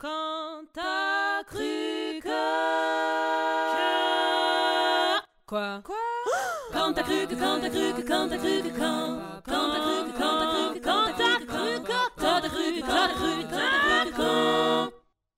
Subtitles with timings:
[0.00, 2.28] Quand t'as cru que...
[5.46, 5.96] Quoi Quoi
[6.72, 9.42] Quand t'as cru que, quand t'as cru que, quand t'as cru que, quand...
[9.44, 12.72] Quand t'as cru que, quand t'as cru que, quand t'as cru que, quand t'as cru
[12.72, 14.90] que, quand t'as cru que, quand t'as cru que, quand...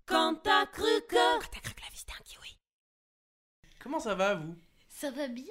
[0.07, 1.17] Quand t'as cru que...
[1.17, 2.57] Quand t'as cru que la vie c'était un kiwi.
[3.83, 4.55] Comment ça va, vous
[4.89, 5.45] Ça va bien.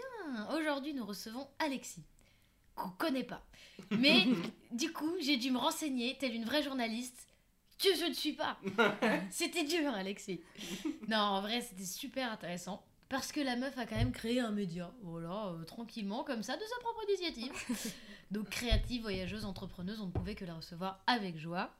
[0.57, 2.05] Aujourd'hui, nous recevons Alexis,
[2.75, 3.45] qu'on connaît pas.
[3.89, 4.25] Mais
[4.71, 7.27] du coup, j'ai dû me renseigner, telle une vraie journaliste,
[7.81, 8.57] que je ne suis pas.
[9.29, 10.41] C'était dur, Alexis.
[11.07, 12.83] Non, en vrai, c'était super intéressant.
[13.09, 16.55] Parce que la meuf a quand même créé un média, voilà, euh, tranquillement, comme ça,
[16.55, 17.51] de sa propre initiative.
[18.31, 21.75] Donc créative, voyageuse, entrepreneuse, on ne pouvait que la recevoir avec joie.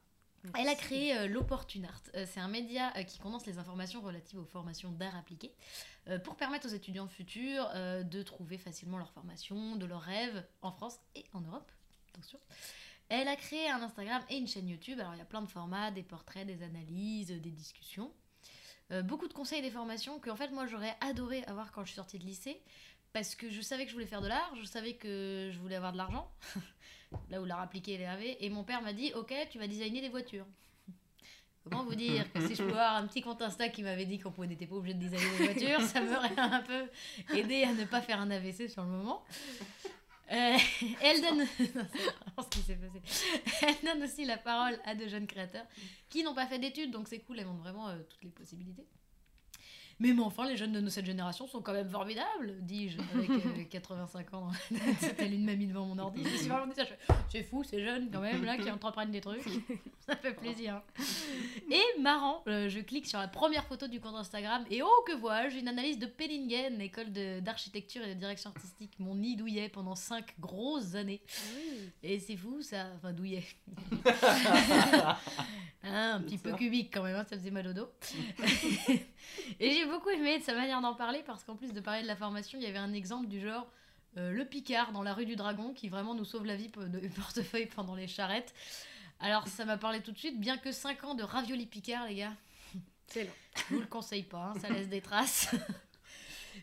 [0.57, 2.01] Elle a créé euh, l'Opportunart.
[2.15, 5.53] Euh, c'est un média euh, qui condense les informations relatives aux formations d'art appliqué
[6.23, 10.97] pour permettre aux étudiants futurs de trouver facilement leur formation, de leurs rêves en France
[11.13, 11.71] et en Europe.
[12.11, 12.39] Attention.
[13.13, 14.97] Elle a créé un Instagram et une chaîne YouTube.
[14.97, 18.09] Alors il y a plein de formats, des portraits, des analyses, des discussions.
[18.91, 21.81] Euh, beaucoup de conseils et des formations que en fait moi j'aurais adoré avoir quand
[21.81, 22.61] je suis sortie de lycée
[23.11, 25.75] parce que je savais que je voulais faire de l'art, je savais que je voulais
[25.75, 26.31] avoir de l'argent,
[27.29, 29.99] là où l'art appliqué est arrivé, et mon père m'a dit ok tu vas designer
[29.99, 30.45] des voitures.
[31.65, 34.19] Comment vous dire que si je pouvais avoir un petit compte Insta qui m'avait dit
[34.19, 36.87] qu'on n'était pas obligé de designer des voitures, ça m'aurait un peu
[37.35, 39.25] aidé à ne pas faire un AVC sur le moment.
[40.31, 40.57] Euh,
[41.01, 41.45] elle donne.
[41.47, 44.03] Ce qui passé.
[44.03, 45.65] Aussi la parole à de jeunes créateurs
[46.09, 48.85] qui n'ont pas fait d'études, donc c'est cool, elles montrent vraiment euh, toutes les possibilités.
[50.01, 53.63] Mais, mais enfin, les jeunes de cette génération sont quand même formidables, dis-je, avec euh,
[53.69, 54.49] 85 ans.
[54.99, 56.23] C'était une mamie devant mon ordi.
[57.29, 59.43] C'est fou, ces jeunes quand même, là, qui entreprennent des trucs.
[59.99, 60.81] Ça fait plaisir.
[61.69, 65.13] Et marrant, euh, je clique sur la première photo du compte Instagram et oh que
[65.13, 69.95] vois-je, une analyse de Pellingen, école d'architecture et de direction artistique, mon nid douillet pendant
[69.95, 71.21] 5 grosses années.
[72.01, 73.43] Et c'est fou ça, enfin douillet.
[75.83, 77.89] Hein, un petit peu cubique quand même, hein, ça faisait mal au dos.
[79.59, 82.07] et j'ai beaucoup aimé de sa manière d'en parler parce qu'en plus de parler de
[82.07, 83.67] la formation, il y avait un exemple du genre
[84.17, 87.07] euh, le Picard dans la rue du Dragon qui vraiment nous sauve la vie de
[87.15, 88.53] portefeuille pendant les charrettes.
[89.19, 92.15] Alors ça m'a parlé tout de suite, bien que 5 ans de ravioli Picard les
[92.15, 92.33] gars.
[93.07, 93.33] C'est long.
[93.69, 95.53] Je vous le conseille pas, hein, ça laisse des traces.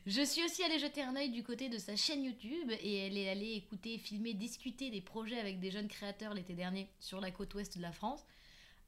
[0.07, 3.19] Je suis aussi allée jeter un œil du côté de sa chaîne YouTube et elle
[3.19, 7.31] est allée écouter, filmer, discuter des projets avec des jeunes créateurs l'été dernier sur la
[7.31, 8.25] côte ouest de la France.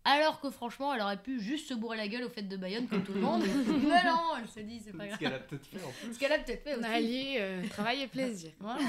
[0.03, 2.89] Alors que franchement, elle aurait pu juste se bourrer la gueule aux fêtes de Bayonne
[2.89, 3.43] comme tout le monde.
[3.67, 5.19] Mais non, elle se dit, c'est pas Ce grave.
[5.19, 6.15] qu'elle a peut-être fait en plus.
[6.15, 6.97] Ce qu'elle a peut-être fait On a aussi.
[6.97, 8.51] allié euh, travail et plaisir.
[8.61, 8.81] Voilà.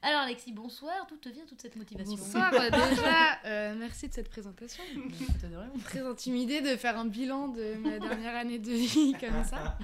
[0.00, 1.06] Alors Alexis, bonsoir.
[1.10, 4.82] D'où te vient toute cette motivation Bonsoir, euh, déjà, euh, merci de cette présentation.
[5.42, 5.70] Rien.
[5.84, 9.76] Très intimidée de faire un bilan de ma dernière année de vie comme ça.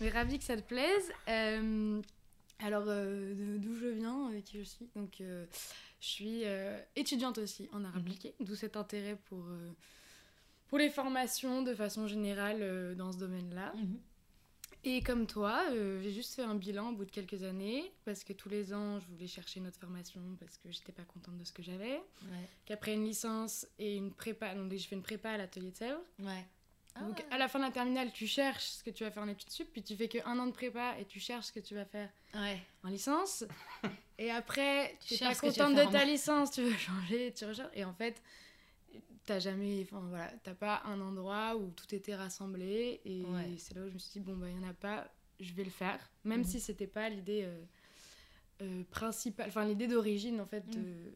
[0.00, 1.10] Mais ravie que ça te plaise.
[1.28, 2.00] Euh,
[2.64, 5.44] alors, euh, d'où je viens, avec qui je suis Donc, euh,
[6.00, 8.00] je suis euh, étudiante aussi en art Mhm.
[8.00, 9.70] appliqué, d'où cet intérêt pour, euh,
[10.68, 13.72] pour les formations de façon générale euh, dans ce domaine-là.
[13.74, 13.98] Mhm.
[14.84, 18.32] Et comme toi, j'ai juste fait un bilan au bout de quelques années, parce que
[18.32, 21.42] tous les ans, je voulais chercher une autre formation parce que j'étais pas contente de
[21.44, 21.96] ce que j'avais.
[22.22, 22.48] Ouais.
[22.64, 26.00] Qu'après une licence et une prépa, donc je fais une prépa à l'atelier de Sèvres.
[26.20, 26.46] Ouais.
[27.00, 27.34] Donc Ah.
[27.34, 29.50] à la fin de la terminale, tu cherches ce que tu vas faire en études
[29.50, 31.74] sup, puis tu fais que un an de prépa et tu cherches ce que tu
[31.74, 32.60] vas faire Ouais.
[32.84, 33.44] en licence.
[34.18, 37.70] Et après, Tu cherches pas contente de ta mar- licence, tu veux changer, tu recherches.
[37.74, 38.20] Et en fait,
[39.24, 43.00] t'as jamais, enfin voilà, t'as pas un endroit où tout était rassemblé.
[43.04, 43.54] Et Ouais.
[43.58, 45.08] c'est là où je me suis dit, bon, bah, il y en a pas,
[45.38, 46.10] je vais le faire.
[46.24, 46.46] Même Mhm.
[46.46, 47.64] si c'était pas l'idée euh,
[48.62, 50.82] euh, principale, enfin l'idée d'origine en fait Mhm.
[50.82, 51.12] de,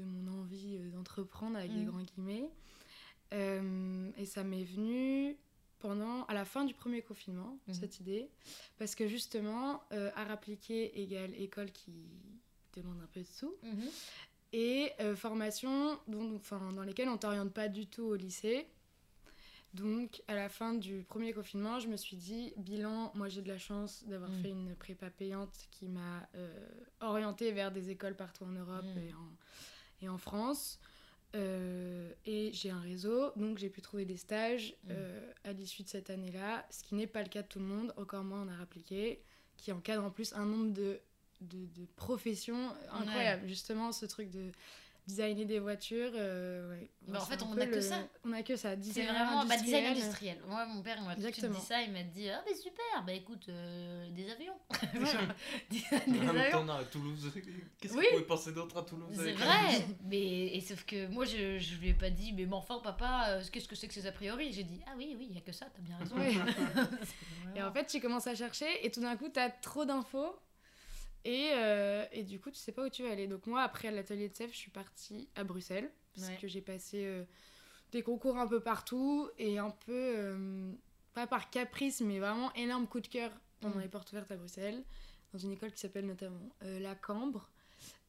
[0.00, 1.90] de mon envie euh, d'entreprendre avec des Mhm.
[1.90, 2.48] grands guillemets.
[3.34, 5.36] Euh, et ça m'est venu
[5.78, 7.74] pendant, à la fin du premier confinement, Mhm.
[7.74, 8.30] cette idée.
[8.78, 9.82] Parce que justement,
[10.14, 11.92] art appliqué égale école qui
[12.80, 13.54] demande un peu de sous.
[13.62, 13.88] Mhm.
[14.52, 18.66] Et euh, formation dont, enfin, dans lesquelles on t'oriente pas du tout au lycée.
[19.74, 23.48] Donc, à la fin du premier confinement, je me suis dit, bilan, moi j'ai de
[23.48, 24.42] la chance d'avoir Mhm.
[24.42, 26.66] fait une prépa payante qui m'a euh,
[27.00, 29.02] orientée vers des écoles partout en Europe Mhm.
[29.02, 29.36] et, en,
[30.02, 30.78] et en France.
[31.34, 35.88] Euh, et j'ai un réseau, donc j'ai pu trouver des stages euh, à l'issue de
[35.88, 38.48] cette année-là, ce qui n'est pas le cas de tout le monde, encore moins en
[38.48, 39.22] art appliqué,
[39.58, 41.00] qui encadre en plus un nombre de,
[41.40, 43.46] de, de professions incroyables.
[43.48, 44.50] Justement, ce truc de
[45.06, 46.10] designer des voitures.
[46.16, 46.90] euh, ouais.
[47.06, 47.98] Bah, en fait, on peu a que le- ça.
[48.24, 48.70] On a que ça.
[48.70, 49.96] C'est Design vraiment bah, design industriel.
[49.96, 50.38] industriel.
[50.48, 51.60] Moi, mon père, il m'a tout de suite Exactement.
[51.60, 51.82] dit ça.
[51.82, 54.54] Il m'a dit Ah, mais super, bah écoute, euh, des avions.
[55.70, 56.50] Des, En des même avions.
[56.50, 57.30] temps, on a à Toulouse.
[57.80, 58.04] Qu'est-ce que Oui.
[58.10, 61.76] vous pouvez penser d'autre à Toulouse C'est vrai, mais et sauf que moi je, je
[61.76, 64.12] lui ai pas dit, mais, mais enfin papa, euh, qu'est-ce que c'est que ces a
[64.12, 64.52] priori?
[64.52, 66.16] J'ai dit, ah oui, oui, il y a que ça, t'as bien raison.
[66.16, 66.32] Ouais.
[67.56, 70.36] Et en fait, tu commences à chercher et tout d'un coup, tu as trop d'infos.
[71.28, 73.26] Et, euh, et du coup, tu sais pas où tu vas aller.
[73.26, 75.90] Donc moi, après l'atelier de Sèvres, je suis partie à Bruxelles.
[76.14, 76.38] Parce Ouais.
[76.40, 77.24] que j'ai passé euh,
[77.92, 80.72] des concours un peu partout et un peu, euh,
[81.14, 83.30] pas par caprice, mais vraiment énorme coup de cœur
[83.60, 83.82] pendant Mm.
[83.82, 84.82] les portes ouvertes à Bruxelles,
[85.32, 87.50] dans une école qui s'appelle notamment la Cambre,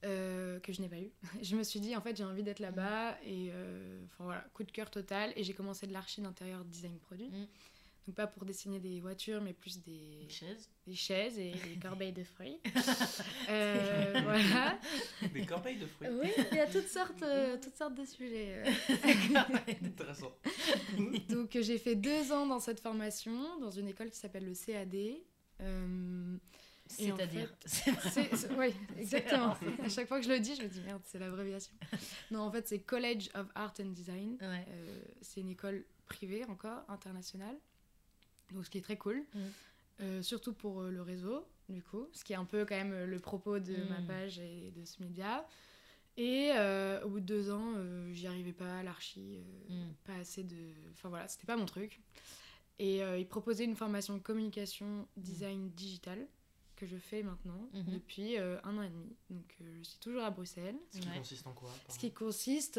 [0.04, 1.10] que je n'ai pas eu.
[1.42, 3.52] je me suis dit, en fait, j'ai envie d'être là-bas et
[4.06, 5.34] enfin voilà, coup de cœur total.
[5.36, 7.30] Et j'ai commencé de l'archi d'intérieur design produit.
[7.30, 7.48] Mm.
[8.08, 10.70] Donc pas pour dessiner des voitures, mais plus des, Une chaise.
[10.88, 12.60] des chaises et des corbeilles de fruits.
[13.50, 14.78] Euh, voilà.
[15.34, 16.08] Des corbeilles de fruits.
[16.22, 18.62] Oui, il y a toutes sortes, euh, toutes sortes de sujets.
[19.84, 20.34] Intéressant.
[21.30, 24.54] Donc euh, j'ai fait deux ans dans cette formation, dans une école qui s'appelle le
[24.54, 24.96] CAD.
[25.62, 26.38] Euh,
[26.88, 27.54] C'est-à-dire.
[27.66, 27.92] c'est-
[28.36, 29.56] c'est- oui, exactement.
[29.84, 31.74] À chaque fois que je le dis, je me dis merde, c'est l'abréviation.
[32.32, 34.38] Non, en fait, c'est College of Art and Design.
[34.42, 34.66] Ouais.
[34.70, 37.56] Euh, c'est une école privée encore, internationale.
[38.54, 39.24] Donc ce qui est très cool.
[39.34, 39.40] Mm.
[40.02, 42.08] Euh, surtout pour euh, le réseau, du coup.
[42.14, 44.06] Ce qui est un peu quand même le propos de ma Mm.
[44.08, 45.48] page et de ce média.
[46.18, 49.38] Et euh, au bout de deux ans, euh, j'y arrivais pas, l'archi,
[49.70, 49.94] euh, Mm.
[50.04, 50.56] pas assez de...
[50.94, 52.02] Enfin voilà, c'était pas mon truc.
[52.80, 56.28] Et euh, ils proposaient une formation communication design digital
[56.76, 57.84] que je fais maintenant Mhm.
[57.88, 59.16] depuis euh, un an et demi.
[59.32, 60.78] Donc euh, je suis toujours à Bruxelles.
[60.92, 61.18] Ce qui Ouais.
[61.18, 62.78] consiste en quoi Ce qui consiste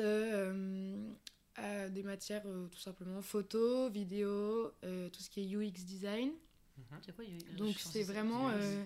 [1.60, 6.31] euh, des matières euh, tout simplement photo, vidéo, euh, tout ce qui est UX design.
[6.76, 6.99] Mhm.
[7.05, 8.84] C'est quoi UX Donc, c'est vraiment, euh,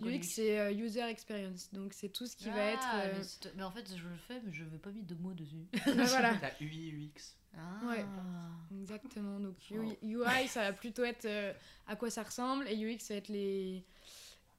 [0.00, 1.70] UX c'est euh, user experience.
[1.72, 2.82] Donc c'est tout ce qui va être...
[2.82, 3.22] Ah, euh,
[3.56, 5.66] mais, en fait, je le fais, mais je n'avais pas mis de mots dessus.
[5.86, 6.38] bah, voilà.
[6.40, 7.36] La UI UX.
[7.56, 7.86] Ah.
[7.86, 8.04] Ouais.
[8.80, 9.38] Exactement.
[9.38, 9.92] Donc Oh.
[10.02, 11.52] UI, ça va plutôt être euh,
[11.86, 13.84] à quoi ça ressemble et UX ça va être les...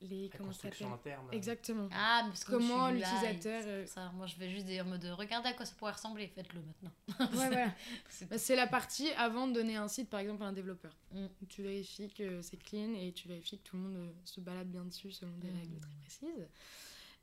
[0.04, 1.18] les La comment ça s'appelle.
[1.32, 1.88] Exactement.
[1.92, 4.90] Ah, mais parce que moi, je Comment l'utilisateur, euh, moi, je vais juste dire en
[4.90, 6.92] mode regardez à quoi ça pourrait ressembler, faites-le maintenant.
[7.20, 7.74] Ouais, voilà.
[8.10, 10.96] C'est Bah, c'est la partie avant de donner un site par exemple à un développeur.
[11.12, 11.26] Mm.
[11.50, 14.70] Tu vérifies que c'est clean et tu vérifies que tout le monde euh, se balade
[14.70, 15.58] bien dessus selon des Mm.
[15.60, 16.48] règles très précises.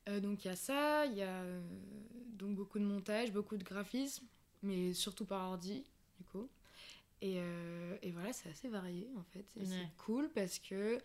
[0.08, 1.60] Euh, donc il y a ça, il y a euh,
[2.32, 4.24] donc beaucoup de montage, beaucoup de graphisme,
[4.62, 5.84] mais surtout par ordi
[6.18, 6.48] du coup.
[7.22, 9.44] Et, euh, et voilà, c'est assez varié en fait.
[9.56, 9.66] Et Ouais.
[9.66, 10.98] C'est cool parce que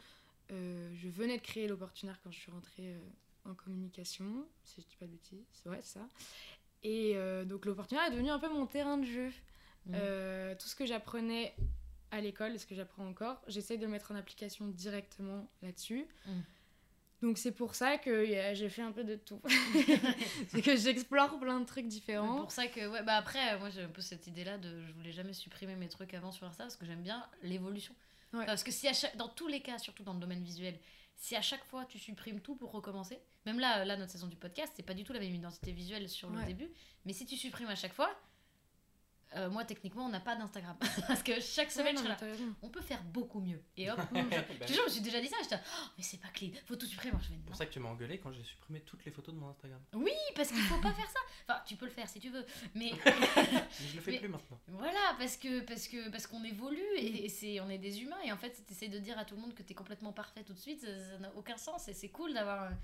[0.51, 2.99] euh, je venais de créer l'opportunaire quand je suis rentrée euh,
[3.49, 5.45] en communication, si je dis pas de bêtises.
[5.65, 6.07] Ouais, c'est ça.
[6.83, 9.29] Et euh, donc l'opportunaire est devenu un peu mon terrain de jeu.
[9.85, 9.91] Mm.
[9.95, 11.55] Euh, tout ce que j'apprenais
[12.11, 16.05] à l'école et ce que j'apprends encore, j'essaie de le mettre en application directement là-dessus.
[16.27, 16.31] Mm.
[17.21, 19.41] Donc c'est pour ça que j'ai fait un peu de tout.
[20.49, 22.41] c'est que j'explore plein de trucs C'est différents.
[22.41, 25.11] pour ça que, ouais, bah après, moi j'ai un peu cette idée-là de je voulais
[25.11, 27.95] jamais supprimer mes trucs avant sur Insta parce que j'aime bien l'évolution.
[28.35, 28.43] Ouais.
[28.43, 30.79] Enfin, parce que si à chaque, dans tous les cas, surtout dans le domaine visuel,
[31.15, 34.35] si à chaque fois tu supprimes tout pour recommencer, même là, là notre saison du
[34.35, 36.45] podcast, c'est pas du tout la même identité visuelle sur le Ouais.
[36.45, 36.69] début,
[37.05, 38.09] mais si tu supprimes à chaque fois,
[39.35, 40.75] euh, moi techniquement on n'a pas d'Instagram
[41.07, 43.61] parce que chaque Ouais, semaine non, je suis mais là, on peut faire beaucoup mieux.
[43.77, 44.27] Et hop, Ben,
[44.61, 46.75] je jure, je me suis déjà dit ça, j'étais oh, mais c'est pas clean, faut
[46.75, 47.11] tout supprimer.
[47.13, 47.45] Moi, je fais, C'est non.
[47.45, 49.79] pour ça que tu m'as engueulé quand j'ai supprimé toutes les photos de mon Instagram.
[49.93, 51.19] Oui, parce qu'il faut pas faire ça.
[51.47, 52.91] Enfin, tu peux le faire si tu veux, mais
[53.89, 54.59] je le fais Mais- plus maintenant.
[54.67, 58.19] Voilà, parce que parce que parce qu'on évolue et, et c'est on est des humains
[58.23, 60.53] et en fait, t'essayes de dire à tout le monde que t'es complètement parfait tout
[60.53, 62.77] de suite, ça n'a aucun sens et c'est cool d'avoir un,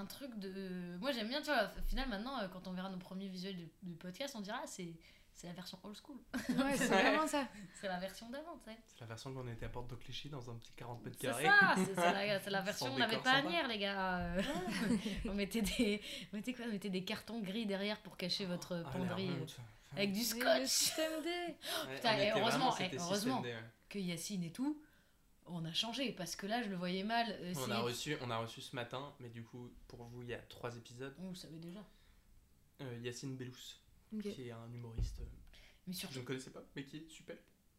[0.00, 0.96] un truc de.
[1.00, 1.70] Moi, j'aime bien, tu vois.
[1.78, 4.60] Au final, maintenant, euh, quand on verra nos premiers visuels du, du podcast, on dira
[4.62, 4.92] ah, c'est
[5.40, 7.02] c'est la version old school, Ouais, c'est Ouais.
[7.02, 7.48] vraiment ça.
[7.80, 8.76] c'est la version d'avant, tu sais.
[8.94, 11.16] C'est la version où on était à Porte de Clichy dans un petit 40 mètres
[11.18, 11.44] C'est carrés.
[11.46, 14.18] ça, c'est la, c'est la version on n'avait pas à les gars.
[14.18, 14.42] Euh,
[15.26, 16.02] on mettait des
[16.32, 19.46] on mettait quoi On mettait des cartons gris derrière pour cacher votre Ah, penderie euh,
[19.96, 20.66] avec du Et Le scotch.
[20.66, 21.28] système D.
[21.28, 23.42] Ouais, Putain, et heureusement, et heureusement.
[23.88, 24.80] que Yacine et tout,
[25.46, 27.26] on a changé parce que là je le voyais mal.
[27.40, 30.28] euh, On a, reçu, on a reçu ce matin, mais du coup, pour vous, il
[30.28, 31.14] y a trois épisodes.
[31.18, 31.80] On le savait déjà.
[32.82, 33.56] euh, Yacine Bellous,
[34.22, 35.20] qui est un humoriste
[35.90, 37.36] Mais je ne connaissais pas, mais qui est super.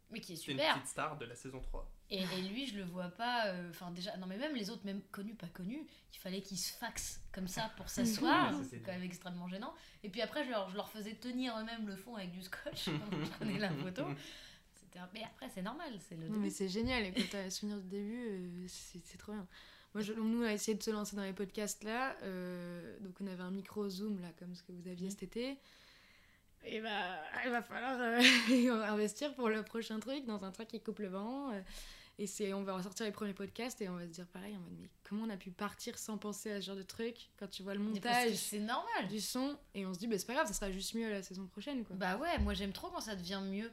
[0.10, 0.74] mais qui est C'est une super.
[0.76, 1.92] petite star de la saison 3.
[2.10, 3.48] Et, et lui, je le vois pas.
[3.48, 6.58] euh, Enfin, déjà, non, mais même les autres, même connus, pas connus, il fallait qu'ils
[6.58, 8.54] se faxent comme ça pour s'asseoir.
[8.70, 9.74] C'est quand même extrêmement gênant.
[10.04, 12.86] Et puis après, je leur, je leur faisais tenir eux-mêmes le fond avec du scotch.
[13.10, 14.04] quand je prenais la photo.
[15.14, 17.06] Mais après, c'est normal, c'est le Non, mais c'est génial.
[17.06, 19.48] Et quand t'as souvenir du début, euh, c'est trop bien.
[19.94, 22.18] Moi, je- nous, on a essayé de se lancer dans les podcasts là.
[22.24, 25.58] euh, donc, on avait un micro Zoom là, comme ce que vous aviez cet été.
[26.64, 30.80] Et bah, il va falloir euh, investir pour le prochain truc, dans un truc qui
[30.82, 31.52] coupe le vent.
[31.52, 31.62] euh,
[32.20, 34.60] et c'est, on va ressortir les premiers podcasts et on va se dire pareil en
[34.60, 37.48] mode, mais comment on a pu partir sans penser à ce genre de truc quand
[37.50, 39.08] tu vois le montage C'est normal.
[39.10, 41.24] du son et on se dit, bah, c'est pas grave, ça sera juste mieux la
[41.24, 41.96] saison prochaine quoi.
[41.96, 43.72] Bah ouais, moi j'aime trop quand ça devient mieux.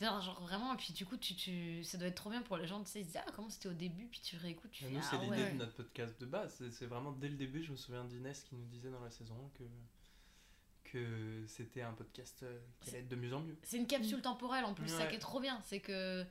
[0.00, 1.82] Genre, genre vraiment, et puis du coup, tu, tu...
[1.84, 3.50] ça doit être trop bien pour les gens, tu sais, ils se disent, ah, comment
[3.50, 5.50] c'était au début, puis tu réécoutes, tu fais, Nous, ah c'est l'idée ouais.
[5.52, 6.54] de notre podcast de base.
[6.56, 9.10] C'est- C'est vraiment dès le début, je me souviens d'Inès qui nous disait dans la
[9.10, 9.64] saison 1 que,
[10.92, 13.56] que c'était un podcast euh, qui allait être de mieux en mieux.
[13.62, 16.24] C'est une capsule temporelle en plus, ça qui est trop bien, c'est que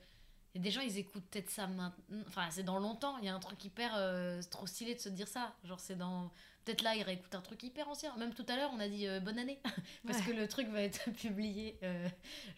[0.55, 1.93] Et des gens, ils écoutent peut-être ça maintenant.
[2.27, 3.17] Enfin, c'est dans longtemps.
[3.19, 5.55] Il y a un truc hyper euh, trop stylé de se dire ça.
[5.63, 6.31] Genre, c'est dans.
[6.67, 8.13] Peut-être là, ils réécoutent un truc hyper ancien.
[8.17, 9.57] Même tout à l'heure, on a dit euh, bonne année.
[10.05, 10.25] Parce Ouais.
[10.25, 12.05] que le truc va être publié, euh,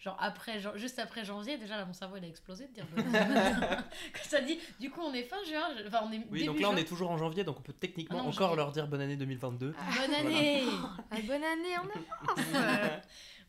[0.00, 1.58] genre, après, juste après janvier.
[1.58, 3.56] Déjà, là, mon cerveau, il a explosé de dire bonne année.
[4.12, 5.68] Quand ça dit, du coup, on est fin juin.
[5.78, 7.62] je- Enfin, on est Oui, début donc là, on est toujours en janvier, donc on
[7.62, 8.56] peut techniquement Ah non, encore janvier.
[8.56, 9.72] leur dire bonne année 2022.
[9.72, 10.64] Bonne année
[11.12, 13.00] Ah, bonne année, on a.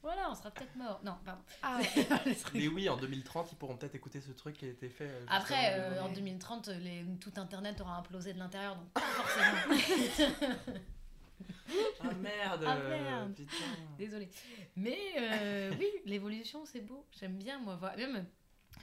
[0.03, 0.99] Voilà, on sera peut-être mort.
[1.03, 1.41] Non, pardon.
[1.61, 1.79] Ah.
[2.55, 5.05] Mais oui, en 2030, ils pourront peut-être écouter ce truc qui a été fait.
[5.07, 9.81] euh, Après, euh, en 2030, les, tout Internet aura implosé de l'intérieur, donc pas forcément.
[12.03, 13.33] Ah merde, Ah, merde.
[13.33, 13.53] putain.
[13.97, 14.29] Désolée.
[14.75, 17.05] Mais euh, oui, l'évolution, c'est beau.
[17.17, 17.75] J'aime bien, moi.
[17.77, 18.25] voir- même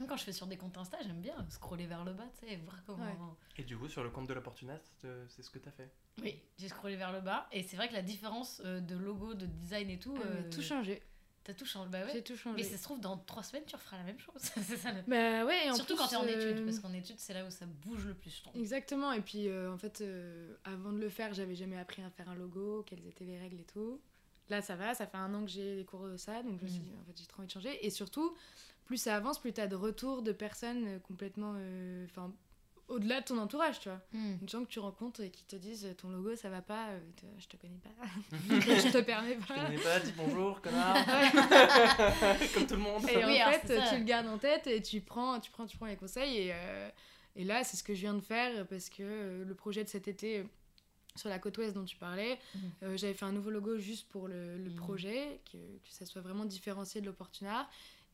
[0.08, 2.52] quand je fais sur des comptes Insta, j'aime bien scroller vers le bas, tu sais,
[2.52, 3.04] et voir comment.
[3.04, 3.12] Ouais.
[3.56, 5.90] Et du coup, sur le compte de l'opportuniste, euh, c'est ce que t'as fait?
[6.22, 9.34] Oui, j'ai scrollé vers le bas, et c'est vrai que la différence euh, de logo,
[9.34, 10.16] de design et tout.
[10.16, 11.02] Euh, tout changé.
[11.44, 11.88] T'as tout changé.
[11.90, 12.10] Bah ouais.
[12.12, 12.56] J'ai tout changé.
[12.56, 14.34] Mais ça se trouve, dans trois semaines, tu referas la même chose.
[14.42, 15.00] c'est ça le.
[15.06, 17.46] Bah ouais, en Surtout plus, quand t'es en euh, études, parce qu'en études, c'est là
[17.46, 18.60] où ça bouge le plus, je trouve.
[18.60, 22.10] Exactement, et puis euh, en fait, euh, avant de le faire, j'avais jamais appris à
[22.10, 23.98] faire un logo, quelles étaient les règles et tout.
[24.50, 26.64] Là, ça va, ça fait un an que j'ai les cours de ça, donc je
[26.64, 26.84] me suis Mm.
[26.84, 27.86] dit, en fait, j'ai trop envie de changer.
[27.86, 28.34] Et surtout,
[28.88, 31.54] plus ça avance, plus t'as de retours de personnes euh, complètement.
[31.56, 32.32] euh, Enfin,
[32.88, 34.00] au-delà de ton entourage, tu vois.
[34.12, 34.36] Hmm.
[34.40, 36.98] Des gens que tu rencontres et qui te disent, ton logo, ça va pas, euh,
[37.38, 37.90] je te connais pas,
[38.32, 39.64] je te permets Je te pas.
[39.66, 40.96] connais pas, dis bonjour, connard.
[42.54, 43.02] Comme tout le monde.
[43.10, 45.76] Et Oui, en fait, tu le gardes en tête et tu prends, tu prends, tu
[45.76, 46.36] prends les conseils.
[46.38, 46.88] Et, euh,
[47.36, 49.88] et là, c'est ce que je viens de faire parce que euh, le projet de
[49.90, 50.44] cet été euh,
[51.14, 52.38] sur la côte ouest dont tu parlais,
[52.82, 54.76] euh, j'avais fait un nouveau logo juste pour le, le Mhm.
[54.76, 57.68] projet, que, que ça soit vraiment différencié de l'opportunard.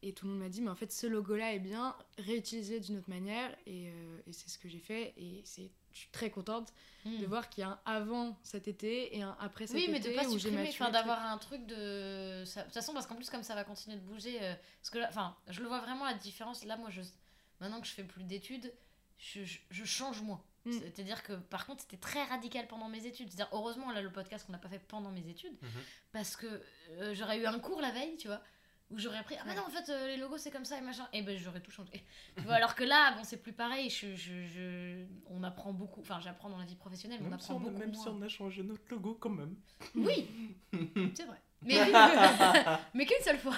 [0.06, 2.98] Et tout le monde m'a dit, mais en fait, ce logo-là est bien, réutilisé d'une
[2.98, 3.50] autre manière.
[3.66, 5.14] Et, euh, et c'est ce que j'ai fait.
[5.16, 6.72] Et c'est, je suis très contente
[7.06, 7.20] Hmm.
[7.20, 9.92] de voir qu'il y a un avant cet été et un après cet Oui, été.
[9.92, 12.44] mais de pas supprimer, enfin d'avoir un truc de.
[12.44, 14.96] De toute façon, parce qu'en plus, comme ça va continuer de bouger, euh, parce que
[14.98, 16.64] là, enfin, je le vois vraiment la différence.
[16.64, 17.02] Là, moi, je,
[17.60, 18.72] maintenant que je fais plus d'études,
[19.18, 20.42] je, je, je change moins.
[20.64, 20.72] Mm.
[20.72, 23.28] C'est-à-dire que, par contre, c'était très radical pendant mes études.
[23.28, 25.68] C'est-à-dire, heureusement, là, le podcast qu'on n'a pas fait pendant mes études, Mhm.
[26.12, 26.46] parce que
[26.92, 28.40] euh, j'aurais eu un cours la veille, tu vois.
[28.90, 30.80] Où j'aurais appris, ah mais non, en fait, euh, les logos c'est comme ça et
[30.82, 31.08] machin.
[31.12, 31.90] Et ben j'aurais tout changé.
[32.36, 33.88] Tu vois, alors que là, bon, c'est plus pareil.
[33.90, 36.00] Je, je, je- On apprend beaucoup.
[36.02, 38.02] Enfin, j'apprends dans la vie professionnelle, on Même, si apprend on, beaucoup même moins.
[38.02, 39.56] si on a changé notre logo quand même.
[39.94, 40.28] Oui,
[41.14, 41.40] c'est vrai.
[41.66, 41.76] Mais,
[42.94, 43.56] mais qu'une seule fois.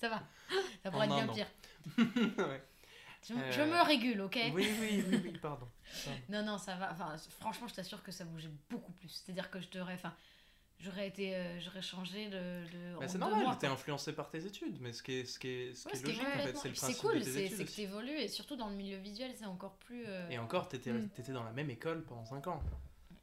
[0.00, 0.20] ça va.
[0.82, 1.46] Ça pourrait être bien pire.
[1.96, 2.62] Ouais.
[3.26, 4.36] Je, Euh, je me régule, ok?
[4.52, 5.68] Oui, oui, oui, oui, pardon.
[6.04, 6.20] Pardon.
[6.28, 6.90] Non, non, ça va.
[6.92, 9.08] Enfin, franchement, je t'assure que ça bougeait beaucoup plus.
[9.08, 9.94] C'est-à-dire que je t'aurais.
[9.94, 10.12] Enfin,
[10.80, 11.34] j'aurais été.
[11.34, 12.62] euh, j'aurais changé le.
[12.64, 15.48] le Bah, c'est normal, t'es influencé par tes études, mais ce qui est, ce qui
[15.48, 17.14] est, ce qui Ouais, est ce qui est logique en fait, c'est le principe cool,
[17.14, 19.76] de tes c'est études c'est que t'évolues et surtout dans le milieu visuel, c'est encore
[19.76, 20.04] plus.
[20.06, 21.08] euh, Et encore, t'étais Mm.
[21.16, 22.62] t'étais dans la même école pendant 5 ans.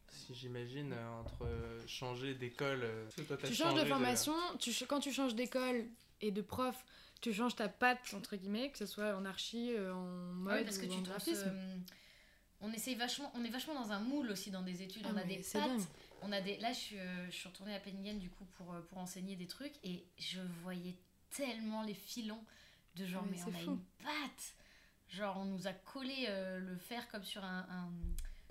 [0.09, 1.47] Si j'imagine, euh, entre
[1.87, 2.81] changer d'école.
[2.83, 5.85] euh, que Tu changes de formation, tu, quand tu changes d'école
[6.19, 6.85] et de prof,
[7.21, 10.57] tu changes ta patte, entre guillemets, que ce soit en archi, euh, en mode Ah
[10.57, 11.55] oui, parce que ou tu en te graphisme.
[12.95, 15.03] Vachement, on est vachement dans un moule aussi dans des études.
[15.05, 15.81] Ah, on a des pattes, dingue.
[16.23, 16.57] on a des.
[16.57, 19.35] Là, je suis, euh, je suis retournée à Penningen du coup pour, euh, pour enseigner
[19.35, 20.95] des trucs et je voyais
[21.29, 22.43] tellement les filons
[22.95, 24.55] de genre Mais mais, on a une patte.
[25.09, 27.91] Genre on nous a collé euh, le fer comme sur un, un-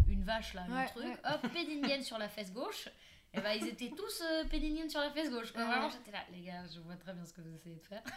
[0.08, 1.04] une vache là, Ouais, un truc.
[1.04, 1.18] ouais.
[1.25, 2.88] Hop, Penningen sur la fesse gauche.
[3.32, 5.52] Et bah ils étaient tous euh, sur la fesse gauche.
[5.52, 5.64] quoi.
[5.64, 8.02] Vraiment j'étais là, les gars, je vois très bien ce que vous essayez de faire.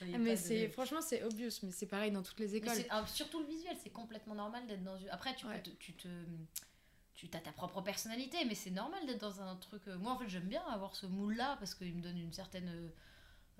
[0.00, 2.72] Je- mais c'est de- franchement c'est obvious, mais c'est pareil dans toutes les écoles.
[2.90, 5.08] ah, surtout le visuel, c'est complètement normal d'être dans une.
[5.10, 5.62] Après, tu, peux Ouais.
[5.78, 6.08] tu te.
[7.14, 9.82] Tu as ta propre personnalité, mais c'est normal d'être dans un truc.
[9.88, 12.90] euh, Moi, en fait, j'aime bien avoir ce moule-là parce qu'il me donne une certaine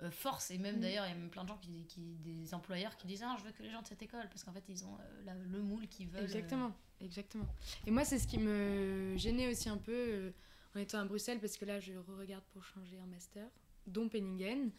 [0.02, 0.50] euh, force.
[0.50, 0.80] Et même Mm.
[0.80, 3.36] d'ailleurs, il y a même plein de gens qui, qui- des employeurs qui disent Ah,
[3.38, 5.34] je veux que les gens de cette école parce qu'en fait, ils ont euh, la-
[5.34, 6.20] le moule qu'ils veulent.
[6.20, 6.24] euh.
[6.24, 7.46] Exactement, exactement.
[7.86, 10.30] Et moi c'est ce qui me gênait aussi un peu euh,
[10.74, 13.46] en étant à Bruxelles, parce que là je regarde pour changer un master,
[13.86, 14.70] dont Penningen.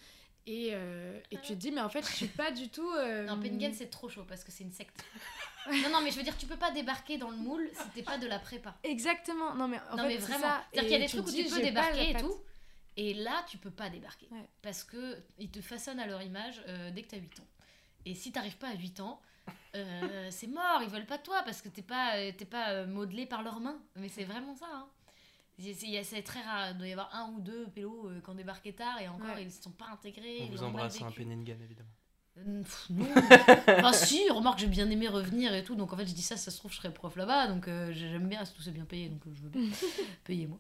[0.48, 2.90] Et, euh, et tu te dis, mais en fait, je suis pas du tout.
[2.98, 5.06] euh, Non, Penningen, c'est trop chaud parce que c'est une secte.
[5.84, 8.02] non, non, mais je veux dire, tu peux pas débarquer dans le moule si t'es
[8.02, 8.76] pas de la prépa.
[8.84, 10.56] Exactement, non mais en non fait, mais c'est vraiment.
[10.74, 12.34] C'est-à-dire qu'il y a des trucs où tu peux débarquer et tout.
[12.98, 14.28] Et là, tu peux pas débarquer.
[14.32, 14.48] Ouais.
[14.62, 17.48] Parce que ils te façonnent à leur image euh, dès que tu as 8 ans.
[18.06, 19.22] Et si t'arrives pas à 8 ans,
[19.76, 22.86] euh, c'est mort, ils veulent pas de toi parce que t'es pas, euh, t'es pas
[22.86, 23.82] modelé par leurs mains.
[23.96, 24.68] Mais c'est vraiment ça.
[24.72, 24.88] Hein.
[25.60, 28.74] C'est- très rare, il doit y avoir un ou deux pélos euh, qui ont débarqué
[28.74, 29.44] tard et encore Ouais.
[29.44, 30.40] ils sont pas intégrés.
[30.42, 31.22] On ils vous embrasse un vécu.
[31.22, 31.90] Penningen évidemment.
[32.38, 33.08] Euh, pff, non.
[33.78, 36.38] enfin si, remarque j'ai bien aimé revenir et tout, donc en fait je dis ça,
[36.38, 39.10] ça se trouve je serais prof là-bas, donc euh, j'aime bien, tout c'est bien payé,
[39.10, 39.62] donc euh, je veux bien,
[40.24, 40.58] payez-moi.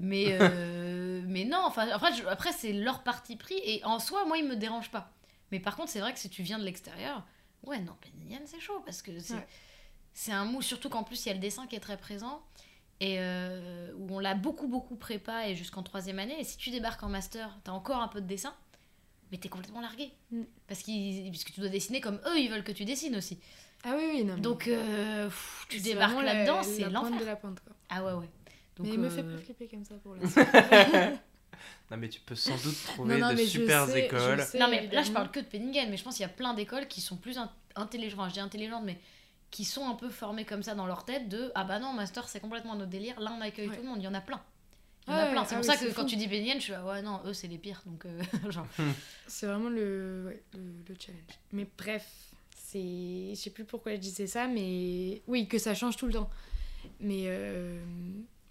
[0.00, 4.24] Mais, euh, mais non, enfin après, je- après c'est leur parti pris, et en soi,
[4.24, 5.12] moi il me dérange pas.
[5.52, 7.24] Mais par contre, c'est vrai que si tu viens de l'extérieur,
[7.64, 9.46] ouais non, Penningen c'est chaud, parce que c'est Ouais.
[10.32, 12.42] un mou, surtout qu'en plus il y a le dessin qui est très présent,
[13.00, 13.18] et
[13.98, 17.08] où on l'a beaucoup beaucoup prépa et jusqu'en troisième année, et si tu débarques en
[17.08, 18.54] master, t'as encore un peu de dessin,
[19.32, 20.12] mais t'es complètement largué.
[20.30, 20.42] Mm.
[20.68, 23.38] Parce, qu'ils, parce que tu dois dessiner comme eux, ils veulent que tu dessines aussi.
[23.84, 24.34] Ah oui, oui, non.
[24.36, 27.20] mais- Donc, euh, pff, tu débarques là-dedans, c'est la pointe l'enfer.
[27.20, 27.72] de la pointe, quoi.
[27.88, 28.28] Ah ouais, ouais.
[28.76, 30.42] Donc, mais il me fait euh, pas flipper comme ça pour l'instant.
[31.90, 34.42] Non, mais tu peux sans doute trouver non, de super sais- écoles.
[34.42, 36.32] sais, Non, mais là, je parle que de Penningen, mais je pense qu'il y a
[36.32, 38.18] plein d'écoles qui sont plus in- intelligentes.
[38.18, 38.98] Enfin, je dis intelligentes, mais
[39.50, 42.26] qui sont un peu formées comme ça dans leur tête de Ah bah non, Master,
[42.28, 43.20] c'est complètement notre délire.
[43.20, 43.76] Là, on accueille Ouais.
[43.76, 43.98] tout le monde.
[44.00, 44.40] Il y en a plein.
[45.08, 45.44] Il y en Ah a ouais, plein.
[45.44, 47.20] C'est ah pour oui, ça que quand tu dis Penningen, je suis là, ouais, non,
[47.26, 47.82] eux, c'est les pires.
[47.86, 48.66] Donc, euh, genre.
[49.26, 51.22] C'est vraiment le, ouais, le, le challenge.
[51.52, 52.06] Mais bref,
[52.56, 53.30] c'est.
[53.30, 55.22] Je sais plus pourquoi je disais ça, mais.
[55.26, 56.30] Oui, que ça change tout le temps.
[57.00, 57.24] Mais.
[57.26, 57.80] euh,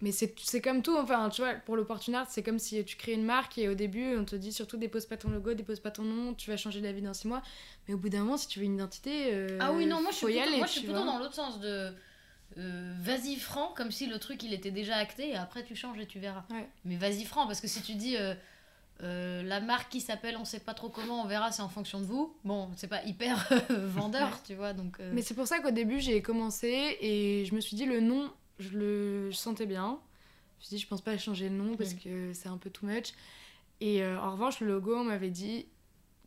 [0.02, 2.96] Mais c'est c'est comme tout, enfin, tu vois, pour l'opportun art, c'est comme si tu
[2.96, 5.78] crées une marque et au début, on te dit surtout dépose pas ton logo, dépose
[5.80, 7.40] pas ton nom, tu vas changer la vie dans six mois.
[7.86, 9.28] Mais au bout d'un moment, si tu veux une identité.
[9.32, 10.86] euh, Ah oui, non, moi, je suis faut y plutôt, aller, moi, je suis tu
[10.88, 11.12] plutôt vois.
[11.12, 11.92] dans l'autre sens de.
[12.58, 15.98] Euh, vas-y franc, comme si le truc il était déjà acté et après tu changes
[15.98, 16.44] et tu verras.
[16.50, 16.68] Ouais.
[16.84, 18.34] Mais vas-y franc, parce que si tu dis euh,
[19.02, 22.00] euh, la marque qui s'appelle on sait pas trop comment, on verra, c'est en fonction
[22.00, 24.34] de vous, bon, c'est pas hyper vendeur, Ouais.
[24.46, 24.72] tu vois.
[24.72, 28.00] Donc, Mais c'est pour ça qu'au début, j'ai commencé et je me suis dit le
[28.00, 29.98] nom, je le je sentais bien.
[30.58, 32.70] Je me suis dit, je pense pas changer le nom parce que c'est un peu
[32.70, 33.14] too much.
[33.80, 35.66] Et en revanche, le logo, on m'avait dit,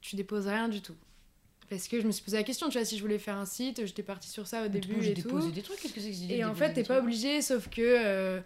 [0.02, 0.96] tu déposes rien du tout.
[1.70, 3.46] Parce que je me suis posé la question, tu vois, si je voulais faire un
[3.46, 5.50] site, j'étais partie sur ça au début et tout.
[5.52, 8.40] des trucs, qu'est-ce que c'est que Et en fait, t'es pas obligé, sauf que euh,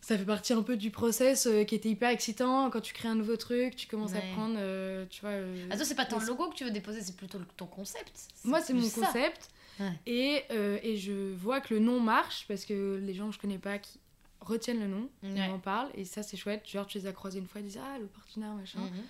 [0.00, 2.70] ça fait partie un peu du process euh, qui était hyper excitant.
[2.70, 4.18] Quand tu crées un nouveau truc, tu commences Ouais.
[4.18, 5.30] à prendre, euh, tu vois.
[5.70, 7.66] Ah, toi, c'est pas le des- logo que tu veux déposer, c'est plutôt le- ton
[7.66, 8.12] concept.
[8.44, 9.48] Moi, c'est mon concept.
[9.80, 9.92] Ouais.
[10.06, 10.42] Et,
[10.82, 13.78] et je vois que le nom marche parce que les gens que je connais pas
[13.78, 13.98] qui
[14.40, 15.46] retiennent le nom, Ouais.
[15.48, 15.88] on en parle.
[15.94, 16.62] Et ça, c'est chouette.
[16.68, 18.80] Genre, tu les as croisés une fois, ils disent Ah, l'opportunard, machin.
[18.80, 19.02] Mhm.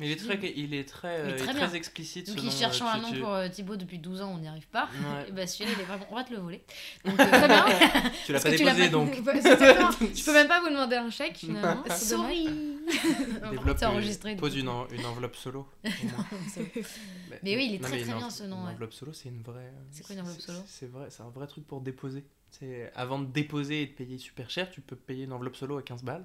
[0.00, 2.26] Mais il est très, il est très, euh, très il explicite.
[2.26, 4.38] Donc, nom, cherchent euh, un tu- nom tu- pour euh, Thibaut depuis 12 ans, on
[4.38, 4.88] n'y arrive pas.
[4.92, 5.26] Ouais.
[5.28, 6.06] Et bah, celui-là, il est vraiment.
[6.10, 6.64] On va te le voler.
[7.04, 7.64] Donc, euh, Très bien.
[8.26, 9.14] Tu l'as pas tu déposé donc.
[9.14, 11.84] Je peux même pas vous demander un chèque finalement.
[11.90, 12.48] Sorry
[13.50, 14.34] Développe, euh, enregistré.
[14.36, 15.68] Pose une, en- une enveloppe solo.
[15.84, 16.26] au moins.
[17.44, 18.72] Mais oui, il est non, très, très bien, ce nom, Une ouais.
[18.72, 19.72] enveloppe solo, c'est une vraie.
[19.90, 22.24] C'est quoi une enveloppe solo C'est vrai, c'est un vrai truc pour déposer.
[22.50, 25.76] C'est avant de déposer et de payer super cher, tu peux payer une enveloppe solo
[25.78, 26.24] à 15 balles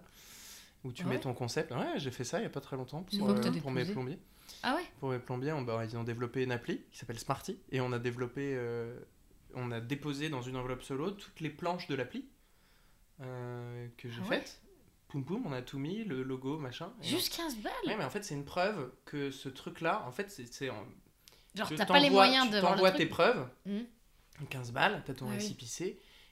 [0.84, 1.72] où tu mets ouais ton concept.
[1.72, 4.20] Ouais, j'ai fait ça il y a pas très longtemps pour, euh, pour mes plombiers.
[4.64, 7.60] Ah ouais Pour mes plombiers, on, bah, ils ont développé une appli qui s'appelle Smarty
[7.72, 8.98] et on a développé, euh,
[9.54, 12.26] on a déposé dans une enveloppe solo toutes les planches de l'appli
[13.22, 14.62] euh, que j'ai Ah ouais faites.
[15.10, 16.94] Poum poum, on a tout mis, le logo, machin.
[17.02, 20.30] Juste 15 balles Ouais, mais en fait, c'est une preuve que ce truc-là, en fait,
[20.30, 20.70] c'est.
[20.70, 20.86] en-
[21.56, 23.86] Genre, t'as pas les moyens tu de t'envoies tes preuves, Mhm.
[24.52, 25.58] 15 balles, t'as ton Ah oui.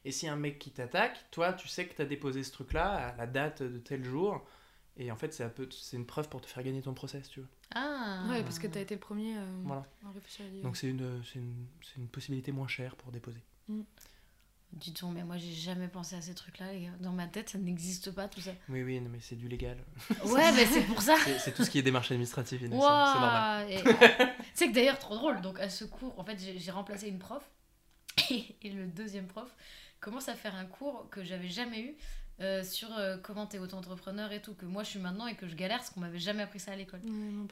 [0.07, 3.15] Et si un mec qui t'attaque, toi, tu sais que t'as déposé ce truc-là à
[3.17, 4.45] la date de tel jour,
[4.97, 7.29] et en fait, c'est un peu, c'est une preuve pour te faire gagner ton process,
[7.29, 7.49] tu vois.
[7.75, 9.85] Ah Ouais, parce que t'as été le premier euh, Voilà.
[10.05, 10.63] à réfléchir à.
[10.63, 13.41] Donc c'est une, c'est une, c'est une possibilité moins chère pour déposer.
[14.73, 16.91] Dis-donc, mais moi j'ai jamais pensé à ces trucs-là, les gars.
[16.99, 18.51] Dans ma tête, ça n'existe pas tout ça.
[18.69, 19.77] Oui, oui, non, mais c'est du légal.
[20.25, 21.15] Ouais, mais c'est pour ça.
[21.25, 23.67] C'est c'est tout ce qui est démarche administrative, Inès, hein, c'est normal.
[23.67, 25.41] Waouh Et- Tu sais que d'ailleurs, trop drôle.
[25.41, 27.49] Donc, à ce cours, en fait, j'ai j'ai remplacé une prof.
[28.29, 29.49] Et, et le deuxième prof
[29.99, 31.95] commence à faire un cours que j'avais jamais eu
[32.39, 34.53] euh, sur euh, comment t'es auto-entrepreneur et tout.
[34.53, 36.71] Que moi, je suis maintenant et que je galère parce qu'on m'avait jamais appris ça
[36.71, 37.01] à l'école.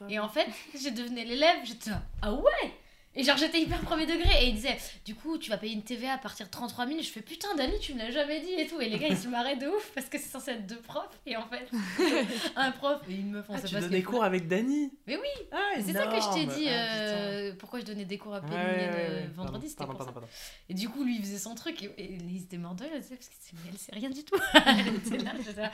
[0.08, 0.46] Et en fait,
[0.80, 1.90] j'ai devenu l'élève, j'étais
[2.22, 2.72] ah ouais
[3.16, 4.28] Et genre, j'étais hyper premier degré.
[4.44, 7.00] Et il disait, du coup, tu vas payer une TVA à partir de 33 000.
[7.00, 8.80] Je fais, putain, Dani, tu me l'as jamais dit et tout.
[8.80, 11.18] Et les gars, ils se marraient de ouf parce que c'est censé être deux profs.
[11.26, 11.68] Et en fait,
[12.56, 14.46] un prof et une meuf, on Ah, sait tu pas ce donnais qu'elles cours avec
[14.48, 15.56] Dany Mais oui Ah.
[15.84, 18.40] C'est ça que je t'ai dit, Ah, euh, pourquoi je donnais des cours à.
[18.42, 20.12] Péninienne Ouais, ouais, euh, ouais, vendredi, pardon, c'était pardon, pour ça.
[20.12, 20.28] pardon, pardon.
[20.68, 22.92] Et du coup, lui, il faisait son truc et, et ils étaient morts de rire,
[22.96, 24.36] tu sais, parce que c'est- elle sait rien du tout.
[24.66, 25.70] elle était là, j'étais là,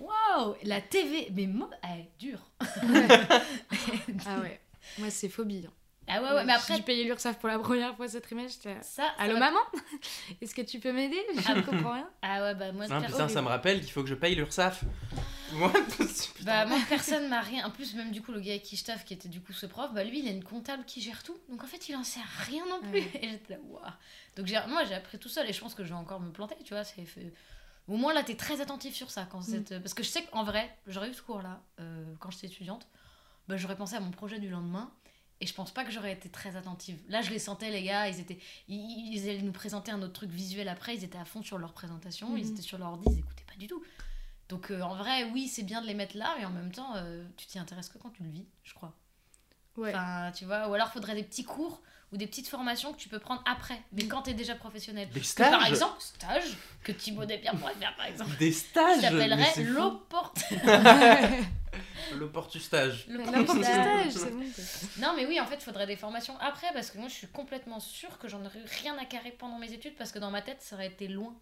[0.00, 2.40] waouh La TV, mais moi, elle est dure.
[4.26, 4.60] Ah ouais.
[4.98, 5.64] Moi, c'est phobie.
[5.66, 5.72] hein.
[6.08, 8.62] Ah ouais, ouais, mais après, J'ai payé l'URSSAF pour la première fois ce trimestre.
[8.62, 8.82] ça.
[8.82, 9.58] ça Allô va- maman
[10.40, 12.08] Est-ce que tu peux m'aider Je ne comprends rien.
[12.22, 14.84] Ah ouais, bah moi, Ah, putain, ça me rappelle qu'il faut que je paye l'URSSAF.
[15.52, 15.72] Moi.
[16.42, 17.64] Bah moi personne m'a rien.
[17.66, 19.52] En plus même du coup le gars avec qui je taffe qui était du coup
[19.52, 21.36] ce prof, bah lui il a une comptable qui gère tout.
[21.48, 22.98] Donc en fait il en sait rien non plus.
[23.00, 23.10] Ouais.
[23.22, 23.80] Et j'étais là waouh.
[24.36, 26.32] Donc j'ai- moi j'ai appris tout seul et je pense que je vais encore me
[26.32, 26.82] planter, tu vois.
[26.82, 27.32] C'est fait-
[27.86, 30.42] Au moins là t'es très attentif sur ça quand c'est parce que je sais qu'en
[30.42, 31.60] vrai j'aurais eu ce cours là
[32.18, 32.88] quand j'étais étudiante,
[33.46, 34.90] bah j'aurais pensé à mon projet du lendemain.
[35.40, 36.98] Et je pense pas que j'aurais été très attentive.
[37.08, 38.08] Là, je les sentais, les gars.
[38.08, 40.94] Ils étaient, ils, ils allaient nous présenter un autre truc visuel après.
[40.96, 42.36] Ils étaient à fond sur leur présentation.
[42.36, 42.52] Ils Mhm.
[42.52, 43.04] étaient sur leur ordi.
[43.12, 43.82] Ils écoutaient pas du tout.
[44.48, 46.94] Donc euh, en vrai, oui, c'est bien de les mettre là, mais en même temps,
[46.96, 48.94] euh, tu t'y intéresses que quand tu le vis, je crois.
[49.76, 49.90] Ouais.
[49.90, 53.08] Enfin, tu vois, ou alors faudrait des petits cours ou des petites formations que tu
[53.08, 55.08] peux prendre après, mais quand tu es déjà professionnel.
[55.10, 58.30] Des Que, stages par exemple, stage que Thibaut Despierre pourrait faire par exemple.
[58.38, 59.52] Des Je stages mais t'appellerais
[62.16, 63.06] L'opportustage.
[63.08, 64.44] L'apprentissage, c'est bon.
[64.98, 67.28] Non, mais oui, en fait, il faudrait des formations après parce que moi, je suis
[67.28, 70.30] complètement sûre que j'en aurais eu rien à carrer pendant mes études parce que dans
[70.30, 71.34] ma tête, ça aurait été loin.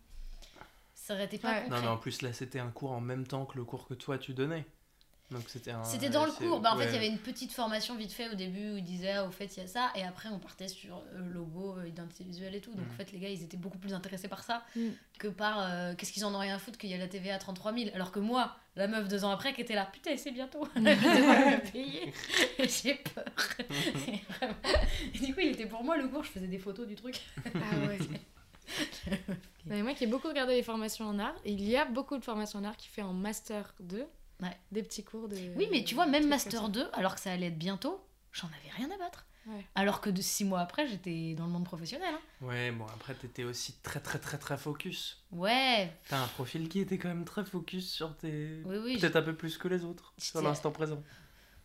[0.95, 1.69] Ça aurait été pas Ouais.
[1.69, 3.95] Non, mais en plus, là, c'était un cours en même temps que le cours que
[3.95, 4.65] toi, tu donnais.
[5.49, 6.61] C'était un- dans le cours.
[6.61, 8.85] Bah, en fait, il y avait une petite formation vite fait au début où ils
[8.85, 9.91] disaient, ah, au fait, il y a ça.
[9.97, 12.73] Et après, on partait sur euh, logo, euh, identité visuelle et tout.
[12.75, 12.91] Donc, Mm.
[12.93, 14.89] en fait, les gars, ils étaient beaucoup plus intéressés par ça Mm.
[15.19, 17.35] que par euh, qu'est-ce qu'ils en ont rien à foutre qu'il y a la TVA
[17.35, 17.91] à 33 000.
[17.95, 20.69] Alors que moi, la meuf deux ans après, qui était là, putain, c'est bientôt.
[20.77, 22.13] Je vais payer.
[22.59, 23.25] J'ai peur.
[24.09, 24.55] Et vraiment.
[25.15, 26.23] Et du coup, il était pour moi le cours.
[26.25, 27.21] Je faisais des photos du truc.
[27.47, 27.99] Ah ouais.
[29.67, 32.25] Mais moi qui ai beaucoup regardé les formations en art, il y a beaucoup de
[32.25, 34.07] formations en art qui fait en master 2
[34.43, 34.57] Ouais.
[34.73, 35.37] des petits cours de.
[35.57, 38.49] Oui, mais tu vois, même Master comme 2, alors que ça allait être bientôt, j'en
[38.49, 39.27] avais rien à battre.
[39.47, 39.65] Ouais.
[39.75, 42.15] Alors que de six mois après, j'étais dans le monde professionnel.
[42.15, 42.21] hein.
[42.47, 45.23] Ouais, bon, après, t'étais aussi très, très, très, très focus.
[45.33, 48.63] Ouais, T'as un profil qui était quand même très focus sur tes.
[48.65, 48.99] oui, oui.
[48.99, 51.03] Peut-être un peu plus que les autres, sur l'instant présent.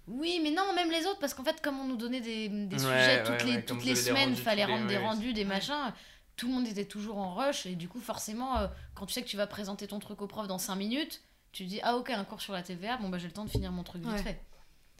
[0.07, 2.75] Oui, mais non, même les autres, parce qu'en fait, comme on nous donnait des, des
[2.75, 5.03] Ouais, sujets ouais, toutes les, ouais, toutes les semaines, rendus fallait les- rendre des ouais,
[5.05, 5.93] rendus, des machins,
[6.35, 9.21] tout le monde était toujours en rush, et du coup, forcément, euh, quand tu sais
[9.21, 11.21] que tu vas présenter ton truc au prof dans 5 minutes,
[11.51, 13.49] tu dis, ah ok, un cours sur la TVA, bon bah j'ai le temps de
[13.49, 14.23] finir mon truc vite Ouais.
[14.23, 14.41] fait.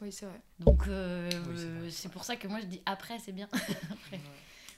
[0.02, 0.40] Oui, c'est vrai.
[0.58, 1.28] Donc, euh,
[1.82, 3.48] Oui, c'est pour ça que moi je dis après, c'est bien.
[3.52, 4.20] Après.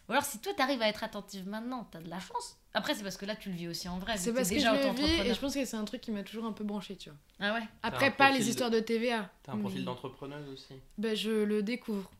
[0.08, 2.58] Ou alors, si toi t'arrives à être attentive maintenant, t'as de la chance.
[2.74, 4.16] Après, c'est parce que là, tu le vis aussi en vrai.
[4.16, 6.10] C'est parce que je déjà le vis et je pense que c'est un truc qui
[6.10, 7.18] m'a toujours un peu branché, tu vois.
[7.38, 9.30] Ah ouais Après, pas les de- histoires de TVA.
[9.44, 10.74] T'as un profil mais- d'entrepreneuse aussi.
[10.98, 12.10] Ben, je le découvre.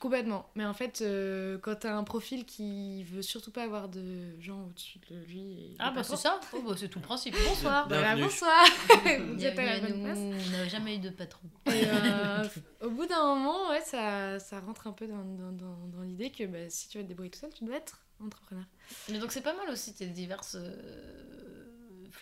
[0.00, 0.48] Complètement.
[0.54, 4.64] Mais en fait, euh, quand t'as un profil qui veut surtout pas avoir de gens
[4.66, 5.40] au-dessus de lui.
[5.40, 7.34] Et Ah bah c'est ça Oh, bah, C'est tout le principe.
[7.48, 8.24] Bonsoir Voilà, Bienvenue.
[8.24, 8.64] bonsoir
[9.34, 10.18] Vous êtes à la Bienvenue bonne à place.
[10.18, 10.32] nous.
[10.48, 11.48] On n'a jamais eu de patron.
[11.66, 12.44] Et euh,
[12.82, 16.30] au bout d'un moment, ouais, ça, ça rentre un peu dans, dans, dans, dans l'idée
[16.30, 18.64] que bah, si tu veux te débrouiller tout seul, tu dois être entrepreneur.
[19.10, 21.64] Mais donc c'est pas mal aussi tes diverses euh,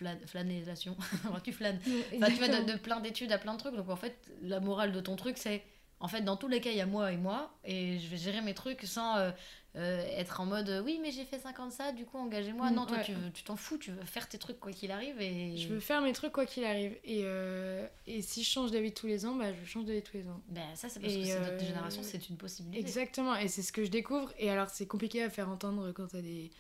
[1.45, 1.79] tu flânes.
[2.17, 3.75] Enfin, tu vas de, de plein d'études à plein de trucs.
[3.77, 5.63] Donc en fait, la morale de ton truc, c'est
[6.01, 7.53] en fait, dans tous les cas, il y a moi et moi.
[7.65, 9.31] Et je vais gérer mes trucs sans euh,
[9.77, 12.71] euh, être en mode oui, mais j'ai fait 50 ça, du coup, engagez-moi.
[12.71, 13.05] Mm, non, toi, ouais.
[13.05, 15.21] tu veux- tu t'en fous, tu veux faire tes trucs quoi qu'il arrive.
[15.21, 16.97] Et Je veux faire mes trucs quoi qu'il arrive.
[17.05, 20.17] Et, euh, et si je change d'avis tous les ans, bah, je change d'avis tous
[20.17, 20.41] les ans.
[20.49, 22.81] Ben, ça, c'est parce Et que c'est notre génération, c'est une possibilité.
[22.81, 24.33] Exactement, et c'est ce que je découvre.
[24.39, 26.51] Et alors, c'est compliqué à faire entendre quand t'as des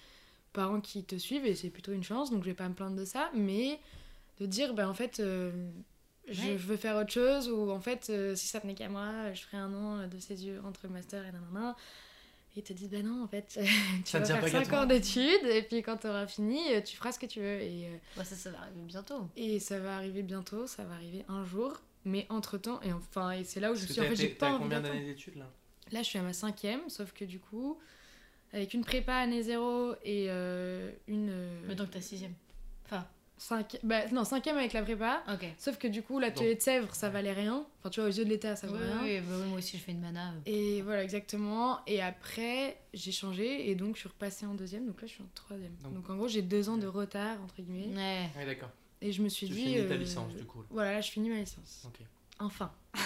[0.53, 2.96] parents qui te suivent, et c'est plutôt une chance, donc je vais pas me plaindre
[2.96, 3.31] de ça.
[3.35, 3.81] Mais
[4.38, 5.20] de dire, ben en fait,
[6.31, 6.57] je Ouais.
[6.57, 9.57] veux faire autre chose, ou en fait, euh, si ça tenait qu'à moi, je ferais
[9.59, 11.77] un an de ses yeux entre le master et nanana.
[12.57, 13.47] Et ils te disent, ben non, en fait,
[14.05, 14.81] tu Ça vas faire pas qu'à 5 toi.
[14.83, 17.61] ans d'études, et puis quand t'auras fini, euh, tu feras ce que tu veux.
[17.61, 19.29] Et, euh, Ouais, ça, ça va arriver bientôt.
[19.37, 21.81] et ça va arriver bientôt, ça va arriver un jour.
[22.05, 24.49] Mais entre temps, et enfin, et c'est là où je suis en fait, j'ai pas
[24.51, 25.51] envie combien d'années d'études là?
[25.93, 27.79] Là, je suis à ma cinquième, sauf que du coup,
[28.53, 31.29] avec une prépa année zéro et euh, une.
[31.31, 32.33] euh, Mais donc t'as sixième.
[32.87, 33.07] Enfin,
[33.40, 35.22] cinqui- bah, non, cinquième avec la prépa.
[35.59, 37.64] Sauf que du coup, l'atelier de Sèvres, ça valait rien.
[37.81, 39.03] Enfin, tu vois, aux yeux de l'État, ça Oui, valait rien.
[39.03, 40.35] oui, bah oui, moi aussi je fais une mana.
[40.46, 41.81] Et voilà, exactement.
[41.87, 44.87] Et après, j'ai changé et donc je suis repassée en deuxième.
[44.87, 45.74] Donc là, je suis en troisième.
[45.83, 47.94] Donc- Donc, en gros, j'ai deux ans de retard, entre guillemets.
[47.96, 48.29] Ouais.
[48.37, 48.70] Ouais, d'accord.
[49.03, 49.61] Et je me suis Tu dit.
[49.62, 50.61] finis ta euh, licence du coup.
[50.61, 50.66] là.
[50.70, 51.83] Voilà, là, je finis ma licence.
[51.87, 52.00] Ok.
[52.38, 52.70] Enfin.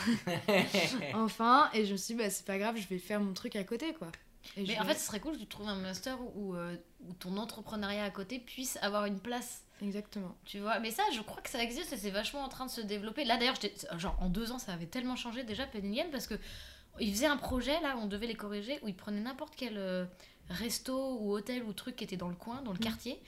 [1.14, 1.70] enfin.
[1.74, 3.64] Et je me suis dit, bah, c'est pas grave, je vais faire mon truc à
[3.64, 4.08] côté, quoi.
[4.56, 6.54] Et Mais en vais- fait, ce serait cool que tu trouves un master où, où,
[6.56, 6.76] euh,
[7.08, 9.64] où ton entrepreneuriat à côté puisse avoir une place.
[9.84, 10.34] Exactement.
[10.44, 12.70] Tu vois, mais ça, je crois que ça existe et c'est vachement en train de
[12.70, 13.24] se développer.
[13.24, 13.56] Là, d'ailleurs,
[13.98, 16.34] genre en deux ans, ça avait tellement changé déjà Penningen parce que
[17.00, 20.04] ils faisaient un projet là, on devait les corriger, où ils prenaient n'importe quel euh,
[20.48, 22.84] resto ou hôtel ou truc qui était dans le coin, dans le Mhm.
[22.84, 23.20] quartier,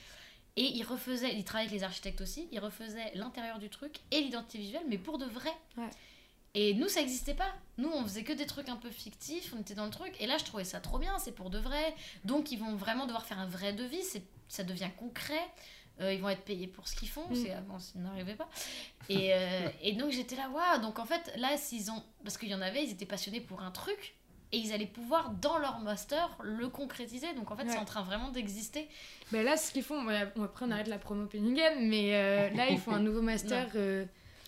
[0.57, 4.21] et ils refaisaient, ils travaillaient avec les architectes aussi, ils refaisaient l'intérieur du truc et
[4.21, 5.53] l'identité visuelle, mais pour de vrai.
[5.77, 5.91] Ouais.
[6.55, 7.53] Et nous, ça existait pas.
[7.77, 10.15] Nous, on faisait que des trucs un peu fictifs, on était dans le truc.
[10.21, 11.95] Et là, je trouvais ça trop bien, c'est pour de vrai.
[12.25, 14.03] Donc, ils vont vraiment devoir faire un vrai devis,
[14.49, 15.43] ça devient concret.
[16.01, 17.35] Euh, ils vont être payés pour ce qu'ils font, Mm.
[17.35, 18.49] c'est avant, ça n'arrivait pas.
[19.09, 20.83] Et, euh, et donc, j'étais là, waouh.
[20.83, 22.03] Donc, en fait, là, s'ils ont.
[22.23, 24.15] Parce qu'il y en avait, ils étaient passionnés pour un truc.
[24.53, 27.33] Et ils allaient pouvoir, dans leur master, le concrétiser.
[27.35, 28.89] Donc, en fait, c'est en train vraiment d'exister.
[29.33, 32.69] Ben là, ce qu'ils font, bon, après on arrête la promo Penningen, mais euh, là
[32.69, 33.67] ils font un nouveau master.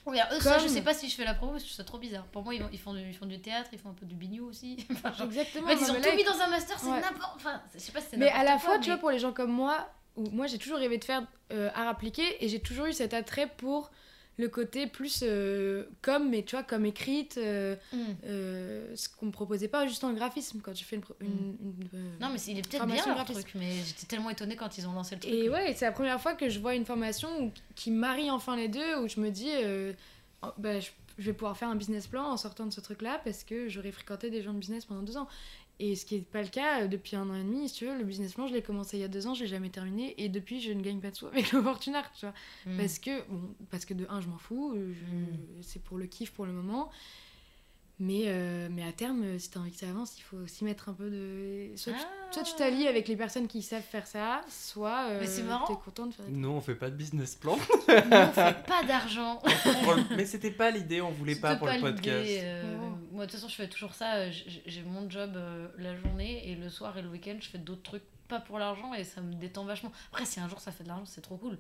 [0.07, 1.71] Oui, alors, eux, ça, je Comme- sais pas si je fais la promo parce que
[1.71, 2.25] c'est trop bizarre.
[2.27, 4.47] Pour moi, ils, font du, ils font du théâtre, ils font un peu du bignou
[4.49, 4.77] aussi.
[4.93, 5.67] Enfin, genre- exactement.
[5.67, 7.01] En fait, ils ont tout là, mis dans un master, c'est Ouais.
[7.01, 7.33] n'importe.
[7.37, 9.11] Enfin, je sais pas si c'est Mais à la fois, quoi, tu mais- vois, pour
[9.11, 12.49] les gens comme moi, où moi j'ai toujours rêvé de faire euh, art appliqué et
[12.49, 13.91] j'ai toujours eu cet attrait pour
[14.41, 17.97] le côté plus euh, comme, mais tu vois, comme écrite, euh, Mm.
[18.27, 21.03] euh, ce qu'on me proposait pas juste en graphisme quand tu fais une.
[21.03, 23.41] pro- une- une, euh, Non, mais c'est- il est peut-être bien graphisme.
[23.43, 25.33] truc, mais j'étais tellement étonnée quand ils ont lancé le truc.
[25.33, 28.55] Et ouais, c'est la première fois que je vois une formation où- qui marie enfin
[28.55, 29.51] les deux, où je me dis,
[30.45, 33.21] oh, bah, je, je vais pouvoir faire un business plan en sortant de ce truc-là
[33.25, 35.27] parce que j'aurais fréquenté des gens de business pendant deux ans.
[35.81, 37.87] Et ce qui n'est pas le cas euh, depuis un an et demi, si tu
[37.87, 39.71] veux, le business plan, je l'ai commencé il y a deux ans, je l'ai jamais
[39.71, 42.35] terminé, et depuis, je ne gagne pas de sous avec le Fortunard, tu vois.
[42.67, 42.79] Mm.
[42.79, 46.33] Parce que, bon, parce que de un, je m'en fous, je- c'est pour le kiff
[46.33, 46.91] pour le moment.
[48.01, 50.65] Mais, euh, mais à terme, euh, si t'as envie que ça avance, il faut aussi
[50.65, 51.77] mettre un peu de.
[51.77, 52.33] Soit tu, Ah.
[52.33, 55.67] soit tu t'allies avec les personnes qui savent faire ça, soit euh, Mais c'est marrant.
[55.67, 57.57] t'es content de faire des Nous, on fait pas de business plan.
[57.57, 59.43] Nous, on fait pas d'argent.
[60.17, 62.29] Mais c'était pas l'idée, on voulait pas pour le podcast.
[62.43, 62.95] euh, Oh.
[63.11, 64.31] Moi, de toute façon, je fais toujours ça.
[64.31, 67.83] J'ai mon job euh, la journée et le soir et le week-end, je fais d'autres
[67.83, 69.91] trucs, pas pour l'argent et ça me détend vachement.
[70.13, 71.59] Après, si un jour ça fait de l'argent, c'est trop cool.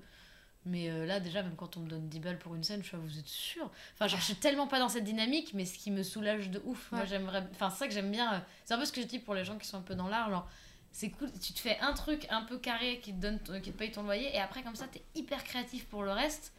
[0.66, 2.88] Mais euh, là, déjà, même quand on me donne 10 balles pour une scène, je
[2.88, 3.70] suis là, vous êtes sûr?
[3.94, 6.60] Enfin, genre, je suis tellement pas dans cette dynamique, mais ce qui me soulage de
[6.64, 6.90] ouf.
[6.92, 7.46] Moi, j'aimerais.
[7.52, 8.34] Enfin, c'est ça que j'aime bien.
[8.34, 9.94] euh, C'est un peu ce que je dis pour les gens qui sont un peu
[9.94, 10.28] dans l'art.
[10.30, 10.48] Genre,
[10.92, 13.70] c'est cool, tu te fais un truc un peu carré qui te, donne, ton- qui
[13.72, 16.52] te paye ton loyer, et après, comme ça, t'es hyper créatif pour le reste.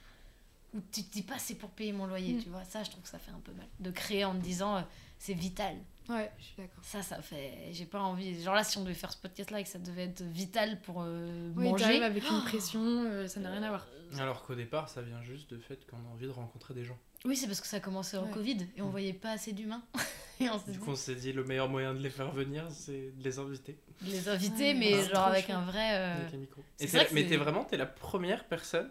[0.74, 2.44] Ou tu te dis pas, c'est pour payer mon loyer, Mm.
[2.44, 2.64] tu vois?
[2.64, 3.66] Ça, je trouve que ça fait un peu mal.
[3.80, 4.82] De créer en te disant, euh,
[5.18, 5.76] c'est vital.
[6.10, 6.84] Ouais, je suis d'accord.
[6.84, 7.70] Ça, ça fait.
[7.72, 8.42] J'ai pas envie.
[8.42, 11.04] Genre là, si on devait faire ce podcast-là et que ça devait être vital pour
[11.04, 12.02] euh, Oui, manger.
[12.04, 13.88] avec une pression, euh, ça n'a rien à voir.
[14.18, 16.98] Alors qu'au départ, ça vient juste du fait qu'on a envie de rencontrer des gens.
[17.26, 18.32] Oui, c'est parce que ça a commencé en Ouais.
[18.32, 18.92] Covid et on Mm.
[18.92, 19.84] voyait pas assez d'humains.
[20.40, 22.32] et on s'est Du dit coup, on s'est dit le meilleur moyen de les faire
[22.32, 25.96] venir, c'est de les inviter de les inviter, Ouais, mais c'est genre avec un vrai.
[25.98, 26.64] euh, avec un micro.
[26.78, 28.90] c'est Et vrai mais t'es vraiment t'es la première personne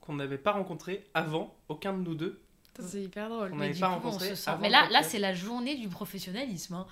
[0.00, 2.40] qu'on n'avait pas rencontrée avant, aucun de nous deux.
[2.80, 3.50] C'est hyper drôle.
[3.52, 5.10] On mais du pas coup, on se sent- Mais là, là podcast.
[5.10, 6.74] c'est la journée du professionnalisme.
[6.74, 6.86] hein.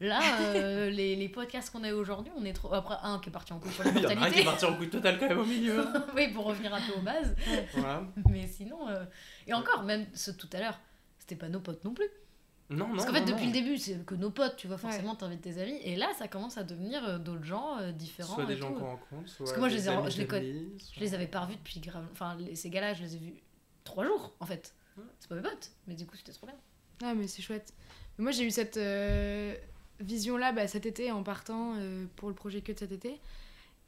[0.00, 2.72] Là, euh, les, les podcasts qu'on a eu aujourd'hui, on est trop.
[2.74, 4.40] Après, un qui est parti en couille sur la Il y en a un qui
[4.40, 4.44] est mortalité.
[4.44, 5.80] parti en couille total quand même au milieu.
[5.80, 6.04] hein.
[6.16, 7.34] oui, pour revenir un peu aux bases.
[7.74, 8.02] voilà.
[8.28, 8.88] Mais sinon.
[8.88, 9.04] euh,
[9.46, 10.78] Et encore, même ce tout à l'heure,
[11.18, 12.08] c'était pas nos potes non plus.
[12.68, 12.94] Non, non.
[12.96, 13.52] Parce qu'en fait, non, depuis non.
[13.52, 15.78] le début, c'est que nos potes, tu vois, forcément, t'invites tes amis.
[15.84, 18.34] Et là, ça commence à devenir euh, d'autres gens euh, différents.
[18.34, 19.52] Soit et des gens qu'on rencontre, soit.
[19.52, 21.54] que moi, je les ai- je les connais- d'amis, Je soit- les avais pas revus
[21.56, 22.04] depuis grave.
[22.12, 23.34] Enfin, les- ces gars-là, je les ai vus
[23.84, 24.74] trois jours, en fait.
[24.96, 25.04] Ouais.
[25.18, 26.56] C'est pas mes potes, mais du coup, c'était trop bien.
[27.02, 27.72] Ah, mais c'est chouette.
[28.18, 29.54] Mais Moi, j'ai eu cette euh,
[30.00, 33.20] vision-là bah, cet été en partant euh, pour le projet que de cet été.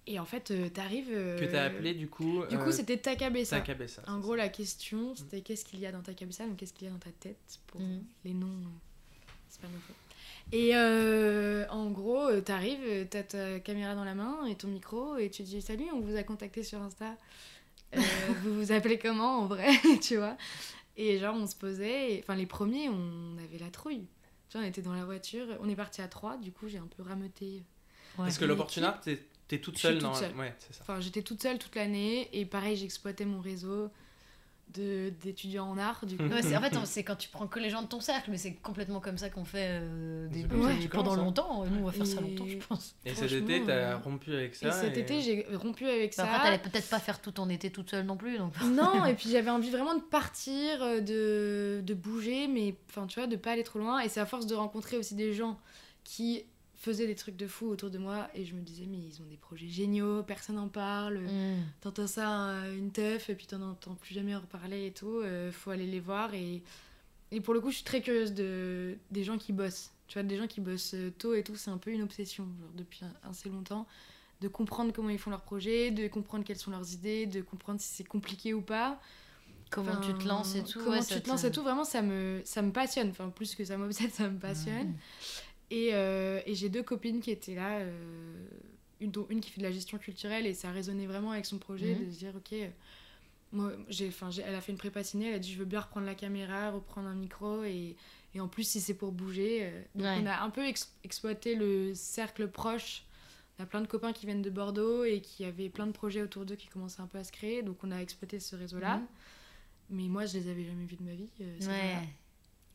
[0.07, 1.09] Et en fait, euh, t'arrives.
[1.11, 2.43] euh, Que t'as appelé du coup.
[2.49, 3.59] Du coup, c'était Takabesa.
[3.61, 4.03] Takabesa.
[4.07, 4.39] En gros, ça.
[4.39, 6.93] la question, c'était qu'est-ce qu'il y a dans ta cabessa, donc qu'est-ce qu'il y a
[6.93, 8.03] dans ta tête pour Mhm.
[8.25, 8.47] les noms.
[8.47, 8.69] euh,
[9.51, 9.95] c'est pas nouveau.
[10.51, 15.29] Et euh, en gros, t'arrives, t'as ta caméra dans la main et ton micro, et
[15.29, 17.15] tu dis Salut, on vous a contacté sur Insta.
[17.95, 18.01] Euh,
[18.43, 19.69] vous vous appelez comment en vrai,
[20.03, 20.39] tu vois?
[21.01, 24.07] Et genre, on se posait, et- enfin, les premiers, on avait la trouille.
[24.51, 26.79] Tu vois, on était dans la voiture, on est parti à trois, du coup, j'ai
[26.79, 27.63] un peu rameuté.
[28.17, 30.15] Parce que Une l'opportunité, t'es toute seule toute dans.
[30.15, 30.35] seule.
[30.37, 30.81] Ouais, c'est ça.
[30.83, 33.91] Enfin, j'étais toute seule toute l'année, et pareil, j'exploitais mon réseau
[34.73, 36.23] d'étudiants en art, du coup.
[36.29, 38.55] Ouais, en fait, c'est quand tu prends que les gens de ton cercle, mais c'est
[38.55, 40.49] complètement comme ça qu'on fait euh, des ça
[40.81, 41.23] tu pendant commences, hein.
[41.23, 41.65] longtemps.
[41.65, 42.95] Nous, on va faire ça longtemps, je pense.
[43.05, 44.69] Et cet été, t'as euh, rompu avec ça.
[44.69, 46.31] Et cet été, j'ai rompu avec Bah, ça.
[46.31, 48.39] Après, t'allais peut-être pas faire tout ton été toute seule non plus.
[48.39, 48.53] Donc...
[48.65, 53.19] Non, et puis j'avais envie vraiment de partir, euh, de, de bouger, mais enfin, tu
[53.19, 54.01] vois, de pas aller trop loin.
[54.01, 55.59] Et c'est à force de rencontrer aussi des gens
[56.05, 56.45] qui
[56.97, 58.29] des trucs de fou autour de moi.
[58.35, 61.19] Et je me disais, mais ils ont des projets géniaux, personne n'en parle.
[61.19, 61.63] Mm.
[61.81, 65.21] T'entends ça, euh, une teuf, et puis t'en entends plus jamais reparler et tout.
[65.21, 66.35] euh, faut aller les voir.
[66.35, 66.63] Et,
[67.31, 69.93] et pour le coup, je suis très curieuse de, des gens qui bossent.
[70.09, 72.45] Tu vois, des gens qui bossent euh, tôt et tout, c'est un peu une obsession,
[72.45, 73.87] genre, depuis assez longtemps.
[74.41, 77.81] De comprendre comment ils font leurs projets, de comprendre quelles sont leurs idées, de comprendre
[77.81, 79.01] si c'est compliqué ou pas.
[79.71, 80.79] Comment Enfin, tu te lances et tout.
[80.79, 83.11] Comment ouais, tu te lances et tout, vraiment, ça me, ça me passionne.
[83.11, 84.89] Enfin, plus que ça m'obsède, ça me passionne.
[84.89, 84.97] Mm.
[85.71, 88.47] Et, euh, et j'ai deux copines qui étaient là, euh,
[89.01, 91.59] une, dont une qui fait de la gestion culturelle, et ça résonnait vraiment avec son
[91.59, 92.07] projet Mhm.
[92.07, 92.69] de se dire, ok, euh,
[93.53, 95.81] moi, j'ai, j'ai- elle a fait une prépa ciné, elle a dit, je veux bien
[95.81, 97.97] reprendre la caméra, reprendre un micro, et,
[98.35, 99.61] et en plus, si c'est pour bouger.
[99.63, 100.19] euh, donc, Ouais.
[100.23, 103.05] on a un peu ex- exploité le cercle proche.
[103.59, 106.23] On a plein de copains qui viennent de Bordeaux et qui avaient plein de projets
[106.23, 108.99] autour d'eux qui commençaient un peu à se créer, donc on a exploité ce réseau-là.
[108.99, 109.07] Mhm.
[109.91, 111.31] Mais moi, je les avais jamais vus de ma vie.
[111.41, 112.09] euh, Ouais.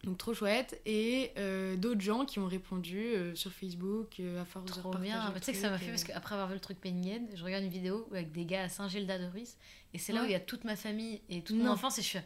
[0.04, 0.82] Donc trop chouette.
[0.86, 4.90] Et euh, d'autres gens qui ont répondu euh, sur Facebook euh, à force de Trop
[4.90, 5.32] repartager bien.
[5.34, 7.44] Mais Tu sais que ça m'a fait parce qu'après avoir vu le truc Pénienne, je
[7.44, 9.58] regarde une vidéo avec des gars à Saint-Gildas-de-Ruisse
[9.94, 12.02] et c'est là où il y a toute ma famille et toute mon enfance et
[12.02, 12.20] je suis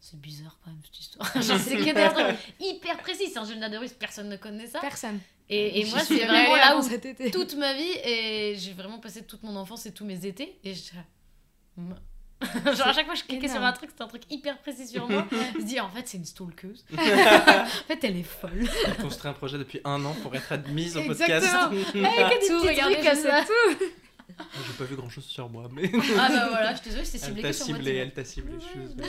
[0.00, 1.32] c'est bizarre quand même cette histoire.
[1.34, 3.30] je sais que des trucs hyper précis.
[3.30, 4.80] Saint-Gildas-de-Ruisse, personne ne connaît ça.
[4.80, 5.18] Personne.
[5.48, 9.42] Et, et moi, c'est vraiment là où toute ma vie et j'ai vraiment passé toute
[9.42, 10.92] mon enfance et tous mes étés et je.
[12.76, 14.86] genre à chaque fois que je cliquais sur un truc c'était un truc hyper précis
[14.86, 18.68] sur moi je me dis en fait c'est une stalkeuse en fait elle est folle
[18.98, 21.68] On construit un projet depuis un an pour être admise au Exactement.
[21.70, 21.92] podcast.
[21.94, 23.84] Elle a que des Tout, regardez, trucs je comme sais ça tout.
[24.38, 25.90] J'ai pas vu grand chose sur moi, mais.
[26.18, 28.24] ah bah voilà je suis désolée c'était Elle ciblé t'a sur moi ciblé, elle t'a
[28.24, 28.52] ciblé.
[28.54, 29.08] désolé.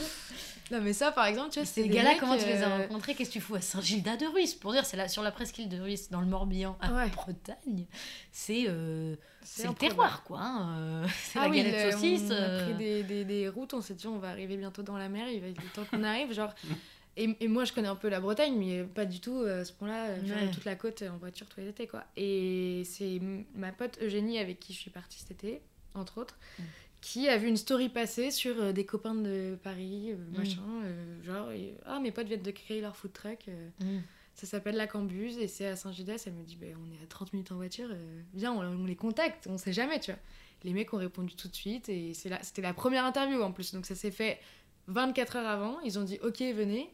[0.71, 2.69] Non mais ça par exemple, tu vois, Ces c'est des gars-là, comment tu les as
[2.71, 3.13] euh, rencontrés?
[3.13, 6.09] Qu'est-ce que tu fous à Saint-Gildas-de-Ruisse Pour dire, c'est là, sur la presqu'île de Ruisse,
[6.09, 7.09] dans le Morbihan, à Ouais.
[7.09, 7.85] Bretagne.
[8.31, 10.39] C'est euh, c'est le terroir, quoi.
[10.41, 12.21] hein, euh, c'est Ah la oui, galette le- saucisse.
[12.29, 14.81] on a euh, pris des, des, des routes, on s'est dit on va arriver bientôt
[14.81, 16.53] dans la mer, il va être le temps qu'on arrive, genre.
[17.17, 19.65] Et, et moi je connais un peu la Bretagne, mais pas du tout euh, à
[19.65, 20.51] ce point-là, euh, Ouais.
[20.51, 22.03] toute la côte en voiture tous les étés quoi.
[22.17, 23.19] Et c'est
[23.55, 25.61] ma pote Eugénie avec qui je suis partie cet été,
[25.93, 26.63] entre autres, Mm.
[27.01, 30.37] qui a vu une story passer sur euh, des copains de Paris, euh, Mm.
[30.37, 33.99] machin, euh, genre, et, ah, mes potes viennent de créer leur food truck, euh, Mm.
[34.33, 37.07] ça s'appelle La Cambuse, et c'est à Saint-Judas, elle me dit, bah, on est à
[37.07, 40.19] 30 minutes en voiture, euh, viens, on, on les contacte, on sait jamais, tu vois.
[40.65, 43.85] Les mecs ont répondu tout de suite, et c'était la première interview en plus, donc
[43.85, 44.39] ça s'est fait
[44.87, 46.89] 24 heures avant, ils ont dit, ok, venez,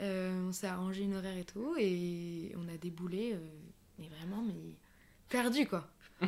[0.00, 3.38] Euh, on s'est arrangé une horaire et tout, et on a déboulé, euh,
[3.98, 4.76] mais vraiment, mais
[5.28, 5.86] perdu, quoi.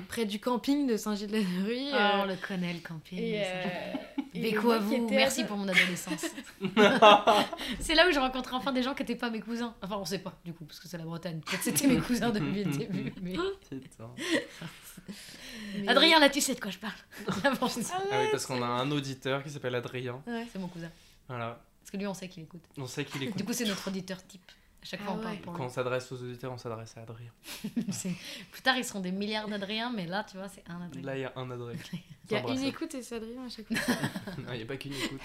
[0.08, 1.92] Près du camping de Saint-Gilles-de-la-Rue.
[1.92, 3.18] Oh, on le connaît, le camping.
[3.18, 3.92] Et, euh,
[4.34, 6.26] et Béco à vous, merci pour mon adolescence.
[7.78, 9.72] c'est là où j'ai rencontré enfin des gens qui n'étaient pas mes cousins.
[9.82, 11.40] Enfin, on sait pas, du coup, parce que c'est la Bretagne.
[11.40, 13.12] Peut-être c'était mes cousins depuis le début.
[13.22, 13.36] Mais...
[15.86, 16.92] Adrien, là, tu sais de quoi je parle.
[17.44, 20.22] Ah Ah oui, parce qu'on a un auditeur qui s'appelle Adrien.
[20.26, 20.46] Ouais.
[20.52, 20.90] C'est mon cousin.
[21.28, 21.62] Voilà.
[21.94, 22.64] Que lui, on sait qu'il écoute.
[22.76, 23.36] On sait qu'il écoute.
[23.36, 24.50] Du coup, c'est notre auditeur type.
[24.82, 25.40] À chaque Ah fois, on parle ouais.
[25.42, 27.30] pour Quand on s'adresse aux auditeurs, on s'adresse à Adrien.
[28.50, 31.02] Plus tard, ils seront des milliards d'Adrien, mais là, tu vois, c'est un Adrien.
[31.04, 31.78] Là, il y a un Adrien.
[32.30, 33.94] Il y a une écoute et c'est Adrien à chaque fois.
[34.38, 35.20] Non, il n'y a pas qu'une écoute.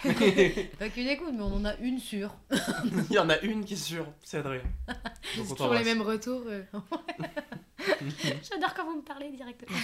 [0.77, 2.35] Pas qu'une écoute, mais on en a une sûre.
[3.09, 4.61] Il y en a une qui est sûre, c'est Adrien.
[4.85, 4.97] Donc
[5.33, 6.43] C'est on toujours les mêmes retours.
[6.45, 6.61] euh.
[8.43, 9.77] J'adore quand vous me parlez directement.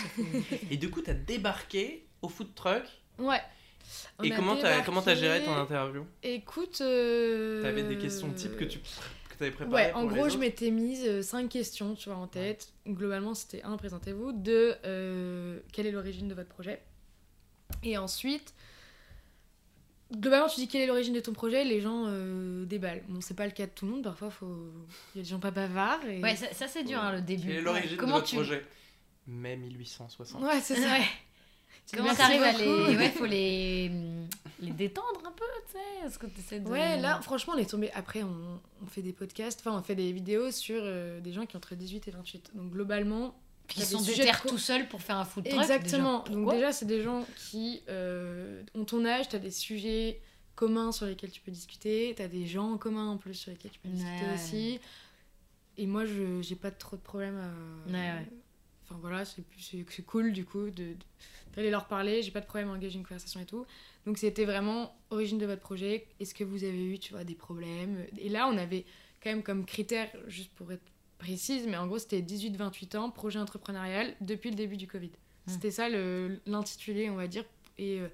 [0.69, 2.83] Et du coup, t'as débarqué au food truck.
[3.17, 3.41] Ouais.
[4.19, 6.79] On Et comment t'as comment t'as géré ton interview Écoute.
[6.81, 10.29] euh, T'avais des questions types que tu que t'avais préparées Ouais, en pour les gros,
[10.29, 12.69] je m'étais mise 5 questions, tu vois, en tête.
[12.87, 14.31] Globalement, c'était un, présentez-vous.
[14.31, 16.81] Deux, euh, quelle est l'origine de votre projet?
[17.83, 18.53] Et ensuite,
[20.13, 23.03] globalement, tu dis quelle est l'origine de ton projet, les gens euh, déballent.
[23.09, 24.71] Bon, c'est pas le cas de tout le monde, parfois, faut...
[25.13, 26.05] il y a des gens pas bavards.
[26.05, 26.21] Et...
[26.21, 27.47] Ouais, ça, ça, c'est dur, hein, le début.
[27.47, 28.35] Quelle est l'origine de votre tu...
[28.35, 28.65] projet?
[29.27, 30.41] Mai 1860.
[30.41, 30.97] Ouais, c'est ça.
[31.87, 32.95] Tu Comment t'arrives à les...
[32.97, 33.89] Ouais, faut les...
[34.59, 36.67] les détendre un peu, tu sais Est-ce que t'essaies de...
[36.67, 37.91] Ouais, là, franchement, on est tombé.
[37.91, 41.45] Après, on, on fait des podcasts, enfin, on fait des vidéos sur euh, des gens
[41.45, 42.51] qui ont entre 18 et 28.
[42.55, 43.35] Donc, globalement,
[43.67, 45.59] Puis ils t'as sont sujets déter de co- tout seuls pour faire un food truck.
[45.61, 46.23] Exactement.
[46.23, 46.35] déjà.
[46.35, 50.21] Donc déjà, c'est des gens qui euh, ont ton âge, tu as des sujets
[50.55, 53.51] communs sur lesquels tu peux discuter, tu as des gens en commun en plus sur
[53.51, 54.33] lesquels tu peux Ouais, discuter ouais.
[54.33, 54.79] aussi.
[55.77, 57.91] Et moi, je j'ai pas trop de problème à...
[57.91, 58.25] Ouais, ouais.
[58.87, 59.43] Enfin voilà, c'est
[60.05, 60.95] cool du coup de de-
[61.55, 63.65] d'aller leur parler, j'ai pas de problème à engager une conversation et tout.
[64.05, 67.35] Donc c'était vraiment origine de votre projet, est-ce que vous avez eu, tu vois, des
[67.35, 68.05] problèmes?
[68.17, 68.85] Et là, on avait
[69.23, 70.83] quand même comme critère, juste pour être
[71.17, 75.09] précise, mais en gros, c'était 18-28 ans, projet entrepreneurial depuis le début du Covid.
[75.47, 75.51] Hmm.
[75.51, 77.45] C'était ça le- l'intitulé, on va dire,
[77.77, 78.07] et euh,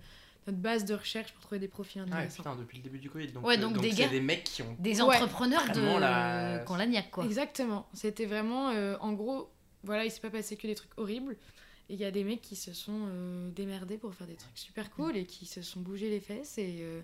[0.48, 2.44] notre base de recherche pour trouver des profils Ah ouais, intéressants.
[2.44, 3.28] putain, depuis le début du Covid.
[3.28, 4.76] Donc, Ouais, euh, donc des c'est gars- des mecs qui ont.
[4.80, 5.16] Des Ouais.
[5.16, 6.02] entrepreneurs Vraiment de...
[6.02, 7.26] la- Qu'on la niaque, quoi.
[7.26, 7.88] Exactement.
[7.94, 9.50] C'était vraiment, euh, en gros,
[9.84, 11.36] voilà, il s'est pas passé que des trucs horribles.
[11.92, 14.58] Et il y a des mecs qui se sont euh, démerdés pour faire des trucs
[14.58, 16.58] super cool et qui se sont bougés les fesses.
[16.58, 17.02] Et euh,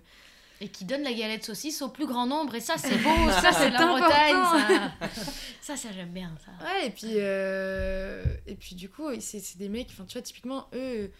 [0.62, 2.54] Et qui donne la galette saucisse au plus grand nombre.
[2.54, 3.30] Et ça, c'est beau.
[3.30, 4.08] ça, c'est la important.
[4.08, 4.98] Bretagne.
[5.02, 5.26] Ça,
[5.60, 6.52] ça, ça j'aime bien, ça.
[6.64, 10.68] ouais, et puis, euh, et puis du coup, c'est des mecs, enfin, tu vois, typiquement,
[10.72, 11.12] eux,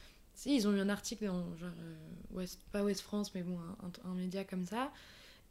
[0.47, 1.97] ils ont eu un article dans, genre, euh,
[2.31, 3.59] West, pas West France, mais bon,
[4.05, 4.91] un média comme ça.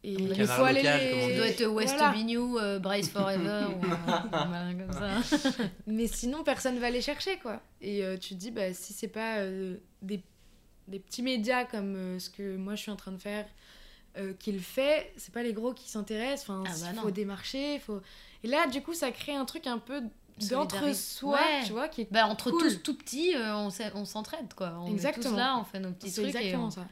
[0.03, 2.13] Et il faut aller local, les- Ça doit être West Voilà.
[2.15, 5.63] Euh, Brace Forever ou malin comme ça.
[5.87, 7.61] Mais sinon, personne va les chercher, quoi.
[7.81, 10.21] Et euh, tu te dis, bah, si c'est pas euh, des,
[10.87, 13.45] des petits médias comme euh, ce que moi je suis en train de faire
[14.17, 16.49] euh, qui le fait, c'est pas les gros qui s'intéressent.
[16.49, 18.01] Enfin, Ah bah il faut démarcher, faut...
[18.43, 20.01] Et là, du coup, ça crée un truc un peu
[20.51, 20.93] d'entre Solidarité.
[20.93, 21.63] soi, Ouais.
[21.65, 22.11] tu vois, qui est...
[22.11, 22.61] Bah, entre Cool.
[22.61, 23.55] tous tout petits, euh,
[23.95, 24.73] on s'entraide, quoi.
[24.79, 25.37] On est tous Exactement.
[25.37, 26.35] là, on fait nos petits C'est trucs.
[26.35, 26.87] et exactement on- ça.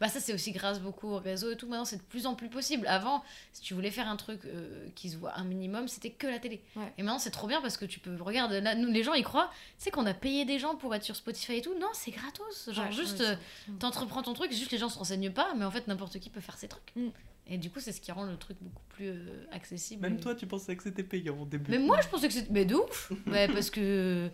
[0.00, 1.66] Bah ça c'est aussi grâce beaucoup au réseau et tout.
[1.68, 2.86] Maintenant c'est de plus en plus possible.
[2.86, 6.26] Avant, si tu voulais faire un truc euh, qui se voit un minimum, c'était que
[6.26, 6.62] la télé.
[6.74, 6.92] Ouais.
[6.96, 9.24] Et maintenant c'est trop bien parce que tu peux regarde là, nous les gens ils
[9.24, 11.78] croient, sais qu'on a payé des gens pour être sur Spotify et tout.
[11.78, 12.70] Non, c'est gratos.
[12.72, 13.34] Genre Ouais, juste ouais, euh,
[13.66, 16.30] c'est- t'entreprends ton truc, juste les gens se renseignent pas, mais en fait n'importe qui
[16.30, 16.92] peut faire ses trucs.
[16.96, 17.08] Mm.
[17.48, 20.02] Et du coup c'est ce qui rend le truc beaucoup plus euh, accessible.
[20.02, 21.70] Même toi, tu pensais que c'était payant au début.
[21.70, 23.12] Mais moi je pensais que c'était mais de ouf.
[23.26, 24.30] Ouais, parce que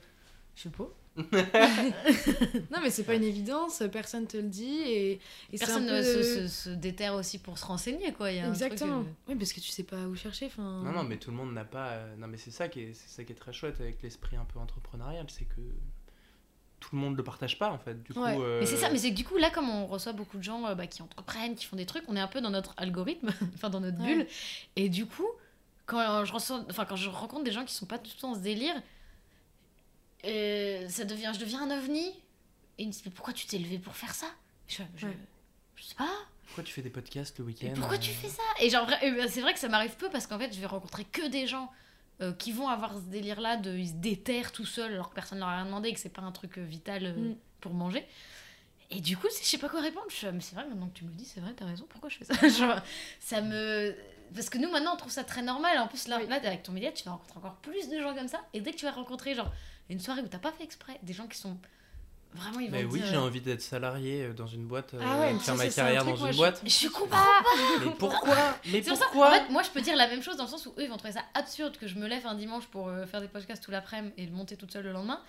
[0.55, 0.88] je sais pas.
[2.70, 4.81] Non, mais c'est pas une évidence, personne te le dit.
[4.85, 5.20] Et,
[5.59, 5.96] Personne peu...
[5.98, 8.31] ne se, se- se déterre aussi pour se renseigner quoi.
[8.31, 9.05] Il y a un truc, Exactement.
[9.29, 10.46] Oui, parce que tu sais pas où chercher.
[10.46, 10.83] Enfin...
[10.85, 11.88] Non, non, mais tout le monde n'a pas.
[11.92, 14.37] euh, Non, mais c'est ça qui est, c'est ça qui est très chouette avec l'esprit
[14.37, 15.61] un peu entrepreneurial, c'est que
[16.81, 18.02] tout le monde le partage pas en fait.
[18.02, 18.37] Du coup, Ouais.
[18.38, 20.42] euh, Mais c'est ça, mais c'est que du coup, là, comme on reçoit beaucoup de
[20.42, 22.74] gens euh, bah, qui entreprennent, qui font des trucs, on est un peu dans notre
[22.76, 24.14] algorithme, enfin dans notre Ouais.
[24.16, 24.26] bulle.
[24.76, 25.26] Et du coup,
[25.87, 28.29] quand je, ressens, enfin, quand je rencontre des gens qui sont pas tout le temps
[28.33, 28.74] dans ce délire,
[30.24, 32.07] euh, ça devient, je deviens un ovni.
[32.79, 34.26] Et ils me disent, mais pourquoi tu t'es levé pour faire ça?
[34.68, 35.16] Je, je, Ouais.
[35.76, 36.09] je sais pas.
[36.46, 38.42] Pourquoi tu fais des podcasts le week-end pourquoi euh, tu fais ça?
[38.61, 41.05] Et genre, euh, c'est vrai que ça m'arrive peu parce qu'en fait, je vais rencontrer
[41.05, 41.70] que des gens
[42.20, 45.38] euh, qui vont avoir ce délire-là de ils se déterrent tout seuls alors que personne
[45.38, 47.37] leur a rien demandé et que c'est pas un truc euh, vital euh, Mm.
[47.61, 48.07] pour manger.
[48.90, 50.07] Et du coup, je sais pas quoi répondre.
[50.09, 51.87] Je suis, mais c'est vrai, maintenant que tu me le dis, c'est vrai, t'as raison,
[51.88, 52.35] pourquoi je fais ça?
[52.48, 52.81] Genre,
[53.21, 53.94] Ça me.
[54.35, 55.79] Parce que nous, maintenant, on trouve ça très normal.
[55.79, 56.29] En plus, là, Oui.
[56.29, 58.40] là avec ton média, tu vas rencontrer encore plus de gens comme ça.
[58.54, 59.52] Et dès que tu vas rencontrer, genre,
[59.90, 61.56] une soirée où t'as pas fait exprès, des gens qui sont
[62.34, 64.92] Vraiment, ils vont Mais oui, dire, j'ai euh, envie d'être salarié euh, dans une boîte,
[64.92, 66.62] euh, Ah ouais, mais faire ma un carrière truc, dans moi, une je- boîte.
[66.66, 67.42] Je comprends pas.
[67.82, 68.37] Mais pourquoi?
[68.66, 70.66] Mais ça, en pourquoi fait, moi je peux dire la même chose dans le sens
[70.66, 73.06] où eux ils vont trouver ça absurde que je me lève un dimanche pour euh,
[73.06, 75.22] faire des podcasts tout l'après-midi et le monter toute seule le lendemain.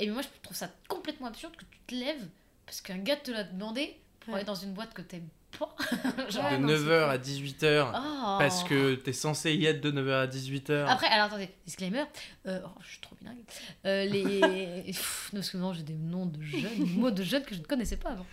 [0.00, 2.26] Et moi je trouve ça complètement absurde que tu te lèves
[2.66, 4.40] parce qu'un gars te l'a demandé pour Ouais.
[4.40, 5.28] aller dans une boîte que t'aimes.
[6.30, 7.08] Genre, De non, c'est 9h clair.
[7.08, 8.36] à 18h, oh.
[8.38, 10.86] parce que t'es censé y être de 9h à 18h.
[10.86, 12.04] Après, alors attendez, disclaimer,
[12.46, 13.38] euh, oh, je suis trop bilingue.
[13.86, 14.82] Euh, les.
[14.86, 17.64] Pff, non, non, j'ai des noms de jeunes, des mots de jeunes que je ne
[17.64, 18.26] connaissais pas avant.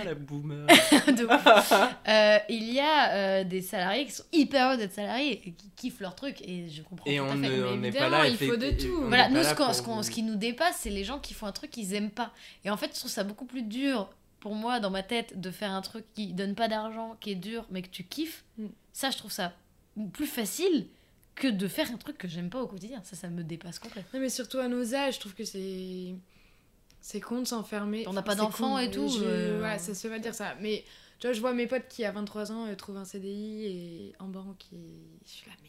[0.00, 0.66] Ah, la boomer.
[2.08, 5.70] Euh, il y a euh, des salariés qui sont hyper heureux d'être salariés et qui
[5.76, 7.36] kiffent leur truc et je comprends Et tout à on fait.
[7.36, 8.28] ne- Mais on n'est pas évidemment, là.
[8.28, 9.02] il faut de tout.
[9.06, 11.52] Voilà, nous, ce, ce, vous- ce qui nous dépasse, c'est les gens qui font un
[11.52, 12.32] truc qu'ils aiment pas.
[12.64, 14.08] Et en fait, je trouve ça beaucoup plus dur
[14.40, 17.36] pour moi, dans ma tête, de faire un truc qui donne pas d'argent, qui est
[17.36, 18.44] dur, mais que tu kiffes.
[18.56, 18.66] Mm.
[18.92, 19.52] Ça, je trouve ça
[20.12, 20.86] plus facile
[21.34, 23.00] que de faire un truc que j'aime pas au quotidien.
[23.04, 24.10] Ça, ça me dépasse complètement.
[24.14, 26.14] Non, mais surtout à nos âges, je trouve que c'est.
[27.00, 28.06] C'est con de s'enfermer.
[28.08, 29.62] On n'a pas d'enfants et tout, je- euh.
[29.62, 30.56] Ouais, ça se va dire ça.
[30.60, 30.84] Mais
[31.20, 34.12] tu vois, je vois mes potes qui, à 23 ans, euh, trouvent un CDI et
[34.18, 34.64] en banque.
[34.72, 34.76] Et...
[35.24, 35.68] Je suis là, mais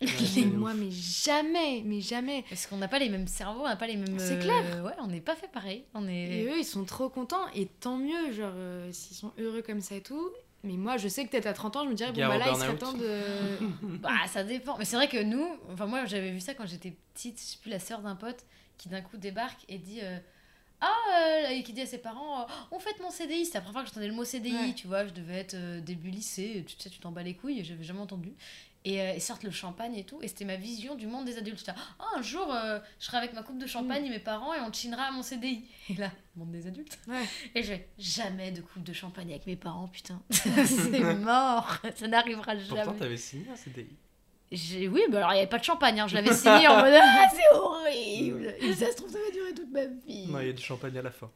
[0.54, 2.44] moi, mais jamais, mais jamais.
[2.48, 4.18] Parce qu'on n'a pas les mêmes cerveaux, on n'a pas les mêmes.
[4.18, 4.84] C'est euh, clair.
[4.84, 5.84] Ouais, on n'est pas fait pareil.
[5.94, 6.12] On est.
[6.40, 7.46] Et eux, ils sont trop contents.
[7.54, 10.30] Et tant mieux, genre, euh, s'ils sont heureux comme ça et tout.
[10.62, 12.46] Mais moi, je sais que peut-être à 30 ans, je me dirais, bon, bah là,
[12.50, 13.20] il serait temps de.
[14.00, 14.76] Bah, ça dépend.
[14.78, 17.38] Mais c'est vrai que nous, enfin, moi, j'avais vu ça quand j'étais petite.
[17.38, 18.44] Je sais plus, la sœur d'un pote
[18.78, 20.00] qui d'un coup débarque et dit.
[20.02, 20.18] euh,
[20.80, 20.90] ah,
[21.46, 23.44] euh, et qui dit à ses parents, euh, on fête mon CDI.
[23.46, 24.74] C'était la première fois que j'entendais le mot CDI, Ouais.
[24.74, 25.06] tu vois.
[25.06, 27.84] Je devais être euh, début lycée, tu sais, tu t'en bats les couilles, et j'avais
[27.84, 28.32] jamais entendu.
[28.86, 30.18] Et euh, sortent le champagne et tout.
[30.20, 31.58] Et c'était ma vision du monde des adultes.
[31.58, 34.52] J'étais Ah, un jour, euh, je serai avec ma coupe de champagne et mes parents
[34.52, 35.64] et on chinera à mon CDI.
[35.88, 36.98] Et là, monde des adultes.
[37.08, 37.22] Ouais.
[37.54, 40.20] Et je fais, jamais de coupe de champagne avec mes parents, putain.
[40.30, 41.78] c'est mort.
[41.96, 42.82] Ça n'arrivera jamais.
[42.82, 43.86] Pourtant, t'avais signé un CDI.
[44.52, 46.06] J'ai- Oui, bah alors il n'y avait pas de champagne, hein.
[46.06, 49.54] je l'avais signé en mode Ah, c'est horrible Et ça se trouve, ça va durer
[49.54, 50.26] toute ma vie.
[50.28, 51.30] Non, il y a du champagne à la fin.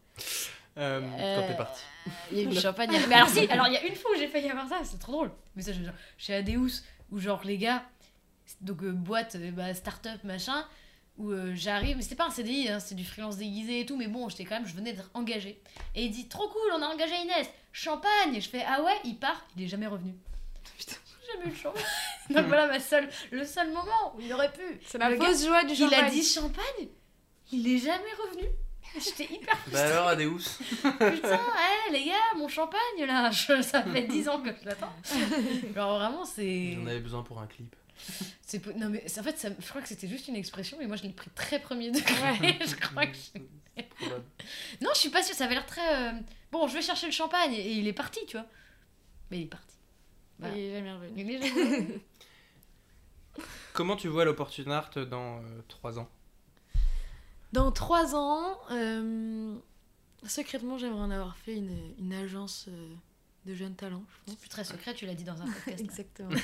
[0.77, 1.83] Euh, Euh, Quand t'es parti.
[2.31, 2.91] Il y a eu du champagne.
[3.09, 4.99] Mais alors, si, alors il y a une fois où j'ai failli avoir ça, c'est
[4.99, 5.31] trop drôle.
[5.57, 7.85] Mais ça, je- genre, chez Adeus, où genre les gars,
[8.61, 10.67] donc euh, boîte, euh, bah, start-up, machin,
[11.17, 13.97] où euh, j'arrive, mais c'était pas un CDI, hein, c'était du freelance déguisé et tout,
[13.97, 15.61] mais bon, j'étais quand même, je venais d'être engagée.
[15.95, 18.97] Et il dit Trop cool, on a engagé Inès, champagne Et je fais Ah ouais,
[19.05, 20.15] il part, il est jamais revenu.
[20.79, 20.97] Putain.
[21.27, 21.83] J'ai jamais eu le champagne.
[22.31, 24.81] Donc voilà ma seule, le seul moment où il aurait pu.
[24.87, 26.11] C'est la fausse joie du Il a champagne.
[26.11, 26.89] dit champagne,
[27.53, 28.49] il est jamais revenu.
[28.99, 34.03] J'étais hyper Bah alors, Adeus Putain, hé les gars, mon champagne là, je- ça fait
[34.03, 34.93] 10 ans que je l'attends.
[35.75, 36.73] Genre vraiment, c'est.
[36.75, 37.75] J'en avais besoin pour un clip.
[38.43, 40.97] c'est Non mais en fait, ça- je crois que c'était juste une expression, mais moi
[40.97, 42.59] je l'ai pris très premier degré.
[42.67, 43.17] je crois que.
[43.17, 43.41] je-.
[44.81, 46.09] Non, je suis pas sûre, ça avait l'air très.
[46.09, 46.13] euh,
[46.51, 48.47] Bon, je vais chercher le champagne et il est parti, tu vois.
[49.31, 49.75] Mais il est parti.
[50.39, 50.57] Voilà.
[50.57, 51.13] Il est jamais revenu.
[51.17, 52.01] Il est jamais-
[53.73, 56.09] Comment tu vois l'opportun art dans 3 ans?
[57.53, 59.57] Dans trois ans, euh,
[60.27, 62.95] secrètement, j'aimerais en avoir fait une, une agence euh,
[63.47, 64.35] de jeunes talents, je pense.
[64.35, 65.81] C'est plus très secret, tu l'as dit dans un podcast.
[65.81, 66.31] Exactement.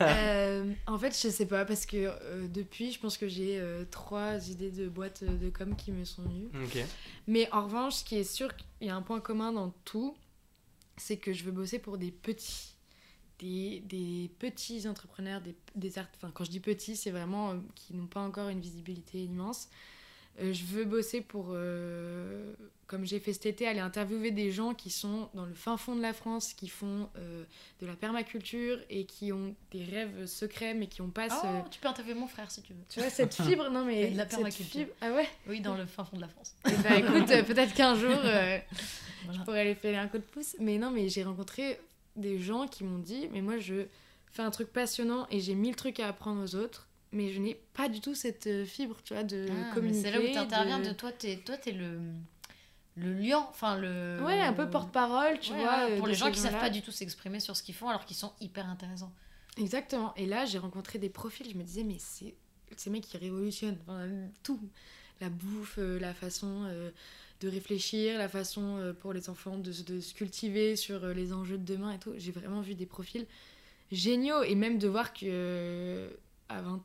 [0.00, 3.84] Euh, en fait, je sais pas, parce que euh, depuis, je pense que j'ai euh,
[3.90, 6.48] trois idées de boîtes de com qui me sont venues.
[6.64, 6.84] Ok.
[7.26, 8.50] Mais en revanche, ce qui est sûr,
[8.80, 10.16] il y a un point commun dans tout,
[10.96, 12.74] c'est que je veux bosser pour des petits.
[13.38, 16.06] Des, des petits entrepreneurs, des, des art...
[16.16, 19.68] enfin, quand je dis petits, c'est vraiment euh, qui n'ont pas encore une visibilité immense.
[20.40, 22.52] Euh, je veux bosser pour, euh,
[22.86, 25.94] comme j'ai fait cet été, aller interviewer des gens qui sont dans le fin fond
[25.94, 27.44] de la France, qui font euh,
[27.80, 31.34] de la permaculture et qui ont des rêves secrets, mais qui n'ont pas ce...
[31.44, 32.78] Oh, tu peux interviewer mon frère si tu veux.
[32.88, 34.02] Tu vois, cette fibre, non mais...
[34.08, 34.80] Et de la cette permaculture.
[34.80, 36.54] fibre- Ah ouais Oui, dans le fin fond de la France.
[36.66, 38.58] Eh ben, écoute, peut-être qu'un jour, euh,
[39.24, 39.38] Voilà.
[39.38, 40.56] je pourrais aller faire un coup de pouce.
[40.58, 41.78] Mais non, mais j'ai rencontré
[42.16, 43.84] des gens qui m'ont dit, mais moi, je
[44.32, 47.54] fais un truc passionnant et j'ai mille trucs à apprendre aux autres, mais je n'ai
[47.74, 50.02] pas du tout cette euh, fibre, tu vois, de Ah, communiquer.
[50.02, 51.98] c'est là où tu interviens de- de toi, t'es toi, t'es le
[52.96, 54.20] le lion, enfin le.
[54.22, 55.86] Ouais, un peu porte-parole, tu Ouais, vois.
[55.86, 56.64] ouais, euh, pour les gens qui savent gens-là.
[56.64, 59.12] pas du tout s'exprimer sur ce qu'ils font alors qu'ils sont hyper intéressants.
[59.56, 60.12] Exactement.
[60.16, 62.34] Et là, j'ai rencontré des profils, je me disais, mais c'est
[62.76, 64.06] ces mecs qui révolutionnent enfin,
[64.42, 64.60] tout.
[65.20, 66.64] La bouffe, euh, la façon
[67.40, 71.58] de réfléchir, la façon pour les enfants de, se- de se cultiver sur les enjeux
[71.58, 72.12] de demain et tout.
[72.18, 73.26] J'ai vraiment vu des profils
[73.92, 74.42] géniaux.
[74.42, 76.10] Et même de voir que,
[76.50, 76.80] à 20,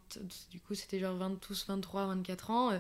[0.51, 2.80] du coup, c'était genre 20, tous 23, 24 ans, euh,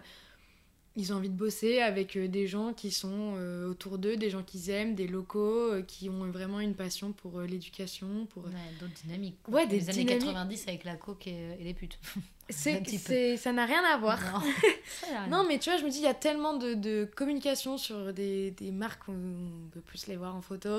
[0.97, 4.29] ils ont envie de bosser avec euh, des gens qui sont euh, autour d'eux, des
[4.29, 8.51] gens qu'ils aiment, des locaux, euh, qui ont vraiment une passion pour l'éducation, pour Ouais,
[8.79, 9.37] d'autres dynamiques.
[9.43, 9.55] quoi.
[9.55, 10.27] Ouais, des les années dynamiques.
[10.27, 11.99] 90 avec la coke et, et les putes.
[12.49, 14.19] C'est, ça n'a rien à voir.
[14.31, 14.39] Non.
[15.09, 15.43] Rien.
[15.49, 18.51] Mais tu vois, je me dis, il y a tellement de, de communication sur des,
[18.51, 20.69] des marques, on peut plus les voir en photo.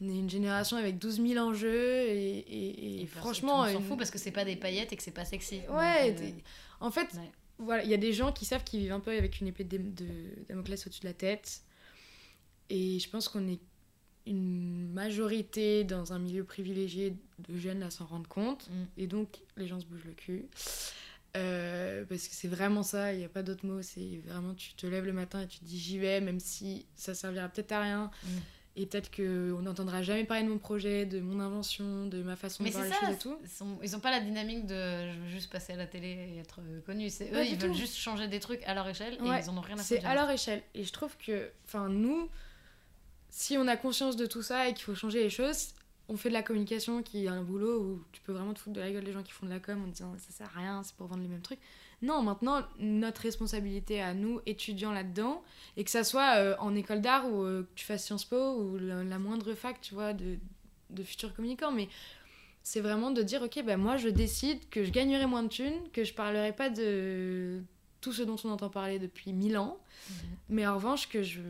[0.00, 2.68] On est une génération avec 12 000 enjeux et, et-
[2.98, 3.64] et Et personne- franchement.
[3.64, 5.60] monde s'en fout parce que c'est pas des paillettes et que c'est pas sexy.
[5.70, 6.30] Ouais, Donc, euh,
[6.80, 7.30] en fait, ouais.
[7.58, 9.64] voilà, il y a des gens qui savent qu'ils vivent un peu avec une épée
[9.64, 10.06] de, de
[10.48, 11.62] Damoclès au-dessus de la tête.
[12.70, 13.60] Et je pense qu'on est
[14.26, 17.14] une majorité dans un milieu privilégié
[17.48, 18.68] de jeunes à s'en rendre compte.
[18.70, 18.84] Mm.
[18.96, 20.46] Et donc, les gens se bougent le cul.
[21.36, 23.80] Euh, parce que c'est vraiment ça, il n'y a pas d'autre mot.
[23.82, 26.86] C'est vraiment, tu te lèves le matin et tu te dis j'y vais, même si
[26.94, 28.10] ça servira peut-être à rien.
[28.24, 28.28] Mm.
[28.74, 32.62] Et peut-être qu'on n'entendra jamais parler de mon projet, de mon invention, de ma façon
[32.62, 33.36] Mais de voir c'est les ça, choses et tout.
[33.42, 34.74] ils, sont- ils ont pas la dynamique de
[35.12, 37.10] je veux juste passer à la télé et être connu.
[37.10, 39.60] C'est eux, ils veulent juste changer des trucs à leur échelle et ils en ont
[39.60, 40.08] rien à C'est foutre.
[40.08, 40.62] à leur échelle.
[40.74, 42.28] Et je trouve que, enfin, nous,
[43.28, 45.68] si on a conscience de tout ça et qu'il faut changer les choses,
[46.08, 48.76] on fait de la communication qui est un boulot où tu peux vraiment te foutre
[48.76, 50.60] de la gueule des gens qui font de la com en disant ça sert à
[50.60, 51.60] rien, c'est pour vendre les mêmes trucs.
[52.02, 55.42] Non, maintenant, notre responsabilité à nous, étudiants là-dedans,
[55.76, 58.56] et que ça soit euh, en école d'art ou euh, que tu fasses Sciences Po
[58.60, 60.36] ou la, la moindre fac, tu vois, de,
[60.90, 61.88] de futurs communicants, mais
[62.64, 65.88] c'est vraiment de dire, ok, ben moi je décide que je gagnerai moins de thunes,
[65.92, 67.60] que je parlerai pas de
[68.00, 69.78] tout ce dont on entend parler depuis mille ans,
[70.10, 70.14] Mhm.
[70.48, 71.40] mais en revanche que je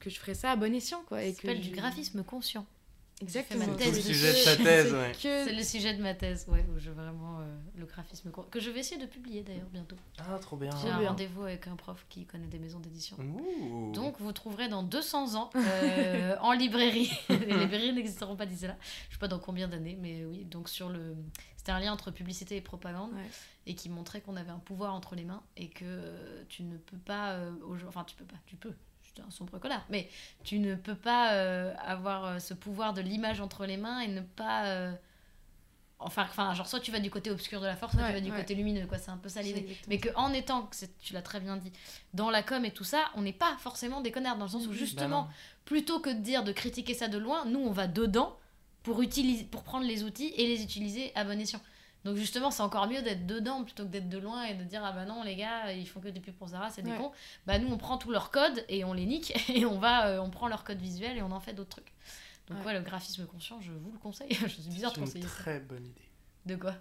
[0.00, 2.22] que je ferai ça à bon escient quoi et Ça que s'appelle je- du graphisme
[2.24, 2.66] conscient.
[3.22, 5.12] Exactement C'est le sujet de ta thèse, C'est ouais.
[5.12, 7.44] que- C'est le sujet de ma thèse, ouais, où je vraiment euh,
[7.76, 9.96] le graphisme que je vais essayer de publier d'ailleurs bientôt.
[10.18, 10.70] Ah, trop bien.
[10.82, 13.16] J'ai un rendez-vous avec un prof qui connaît des maisons d'édition.
[13.92, 17.10] Donc vous trouverez dans 200 ans euh, en librairie.
[17.28, 18.76] Les librairies n'existeront pas d'ici là.
[19.08, 20.44] Je sais pas dans combien d'années, mais oui.
[20.44, 21.16] Donc sur le,
[21.56, 23.30] c'était un lien entre publicité et propagande Ouais.
[23.66, 26.76] et qui montrait qu'on avait un pouvoir entre les mains et que euh, tu ne
[26.76, 28.72] peux pas, euh, aujourd'hui- enfin tu peux pas, tu peux.
[29.26, 30.08] Un sombre connard, mais
[30.44, 34.08] tu ne peux pas euh, avoir euh, ce pouvoir de l'image entre les mains et
[34.08, 34.66] ne pas.
[34.66, 34.92] euh,
[35.98, 38.14] Enfin, enfin, genre soit tu vas du côté obscur de la force, soit Ouais, tu
[38.16, 38.36] vas du ouais.
[38.36, 38.98] côté lumineux, quoi.
[38.98, 39.66] C'est un peu ça l'idée.
[39.88, 41.72] Mais que en étant, que c'est- tu l'as très bien dit,
[42.12, 44.66] dans la com et tout ça, on n'est pas forcément des connards dans le sens
[44.66, 45.30] où justement, Bah
[45.64, 48.36] plutôt que de dire de critiquer ça de loin, nous on va dedans
[48.82, 51.60] pour utiliser, pour prendre les outils et les utiliser à bon escient.
[52.06, 54.82] Donc justement, c'est encore mieux d'être dedans plutôt que d'être de loin et de dire
[54.84, 56.96] ah bah non les gars ils font que des pubs pour Zara, c'est des Ouais.
[56.96, 57.12] cons.
[57.46, 60.18] Bah nous on prend tout leur code et on les nique et on va, euh,
[60.20, 61.92] on prend leur code visuel et on en fait d'autres trucs.
[62.48, 62.66] Donc ouais.
[62.66, 62.74] Ouais.
[62.74, 64.28] le graphisme conscient, je vous le conseille.
[64.40, 65.30] je suis bizarre de C'est une conseiller ça.
[65.42, 66.08] très bonne idée.
[66.46, 66.74] De quoi?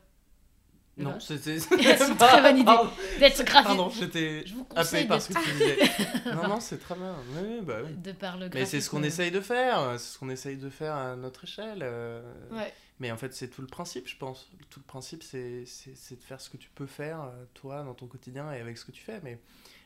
[0.98, 1.60] De Non, c'était.
[1.60, 2.72] C'est une très bonne idée.
[3.20, 3.64] D'être graphiste.
[3.68, 4.46] Pardon, j'étais
[4.76, 6.34] happé par ce que tu disais.
[6.34, 7.16] non, non, c'est très bien.
[7.34, 7.96] Oui, oui, bah oui.
[7.98, 9.22] de par le Mais c'est ce qu'on graphisme.
[9.24, 11.80] essaye de faire, c'est ce qu'on essaye de faire à notre échelle.
[11.82, 12.22] euh,
[12.52, 12.74] Ouais.
[13.00, 14.50] Mais en fait, c'est tout le principe, je pense.
[14.70, 17.84] Tout le principe, c'est c'est- c'est de faire ce que tu peux faire, euh, toi,
[17.84, 19.20] dans ton quotidien et avec ce que tu fais.
[19.24, 19.40] Mais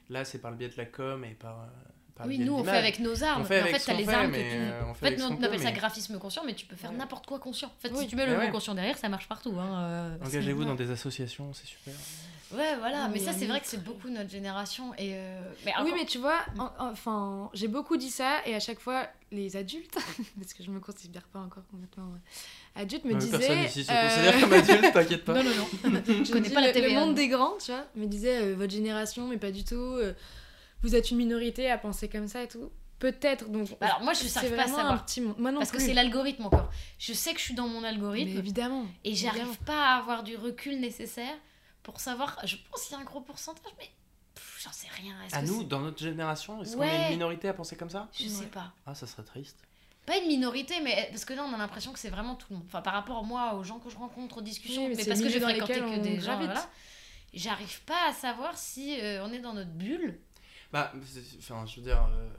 [0.09, 1.65] là, c'est par le biais de la com et par, euh,
[2.15, 3.45] par le Oui, biais de nous on fait avec nos armes.
[3.45, 4.51] Fait mais avec en fait, t'as les fait, armes que mais,
[4.81, 4.85] tu.
[4.85, 6.97] En fait nous on appelle peut, ça mais graphisme conscient, mais tu peux faire Ouais.
[6.97, 7.69] n'importe quoi conscient.
[7.69, 8.01] En fait, Oui.
[8.03, 8.51] si tu mets le Mais mot ouais.
[8.51, 9.55] conscient derrière, ça marche partout.
[9.59, 10.65] Hein, euh, Engagez-vous Ouais.
[10.67, 11.93] dans des associations, c'est super.
[12.51, 13.05] Ouais, voilà.
[13.05, 14.93] Oui, mais ça, c'est vrai que c'est beaucoup notre génération.
[14.95, 18.55] Et euh, mais Oui, encore- mais tu vois, en- enfin, j'ai beaucoup dit ça et
[18.55, 19.93] à chaque fois, les adultes,
[20.39, 22.17] parce que je me considère pas encore complètement euh,
[22.75, 23.37] adulte, me disaient.
[23.37, 25.33] Personne ici se euh, considère comme adulte, t'inquiète pas.
[25.33, 26.01] Non, non, non.
[26.07, 28.71] je je connais pas la le, monde des grands, tu vois, me disait euh, votre
[28.73, 29.75] génération, mais pas du tout.
[29.75, 30.13] euh,
[30.81, 32.71] vous êtes une minorité à penser comme ça et tout.
[32.99, 33.69] Peut-être, donc.
[33.79, 35.05] Bah alors, moi, je c'est n'arrive pas à vraiment un savoir.
[35.05, 35.35] petit monde.
[35.39, 36.69] Moi non Parce que c'est l'algorithme encore.
[36.97, 38.85] Je sais que je suis dans mon Mais algorithme évidemment.
[39.05, 41.35] et j'arrive pas à avoir du recul nécessaire
[41.83, 42.37] pour savoir.
[42.45, 43.89] Je pense qu'il y a un gros pourcentage, mais
[44.61, 45.15] j'en sais rien.
[45.31, 48.09] À que nous, dans notre génération, est-ce qu'on est une minorité à penser comme ça?
[48.13, 48.45] Je sais Ouais.
[48.47, 48.73] pas.
[48.85, 49.57] Ah, ça serait triste.
[50.09, 52.57] Pas une minorité, mais parce que là, on a l'impression que c'est vraiment tout le
[52.57, 52.65] monde.
[52.67, 55.29] Enfin, par rapport moi, aux gens que je rencontre, aux discussions, Oui, mais parce que
[55.29, 56.69] j'ai fréquenté que des gens, voilà.
[57.33, 60.17] J'arrive pas à savoir si euh, on est dans notre bulle.
[60.73, 62.29] Bah, c'est- enfin, je veux dire, euh,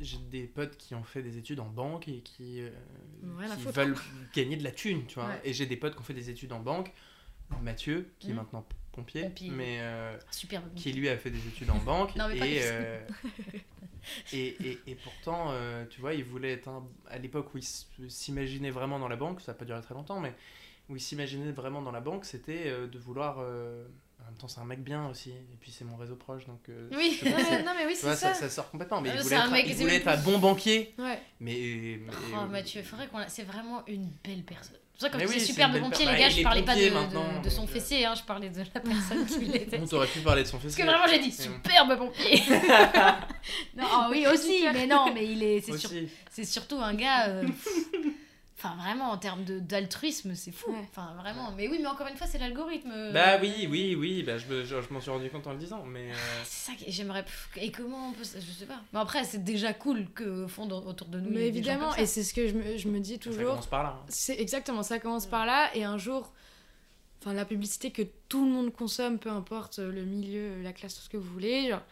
[0.00, 2.70] j'ai des potes qui ont fait des études en banque et qui, euh,
[3.50, 3.96] à qui veulent
[4.34, 5.26] gagner de la thune, tu vois.
[5.28, 5.40] Ouais.
[5.44, 6.92] Et j'ai des potes qui ont fait des études en banque.
[7.62, 8.36] Mathieu, qui est Mhm.
[8.36, 9.50] maintenant pompier, Pompier.
[9.50, 10.62] mais euh, Super.
[10.76, 12.14] qui lui a fait des études en banque.
[12.16, 13.00] Non, et, euh,
[14.32, 18.10] et, et, et pourtant, euh, tu vois, il voulait être un- à l'époque où il
[18.10, 20.34] s'imaginait vraiment dans la banque, ça n'a pas duré très longtemps, mais
[20.88, 23.38] où il s'imaginait vraiment dans la banque, c'était de vouloir.
[24.24, 26.60] En même temps, c'est un mec bien aussi, et puis c'est mon réseau proche, donc.
[26.68, 27.20] euh, Oui.
[27.24, 28.16] Non, mais, non, oui, c'est ça.
[28.16, 30.08] ça, ça sort complètement, mais Euh, il c'est voulait, un être, mec- il voulait être
[30.08, 31.20] un bon banquier, Ouais.
[31.40, 31.98] mais.
[32.00, 33.18] mais, Oh, euh, Mathieu, il faudrait qu'on.
[33.28, 34.76] C'est vraiment une belle personne.
[34.96, 36.62] C'est pour ça, comme Mais tu oui, super de pompier, les bah, gars, je parlais
[36.62, 37.66] pas de, de- maintenant, de son euh.
[37.66, 39.80] fessier, hein, je parlais de la personne qui l'était.
[39.82, 40.84] On t'aurait pu parler de son Parce fessier.
[40.84, 41.42] que vraiment, j'ai dit bon.
[41.42, 42.42] superbe pompier.
[43.76, 45.60] non, ah oui, aussi, mais non, mais il est.
[45.62, 45.90] C'est sur-
[46.44, 47.26] surtout un gars.
[47.28, 47.44] euh,
[48.64, 50.70] Enfin, vraiment, en termes de- d'altruisme, c'est fou.
[50.72, 50.78] Ouais.
[50.90, 51.52] Enfin, vraiment.
[51.52, 52.90] Mais oui, mais encore une fois, c'est l'algorithme.
[52.90, 55.58] euh, Bah oui, oui, oui, bah, je, je, je m'en suis rendu compte en le
[55.58, 56.10] disant, mais.
[56.10, 57.24] euh, C'est ça que j'aimerais.
[57.56, 58.24] Et comment on peut.
[58.24, 58.80] Je sais pas.
[58.94, 61.28] Mais après, c'est déjà cool qu'au fond, dans- autour de nous.
[61.30, 62.00] il y Mais ait des gens évidemment, ça.
[62.00, 63.50] et c'est ce que je me, je me dis Ça toujours.
[63.50, 63.98] commence par là.
[64.00, 64.06] hein.
[64.08, 66.32] C'est exactement, ça commence par là, et un jour,
[67.20, 71.02] enfin la publicité que tout le monde consomme, peu importe le milieu, la classe, tout
[71.02, 71.82] ce que vous voulez, genre,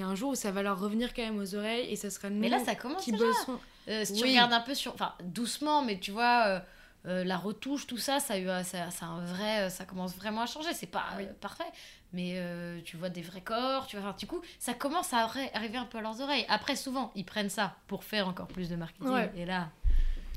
[0.00, 1.96] il y a un jour où ça va leur revenir quand même aux oreilles, et
[1.96, 3.24] ça sera nous Mais là, ça commence qui déjà.
[3.24, 3.60] bosserons.
[3.88, 4.94] Euh, si tu regardes un peu sur.
[4.94, 6.44] Enfin, doucement, mais tu vois.
[6.46, 6.60] euh,
[7.06, 10.74] euh, la retouche, tout ça, ça, ça, ça un vrai, ça commence vraiment à changer.
[10.74, 11.24] C'est pas Oui.
[11.40, 11.64] parfait,
[12.12, 15.26] mais euh, tu vois des vrais corps, tu vois, enfin, du coup, ça commence à
[15.26, 16.44] arri- arriver un peu à leurs oreilles.
[16.50, 19.08] Après, souvent, ils prennent ça pour faire encore plus de marketing.
[19.08, 19.32] Ouais.
[19.34, 19.70] Et là,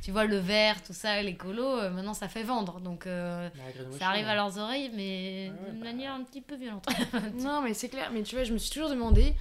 [0.04, 2.80] tu vois, le vert, tout ça, les colos, euh, maintenant, ça fait vendre.
[2.82, 3.50] Donc, euh,
[3.98, 5.86] ça arrive à leurs oreilles, mais Ouais, d'une bah.
[5.86, 6.86] manière un petit peu violente.
[7.36, 8.12] Non, mais c'est clair.
[8.14, 9.34] Mais tu vois, je me suis toujours demandé.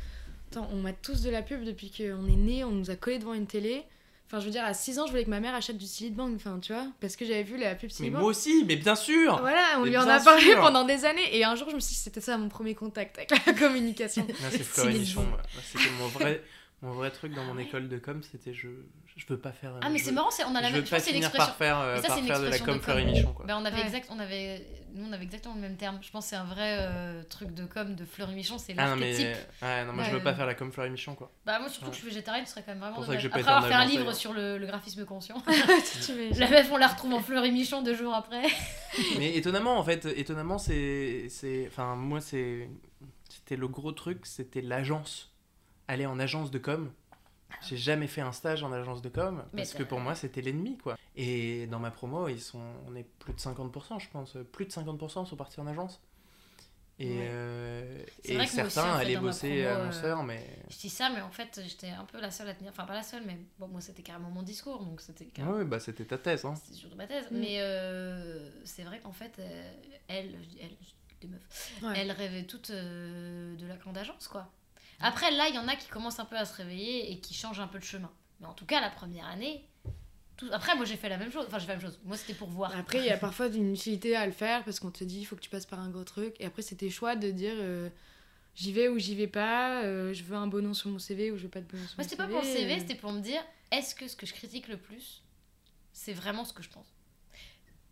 [0.51, 3.19] Attends, on m'a tous de la pub depuis qu'on est né, on nous a collé
[3.19, 3.83] devant une télé.
[4.29, 6.37] Enfin, je veux dire, à 6 ans, je voulais que ma mère achète du Silitbank,
[6.37, 8.21] enfin, tu vois, parce que j'avais vu la pub Mais Silitbank.
[8.23, 10.61] moi aussi, mais bien sûr Voilà, on Mais lui en a parlé sûr.
[10.61, 11.37] pendant des années.
[11.37, 14.27] Et un jour, je me suis dit, c'était ça mon premier contact avec la communication.
[14.51, 16.43] C'est Fleury C'était mon vrai,
[16.81, 17.65] mon vrai truc dans Ah mon ouais.
[17.65, 18.69] école de com, c'était je,
[19.17, 19.73] je veux pas faire.
[19.83, 20.99] ah, mais je c'est veux- marrant, c'est- on a la Je même veux je pas
[21.01, 23.05] c'est une finir par faire, euh, Mais ça, par faire de la com de Fleury.
[23.05, 23.47] Michon, quoi.
[23.47, 23.83] Ben, on avait Ouais.
[23.87, 25.99] exact, on avait, nous on avait exactement le même terme.
[26.03, 28.89] Je pense que c'est un vrai euh, truc de com de Fleury Michon, c'est Ah
[28.91, 29.11] non, mais.
[29.13, 29.37] l'archétype.
[29.63, 30.15] Ouais, non, moi, je Ouais.
[30.17, 31.31] veux pas faire la com Fleury Michon, quoi.
[31.45, 31.91] Bah moi surtout Ouais.
[31.91, 33.29] que je suis végétarienne, ce serait quand même vraiment dommage.
[33.29, 34.15] pas Après avoir fait un livre hein.
[34.15, 35.37] sur le, le graphisme conscient.
[35.47, 38.43] veux- la meuf on la retrouve en Fleury Michon deux jours après.
[39.19, 41.27] Mais étonnamment, en fait, étonnamment, c'est.
[41.29, 42.69] c'est- Enfin, moi, c'est.
[43.29, 45.33] C'était le gros truc, c'était l'agence.
[45.89, 46.93] Aller en agence de com.
[47.61, 50.41] J'ai jamais fait un stage en agence de com Mais parce que pour moi c'était
[50.41, 50.97] l'ennemi quoi.
[51.17, 54.71] Et dans ma promo, ils sont on est plus de 50% je pense, plus de
[54.71, 56.01] 50% sont partis en agence.
[56.99, 57.29] Et, Ouais.
[57.33, 61.23] euh, et certains en fait, allaient bosser promo, euh, annonceurs mais Je dis ça mais
[61.23, 63.67] en fait j'étais un peu la seule à tenir, enfin pas la seule mais bon
[63.69, 65.57] moi c'était carrément mon discours donc c'était carrément...
[65.57, 66.55] ouais, bah c'était ta thèse hein.
[66.55, 67.25] C'était surtout ma thèse.
[67.31, 67.39] Mm.
[67.39, 69.73] Mais euh, c'est vrai qu'en fait, euh,
[70.07, 70.71] elle, elle,
[71.23, 72.13] des meufs, Ouais.
[72.13, 74.51] rêvaient toutes euh, de la grande agence, quoi.
[75.03, 77.35] Après, là, il y en a qui commencent un peu à se réveiller et qui
[77.35, 78.11] changent un peu de chemin.
[78.41, 79.65] Mais en tout cas, la première année.
[80.37, 80.49] Tout...
[80.53, 81.45] Après, moi, j'ai fait la même chose.
[81.49, 82.01] Enfin, j'ai fait la même chose.
[82.05, 82.75] Moi, c'était pour voir.
[82.77, 85.25] Après, il y a parfois une utilité à le faire parce qu'on te dit il
[85.25, 86.35] faut que tu passes par un gros truc.
[86.41, 87.89] Et après, c'est tes choix de dire euh,
[88.55, 91.31] j'y vais ou j'y vais pas, euh, je veux un beau nom sur mon CV
[91.31, 92.35] ou je veux pas de beau nom sur Moi, mon c'était pas CV.
[92.39, 92.79] pour le CV, euh.
[92.79, 95.23] c'était pour me dire est-ce que ce que je critique le plus,
[95.93, 96.93] c'est vraiment ce que je pense?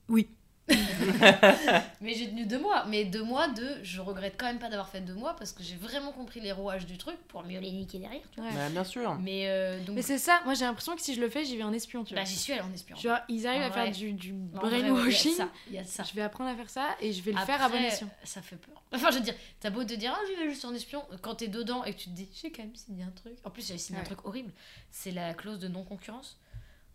[0.08, 0.28] Oui.
[2.00, 2.84] Mais j'ai tenu deux mois.
[2.86, 3.78] Mais deux mois de.
[3.82, 6.52] Je regrette quand même pas d'avoir fait deux mois parce que j'ai vraiment compris les
[6.52, 8.50] rouages du truc pour mieux les niquer derrière, tu vois.
[8.50, 8.56] Ouais.
[8.56, 9.14] Bah, bien sûr.
[9.20, 9.96] Mais euh, donc.
[9.96, 12.04] Mais c'est ça, moi j'ai l'impression que si je le fais, j'y vais en espion,
[12.04, 12.22] tu vois.
[12.22, 12.96] Bah, j'y suis allée en espion.
[12.96, 15.34] Genre, ils arrivent En à faire du, du brainwashing.
[15.68, 16.04] Il y a ça.
[16.04, 18.08] Je vais apprendre à faire ça et je vais le faire à bon escient.
[18.24, 18.74] Ça fait peur.
[18.92, 21.04] Enfin, je veux dire, t'as beau te dire, ah, j'y vais juste en espion.
[21.22, 23.34] Quand t'es dedans et que tu te dis, j'ai quand même signé un truc.
[23.44, 24.52] En plus, j'avais signé un truc horrible.
[24.90, 26.40] C'est la clause de non-concurrence.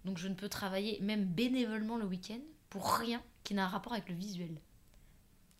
[0.03, 3.93] Donc, je ne peux travailler, même bénévolement le week-end, pour rien qui n'a un rapport
[3.93, 4.59] avec le visuel.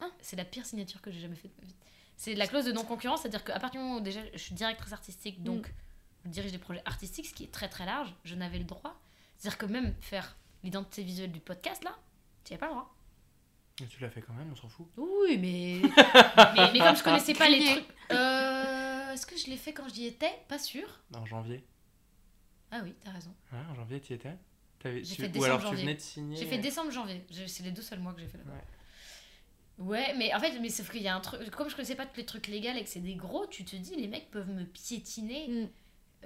[0.02, 0.10] Ah.
[0.20, 1.76] C'est la pire signature que j'ai jamais faite de ma vie.
[2.18, 4.92] C'est la clause de non-concurrence, c'est-à-dire qu'à partir du moment où déjà je suis directrice
[4.92, 5.74] artistique, donc
[6.26, 9.00] je dirige des projets artistiques, ce qui est très très large, je n'avais le droit.
[9.38, 11.96] C'est-à-dire que même faire l'identité visuelle du podcast, là,
[12.44, 12.96] tu n'avais pas le droit.
[13.82, 14.88] Et tu l'as fait quand même, on s'en fout.
[14.98, 15.82] Oui, mais...
[16.56, 17.86] mais, mais comme je connaissais pas les trucs.
[18.12, 20.32] Euh, Est-ce que je l'ai fait quand j'y étais?
[20.48, 20.88] Pas sûr.
[21.14, 21.66] En janvier.
[22.72, 23.34] Ah oui, t'as raison.
[23.52, 24.38] Ouais, en janvier, tu y étais?
[24.94, 25.82] J'ai tu- fait Ou décembre, tu janvier.
[25.84, 26.36] venais de signer.
[26.38, 27.26] J'ai fait décembre-janvier.
[27.30, 28.52] J'ai- C'est les deux seuls mois que j'ai fait là-bas.
[29.78, 30.14] Ouais.
[30.18, 31.50] mais en fait, mais sauf qu'il y a un truc.
[31.52, 33.76] Comme je connaissais pas tous les trucs légaux et que c'est des gros, tu te
[33.76, 35.68] dis, les mecs peuvent me piétiner Mm.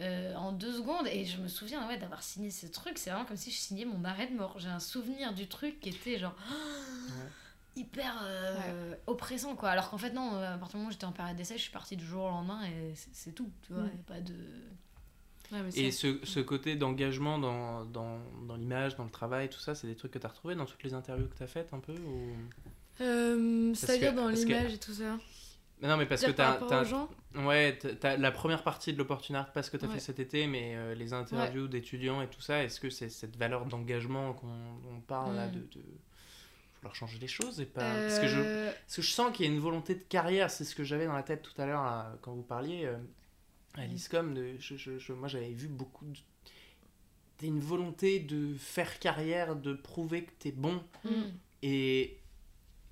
[0.01, 1.07] euh, en deux secondes.
[1.07, 2.97] Et je me souviens ouais, d'avoir signé ce truc.
[2.99, 4.59] C'est vraiment comme si je signais mon arrêt de mort.
[4.59, 6.35] J'ai un souvenir du truc qui était genre.
[7.75, 11.05] hyper euh, oppressant quoi alors qu'en fait non euh, à partir du moment où j'étais
[11.05, 13.71] en période d'essai je suis partie du jour au lendemain et c'est c'est tout tu
[13.73, 13.87] vois Mm.
[13.87, 14.35] y a pas de
[15.51, 19.73] Ouais, Et ce, ce côté d'engagement dans, dans, dans l'image, dans le travail, tout ça,
[19.75, 21.73] c'est des trucs que tu as retrouvés dans toutes les interviews que tu as faites
[21.73, 22.31] un peu ou...
[23.01, 25.17] Euh, C'est-à-dire dans parce que- l'image et tout ça.
[25.81, 29.45] Mais Non, mais parce que tu as, gens Ouais, t'as la première partie de l'opportunité
[29.53, 29.93] parce que tu as Ouais.
[29.93, 33.37] fait cet été, mais euh, les interviews d'étudiants et tout ça, est-ce que c'est cette
[33.37, 34.47] valeur d'engagement qu'on
[34.93, 35.51] on parle là Mm.
[35.53, 35.81] de, de
[36.81, 37.81] vouloir changer les choses et pas...
[37.81, 40.51] parce, que je, Euh, parce que je sens qu'il y a une volonté de carrière,
[40.51, 42.97] c'est ce que j'avais dans la tête tout à l'heure quand vous parliez euh,
[43.75, 44.35] à l'ISCOM.
[44.59, 46.17] Je, je- je- moi j'avais vu beaucoup de...
[47.37, 51.09] t'as une volonté de faire carrière, de prouver que t'es bon Mm.
[51.63, 52.17] et,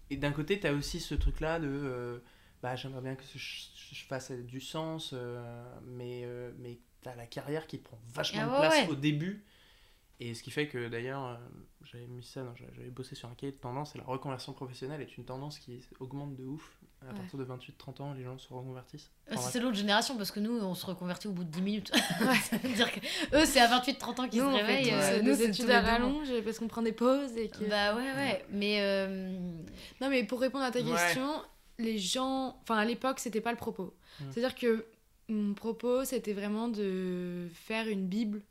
[0.09, 2.19] et d'un côté, tu as aussi ce truc-là de euh,
[2.63, 3.37] bah, j'aimerais bien que je,
[3.91, 8.41] je fasse du sens, euh, mais, euh, mais tu as la carrière qui prend vachement
[8.43, 8.91] Ah de place ouais.
[8.91, 9.43] au début.
[10.19, 11.39] Et ce qui fait que d'ailleurs,
[11.83, 15.15] j'avais mis ça, j'avais bossé sur un cahier de tendance, et la reconversion professionnelle est
[15.17, 16.79] une tendance qui augmente de ouf.
[17.01, 17.19] À Ouais.
[17.19, 19.09] partir de 28-30 ans, les gens se reconvertissent.
[19.31, 21.91] Enfin, c'est l'autre génération parce que nous on se reconvertit au bout de 10 minutes
[22.49, 22.99] ça veut dire que
[23.35, 26.27] eux c'est à 28-30 ans qu'ils se réveillent euh, euh, nous c'est études à rallonge
[26.43, 27.63] parce qu'on prend des pauses et que...
[27.69, 29.37] bah ouais ouais mais euh,
[30.01, 30.91] Non, mais pour répondre à ta Ouais.
[30.91, 31.29] question,
[31.77, 32.57] les gens.
[32.63, 33.93] Enfin, à l'époque, c'était pas le propos.
[34.19, 34.23] Mm.
[34.31, 34.85] C'est-à-dire que
[35.29, 38.41] mon propos, c'était vraiment de faire une Bible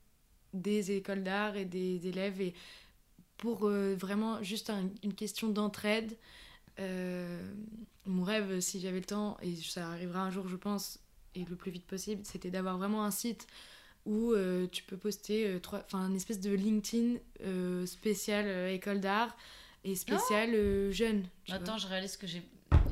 [0.55, 2.55] des écoles d'art et des élèves et
[3.39, 6.17] pour euh, vraiment juste un- une question d'entraide.
[6.81, 7.53] Euh,
[8.07, 10.99] mon rêve, si j'avais le temps, et ça arrivera un jour, je pense,
[11.35, 13.47] et le plus vite possible, c'était d'avoir vraiment un site
[14.05, 17.17] où euh, tu peux poster euh, trois, enfin, une espèce de LinkedIn
[17.87, 19.37] spécial école d'art
[19.87, 21.25] et spécial euh, jeune.
[21.47, 21.61] vois.
[21.61, 22.43] Attends, je réalise que j'ai.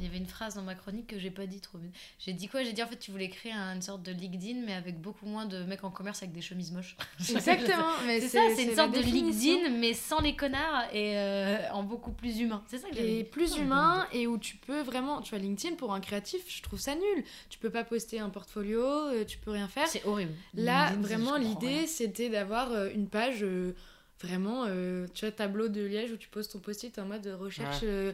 [0.05, 1.89] Il y avait une phrase dans ma chronique que j'ai pas dit trop bien.
[2.19, 2.63] J'ai dit quoi?
[2.63, 5.47] J'ai dit en fait tu voulais créer une sorte de LinkedIn mais avec beaucoup moins
[5.47, 6.97] de mecs en commerce avec des chemises moches.
[7.31, 9.01] Exactement, mais C'est ça, c'est une sorte de.
[9.01, 12.63] LinkedIn mais sans les connards et euh, en beaucoup plus humain.
[12.69, 15.39] C'est ça que j'avais et plus Oh, humain et où tu peux vraiment tu vois
[15.39, 19.25] LinkedIn pour un créatif je trouve ça nul tu peux pas poster un portfolio euh,
[19.25, 20.33] tu peux rien faire C'est horrible.
[20.55, 23.73] là LinkedIn, vraiment l'idée c'était d'avoir euh, une page euh,
[24.21, 27.83] vraiment euh, tu vois tableau de Liège où tu poses ton post-it en mode recherche
[27.83, 27.89] Ouais.
[27.89, 28.13] euh,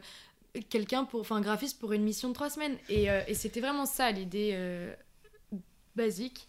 [0.68, 3.60] quelqu'un pour enfin un graphiste pour une mission de trois semaines et, euh, et c'était
[3.60, 4.94] vraiment ça l'idée euh,
[5.96, 6.46] basique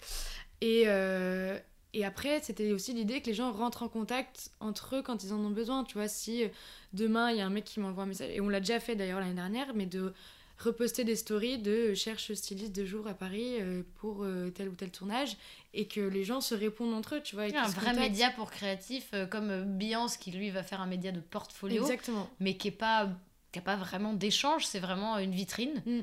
[0.61, 1.57] et euh,
[1.93, 5.33] et après, c'était aussi l'idée que les gens rentrent en contact entre eux quand ils
[5.33, 5.83] en ont besoin.
[5.83, 6.45] Tu vois, si
[6.93, 8.95] demain il y a un mec qui m'envoie un message, et on l'a déjà fait
[8.95, 10.13] d'ailleurs l'année dernière, mais de
[10.57, 13.57] reposter des stories de cherche styliste de jour à Paris
[13.95, 14.25] pour
[14.55, 15.35] tel ou tel tournage,
[15.73, 17.47] et que les gens se répondent entre eux, tu vois.
[17.47, 17.99] et un vrai contactent.
[17.99, 22.29] média pour créatifs euh, comme Beyoncé qui lui va faire un média de portfolio Exactement.
[22.39, 23.09] mais qui est pas
[23.51, 25.81] qui a pas vraiment d'échange, c'est vraiment une vitrine.
[25.85, 25.99] Mm.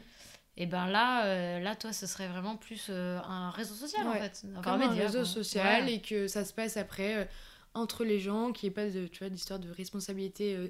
[0.61, 4.13] Et ben là, euh, là toi, ce serait vraiment plus euh, un réseau social en
[4.15, 5.25] fait, Comme un média, réseau quoi.
[5.27, 5.95] social, Ouais.
[5.95, 7.25] et que ça se passe après euh,
[7.75, 10.69] entre les gens, qu'il n'y ait pas de, tu vois, d'histoire de responsabilité euh,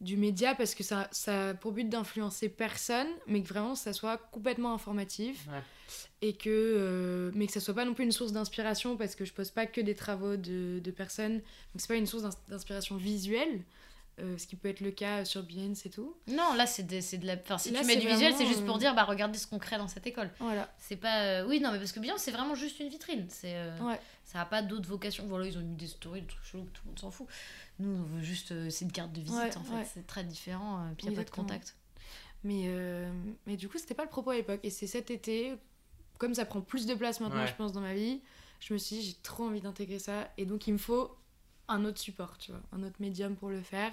[0.00, 3.92] du média, parce que ça, ça a pour but d'influencer personne, mais que vraiment ça
[3.92, 5.46] soit complètement informatif.
[5.48, 5.62] Ouais.
[6.20, 9.24] et que euh, mais que ça soit pas non plus une source d'inspiration parce que
[9.24, 12.30] je pose pas que des travaux de, de personnes donc c'est pas une source d'ins-
[12.48, 13.62] d'inspiration visuelle
[14.20, 17.00] euh, ce qui peut être le cas sur Behance et tout Non, là c'est de,
[17.00, 17.34] c'est de la.
[17.34, 19.46] Enfin, si Là, tu mets du visuel, c'est juste pour euh, dire bah regardez ce
[19.46, 20.30] qu'on crée dans cette école.
[20.40, 21.22] voilà C'est pas.
[21.24, 23.26] euh, Oui, non, mais parce que bien, c'est vraiment juste une vitrine.
[23.28, 23.54] C'est.
[23.56, 24.00] euh, Ouais.
[24.24, 25.26] Ça a pas d'autres vocations.
[25.28, 27.26] Voilà, ils ont mis des stories, des trucs chelous tout le monde s'en fout.
[27.78, 28.52] Nous, on veut juste.
[28.52, 29.74] euh, c'est une carte de visite Ouais, en fait.
[29.74, 29.86] ouais.
[29.94, 30.86] C'est très différent.
[30.96, 31.76] puis il n'y a pas de contact.
[32.44, 33.10] mais euh,
[33.46, 35.54] mais du coup c'était pas le propos à l'époque et c'est cet été
[36.18, 37.46] comme ça prend plus de place maintenant Ouais.
[37.48, 38.20] je pense dans ma vie
[38.60, 41.16] je me suis dit j'ai trop envie d'intégrer ça et donc il me faut
[41.68, 43.92] un autre support tu vois un autre médium pour le faire.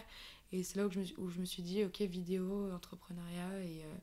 [0.51, 0.99] Et c'est là où je,
[1.39, 3.95] me, suis- dit ok vidéo entrepreneuriat et euh,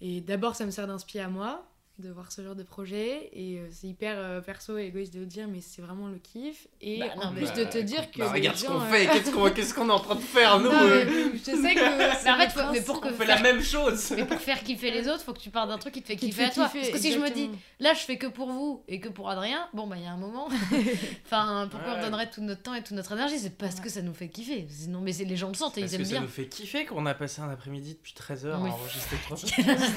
[0.00, 1.66] et d'abord ça me sert d'inspi à moi
[1.98, 5.20] de voir ce genre de projet et euh, c'est hyper euh, perso et égoïste de
[5.20, 7.78] le dire mais c'est vraiment le kiff et Bah, en non, plus mais- de te
[7.78, 10.14] dire que Bah, regarde ce qu'on euh, fait, qu'est-ce qu'on qu'est-ce qu'on est en train
[10.16, 12.82] de faire, nous non, euh, mais je sais que Mais c'est en fait, faut- mais
[12.82, 15.40] pour que On fait la même chose Mais pour faire kiffer les autres, faut que
[15.40, 16.64] tu parles d'un truc qui te fait Qui te kiffer à toi.
[16.66, 17.48] kiffer, Parce que si je me dis,
[17.80, 20.12] là je fais que pour vous et que pour Adrien, bon bah il y a
[20.12, 20.48] un moment.
[21.26, 21.98] enfin, pourquoi Ouais.
[22.00, 23.38] on donnerait tout notre temps et toute notre énergie?
[23.38, 23.82] C'est parce Ouais.
[23.84, 24.66] que ça nous fait kiffer.
[24.68, 26.20] Sinon, mais c'est- les gens le sentent et Parce ils que aiment ça bien.
[26.22, 29.92] nous fait kiffer qu'on a passé un après-midi depuis 13h à enregistrer trois podcasts.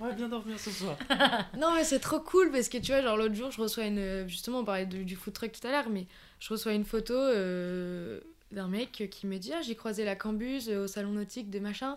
[0.00, 0.96] On va bien dormir ce soir.
[1.58, 4.28] Non, mais c'est trop cool parce que tu vois, genre l'autre jour, je reçois une.
[4.28, 6.06] Justement, on parlait du food truck tout à l'heure, mais
[6.38, 8.20] je reçois une photo euh,
[8.52, 11.96] d'un mec qui me dit Ah, j'ai croisé la cambuse au salon nautique de machin.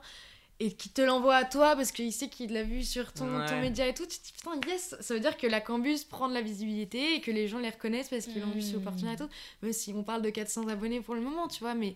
[0.66, 3.55] Et qui te l'envoie à toi parce qu'il sait qu'il l'a vu sur ton, ton
[3.55, 3.61] Ouais.
[3.61, 4.05] média et tout.
[4.05, 7.16] Tu te dis putain, yes Ça veut dire que la cambuse prend de la visibilité
[7.16, 8.82] et que les gens les reconnaissent parce qu'ils l'ont vu sur Mm.
[8.88, 9.28] Opportuna et tout.
[9.61, 11.95] Même si on parle de 400 abonnés pour le moment, tu vois, mais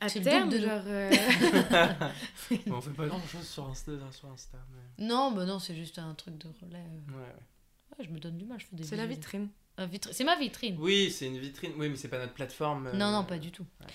[0.00, 0.82] à terme, de genre.
[0.86, 1.10] euh,
[2.50, 3.92] Mais on fait pas grand-chose sur Insta.
[4.10, 4.58] Sur Insta
[4.98, 5.06] mais...
[5.06, 6.78] Non, bah non, c'est juste un truc de relais.
[6.78, 7.12] euh.
[7.12, 7.98] ouais, ouais.
[7.98, 9.48] Ouais, je me donne du mal, je fais des c'est la vitrine.
[10.10, 10.76] C'est ma vitrine.
[10.78, 11.72] Oui, c'est une vitrine.
[11.76, 12.88] Oui, mais c'est pas notre plateforme.
[12.88, 13.66] euh, Non, non, pas du tout.
[13.80, 13.86] ouais.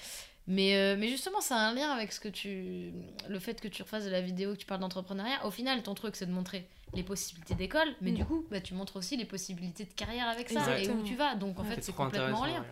[0.48, 2.94] Mais, euh, mais justement, ça a un lien avec ce que tu.
[3.28, 5.46] Le fait que tu refasses de la vidéo, que tu parles d'entrepreneuriat.
[5.46, 8.16] Au final, ton truc, c'est de montrer les possibilités d'école, mais Mm.
[8.16, 11.00] du coup, bah, tu montres aussi les possibilités de carrière avec ça Exactement.
[11.00, 11.36] et où tu vas.
[11.36, 11.76] Donc en Ouais.
[11.76, 12.62] fait, c'est complètement en lien.
[12.62, 12.68] ouais.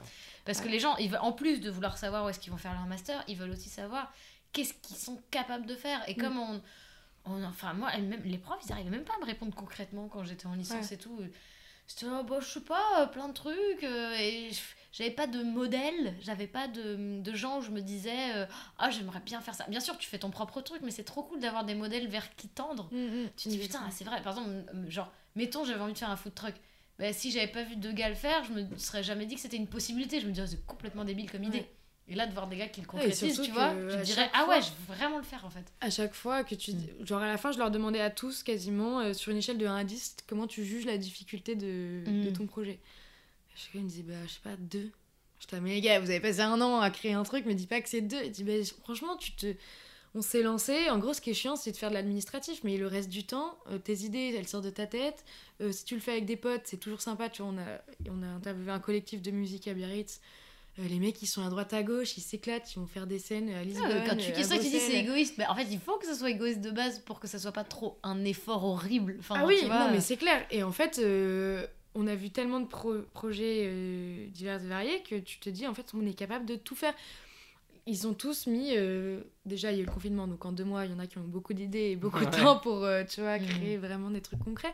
[0.45, 2.57] Parce que les gens, ils veulent, en plus de vouloir savoir où est-ce qu'ils vont
[2.57, 4.13] faire leur master, ils veulent aussi savoir
[4.53, 6.01] qu'est-ce qu'ils sont capables de faire.
[6.07, 6.17] Et Mm.
[6.17, 6.61] comme on,
[7.25, 10.23] on- Enfin, moi, même, les profs, ils arrivaient même pas à me répondre concrètement quand
[10.23, 10.93] j'étais en licence Ouais.
[10.93, 11.19] et tout.
[11.87, 13.83] C'était, oh, bah, je sais pas, euh, plein de trucs.
[13.83, 14.61] euh, et je-
[14.95, 18.45] j'avais pas de modèle, j'avais pas de, de gens où je me disais, euh,
[18.77, 19.65] ah, j'aimerais bien faire ça.
[19.67, 22.33] Bien sûr, tu fais ton propre truc, mais c'est trop cool d'avoir des modèles vers
[22.37, 22.87] qui tendre.
[22.93, 23.29] Mm, mm.
[23.35, 24.21] Tu te dis, putain, c'est vrai.
[24.21, 24.49] Par exemple,
[24.87, 26.53] genre, mettons, j'avais envie de faire un food truck.
[26.97, 29.41] Bah, si j'avais pas vu deux gars le faire, je me serais jamais dit que
[29.41, 30.21] c'était une possibilité.
[30.21, 31.57] Je me disais, c'est complètement débile comme idée.
[31.57, 31.71] Ouais.
[32.07, 34.47] Et là, de voir des gars qui le concrétisent, tu vois, tu te dirais, ah
[34.47, 35.65] ouais, je veux vraiment le faire en fait.
[35.81, 36.71] À chaque fois que tu.
[36.71, 37.05] Mm.
[37.05, 39.65] Genre à la fin, je leur demandais à tous quasiment, euh, sur une échelle de
[39.65, 42.79] 1 à 10, comment tu juges la difficulté de, de ton projet.
[43.55, 44.91] Chacun me disait, bah, je sais pas, 2.
[45.39, 47.67] J'étais, mais les gars, vous avez passé un an à créer un truc, me dis
[47.67, 48.17] pas que c'est 2.
[48.25, 48.53] Il dit, bah,
[48.83, 49.53] franchement, tu te.
[50.17, 50.89] On s'est lancé.
[50.89, 53.25] En gros, ce qui est chiant, c'est de faire de l'administratif, mais le reste du
[53.25, 55.25] temps, euh, tes idées, elles sortent de ta tête.
[55.59, 57.27] Euh, si tu le fais avec des potes, c'est toujours sympa.
[57.27, 60.21] Tu vois, on a, on a interviewé un collectif de musique à Biarritz.
[60.79, 63.19] Euh, les mecs, ils sont à droite à gauche, ils s'éclatent, ils vont faire des
[63.19, 63.91] scènes à Lisbonne.
[63.91, 65.37] Ah, quand tu dis ça, tu dis c'est égoïste.
[65.37, 67.51] Mais en fait, il faut que ça soit égoïste de base pour que ça soit
[67.51, 69.17] pas trop un effort horrible.
[69.19, 70.45] Enfin, ah oui, tu vois, non, mais c'est clair.
[70.49, 70.97] Et en fait,
[71.95, 75.65] on a vu tellement de pro- projets euh, divers et variés que tu te dis,
[75.67, 76.93] en fait, on est capable de tout faire.
[77.87, 78.75] Ils ont tous mis.
[78.75, 80.99] euh, déjà, il y a eu le confinement, donc en deux mois, il y en
[80.99, 82.25] a qui ont beaucoup d'idées et beaucoup Ouais.
[82.25, 83.45] de temps pour, euh, tu vois, Mhm.
[83.45, 84.73] créer vraiment des trucs concrets.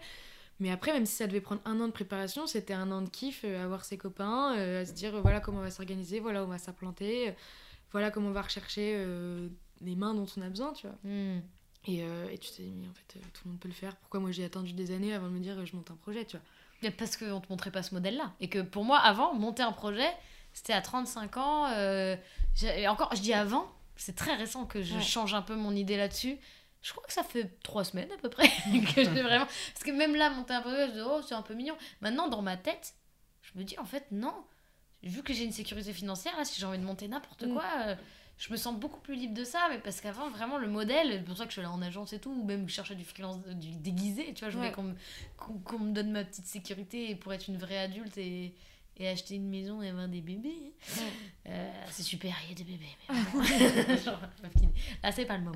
[0.59, 3.09] Mais après, même si ça devait prendre un an de préparation, c'était un an de
[3.09, 6.19] kiff, euh, à voir ses copains, euh, à se dire voilà comment on va s'organiser,
[6.19, 7.31] voilà où on va s'implanter, euh,
[7.91, 9.47] voilà comment on va rechercher euh,
[9.81, 10.95] les mains dont on a besoin, tu vois.
[11.03, 11.39] Hmm.
[11.87, 13.73] Et, euh, et tu te dis, mais en fait, euh, tout le monde peut le
[13.73, 13.95] faire.
[13.97, 16.23] Pourquoi moi j'ai attendu des années avant de me dire euh, je monte un projet,
[16.25, 16.45] tu vois.
[16.83, 18.31] Mais Parce qu'on te montrait pas ce modèle-là.
[18.39, 20.09] Et que pour moi, avant, monter un projet,
[20.53, 21.67] c'était à 35 ans.
[21.71, 22.15] euh,
[22.63, 23.65] et encore, je dis avant,
[23.95, 25.01] c'est très récent que je Ouais.
[25.01, 26.37] change un peu mon idée là-dessus.
[26.81, 28.47] Je crois que ça fait trois semaines à peu près
[28.95, 29.45] que j'ai vraiment.
[29.45, 31.75] Parce que même là, monter un projet, je dis, oh, c'est un peu mignon.
[32.01, 32.95] Maintenant, dans ma tête,
[33.43, 34.33] je me dis, en fait, non.
[35.03, 37.53] Vu que j'ai une sécurité financière, là, si j'ai envie de monter n'importe Mm.
[37.53, 37.95] quoi, euh,
[38.43, 39.67] je me sens beaucoup plus libre de ça.
[39.69, 42.11] Mais parce qu'avant, vraiment, le modèle, c'est pour ça que je suis allée en agence
[42.13, 44.73] et tout, ou même chercher du freelance, du déguisé, tu vois, je voulais Ouais.
[44.73, 44.95] qu'on me,
[45.37, 48.53] qu'on qu'on me donne ma petite sécurité pour être une vraie adulte et,
[48.97, 50.73] et acheter une maison et avoir des bébés.
[51.47, 52.97] Euh, c'est super, il y a des bébés.
[53.09, 53.43] Mais bon.
[54.05, 54.19] Genre,
[55.03, 55.55] Là, c'est pas le moment.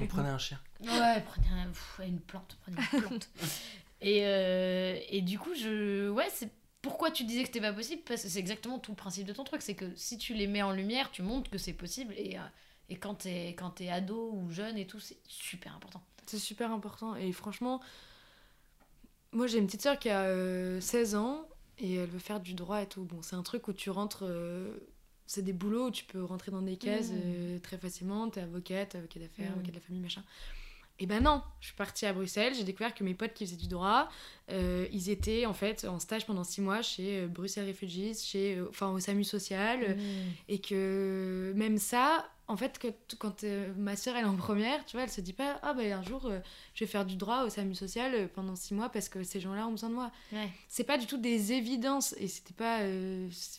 [0.00, 0.58] On prenait un chien.
[0.80, 3.28] Ouais, prenez un- pff, une plante, prenez une plante.
[4.00, 6.08] et, euh, et du coup, je.
[6.10, 6.50] Ouais, c'est.
[6.88, 9.32] Pourquoi tu disais que c'était pas possible Parce que c'est exactement tout le principe de
[9.32, 9.62] ton truc.
[9.62, 12.14] C'est que si tu les mets en lumière, tu montres que c'est possible.
[12.16, 12.42] Et, euh,
[12.88, 16.02] et quand t'es quand t'es ado ou jeune et tout, c'est super important.
[16.26, 17.14] C'est super important.
[17.16, 17.80] Et franchement,
[19.32, 21.46] moi j'ai une petite soeur qui a euh, 16 ans
[21.78, 23.04] et elle veut faire du droit et tout.
[23.04, 24.24] Bon, c'est un truc où tu rentres.
[24.26, 24.74] euh,
[25.30, 27.20] c'est des boulots où tu peux rentrer dans des cases Mm.
[27.22, 28.30] euh, très facilement.
[28.30, 29.54] T'es avocate, avocat d'affaires, Mm.
[29.54, 30.24] avocat de la famille, machin.
[31.00, 33.56] Et ben non, je suis partie à Bruxelles, j'ai découvert que mes potes qui faisaient
[33.56, 34.08] du droit,
[34.50, 38.56] euh, ils étaient en fait en stage pendant 6 mois chez euh, Bruxelles Refugees, chez,
[38.56, 39.94] euh, enfin au SAMU social, euh,
[40.48, 42.88] et que même ça, en fait, que
[43.18, 43.44] quand
[43.76, 46.02] ma soeur elle est en première, tu vois, elle se dit pas ah ben un
[46.02, 46.32] jour
[46.74, 49.68] je vais faire du droit au SAMU social pendant six mois parce que ces gens-là
[49.68, 50.10] ont besoin de moi.
[50.32, 50.48] Ouais.
[50.66, 52.78] C'est pas du tout des évidences et c'était pas,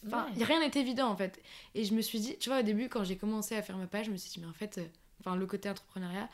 [0.08, 0.44] enfin, Ouais.
[0.44, 1.40] rien n'est évident en fait.
[1.76, 3.88] Et je me suis dit, tu vois, au début quand j'ai commencé à faire ma
[3.88, 4.80] page, je me suis dit mais en fait,
[5.22, 6.28] enfin le côté entrepreneuriat.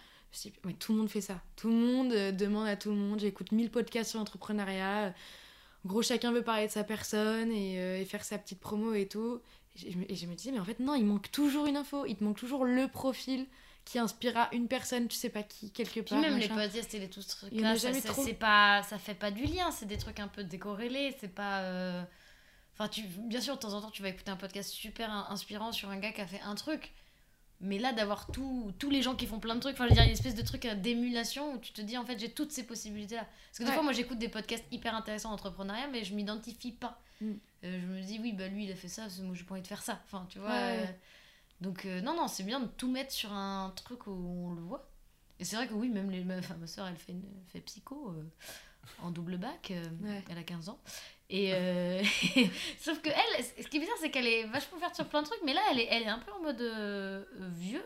[0.44, 1.42] Je mais tout le monde fait ça.
[1.56, 3.20] Tout le monde euh, demande à tout le monde.
[3.20, 5.14] J'écoute 1000 podcasts sur l'entrepreneuriat.
[5.86, 8.94] En gros, chacun veut parler de sa personne et, euh, et faire sa petite promo
[8.94, 9.42] et tout.
[9.86, 11.78] Et je, me- et je me disais, mais en fait, non, il manque toujours une
[11.78, 12.06] info.
[12.06, 13.46] Il te manque toujours le profil
[13.86, 16.20] qui inspirera une personne, tu sais pas qui, quelque Puis part.
[16.20, 18.10] même les podcasts et les tout ce truc Il y en a là, ça, ça-
[18.10, 18.24] trop.
[18.24, 21.60] c'est pas, ça fait pas du lien, c'est des trucs un peu décorrélés, c'est pas.
[21.62, 22.04] euh,
[22.74, 25.28] Enfin, tu, bien sûr, de temps en temps, tu vas écouter un podcast super in-
[25.30, 26.94] inspirant sur un gars qui a fait un truc.
[27.62, 30.04] Mais là, d'avoir tous les gens qui font plein de trucs, enfin, je veux dire,
[30.04, 32.64] une espèce de truc euh, d'émulation où tu te dis, en fait, j'ai toutes ces
[32.66, 33.26] possibilités-là.
[33.48, 33.74] Parce que des Ouais.
[33.76, 37.02] fois, moi, j'écoute des podcasts hyper intéressants d'entrepreneuriat, mais je m'identifie pas.
[37.22, 37.32] Mm.
[37.64, 39.44] Euh, je me dis, oui, bah lui, il a fait ça, parce que moi, j'ai
[39.46, 40.02] pas envie de faire ça.
[40.06, 40.50] Enfin, tu vois.
[40.50, 40.80] Ouais.
[40.84, 40.86] euh,
[41.62, 44.62] donc, euh, non, non, c'est bien de tout mettre sur un truc où on le
[44.62, 44.90] voit.
[45.40, 47.62] Et c'est vrai que oui, même les, ma, enfin, ma soeur, elle fait, une, fait
[47.62, 48.14] psycho
[49.02, 49.72] en double bac.
[50.30, 50.80] Elle a 15 ans.
[51.30, 52.04] Et euh,
[52.80, 55.28] sauf que elle, ce qui est bizarre, c'est qu'elle est vachement ouverte sur plein de
[55.28, 57.84] trucs, mais là, elle est, elle est un peu en mode euh, euh, vieux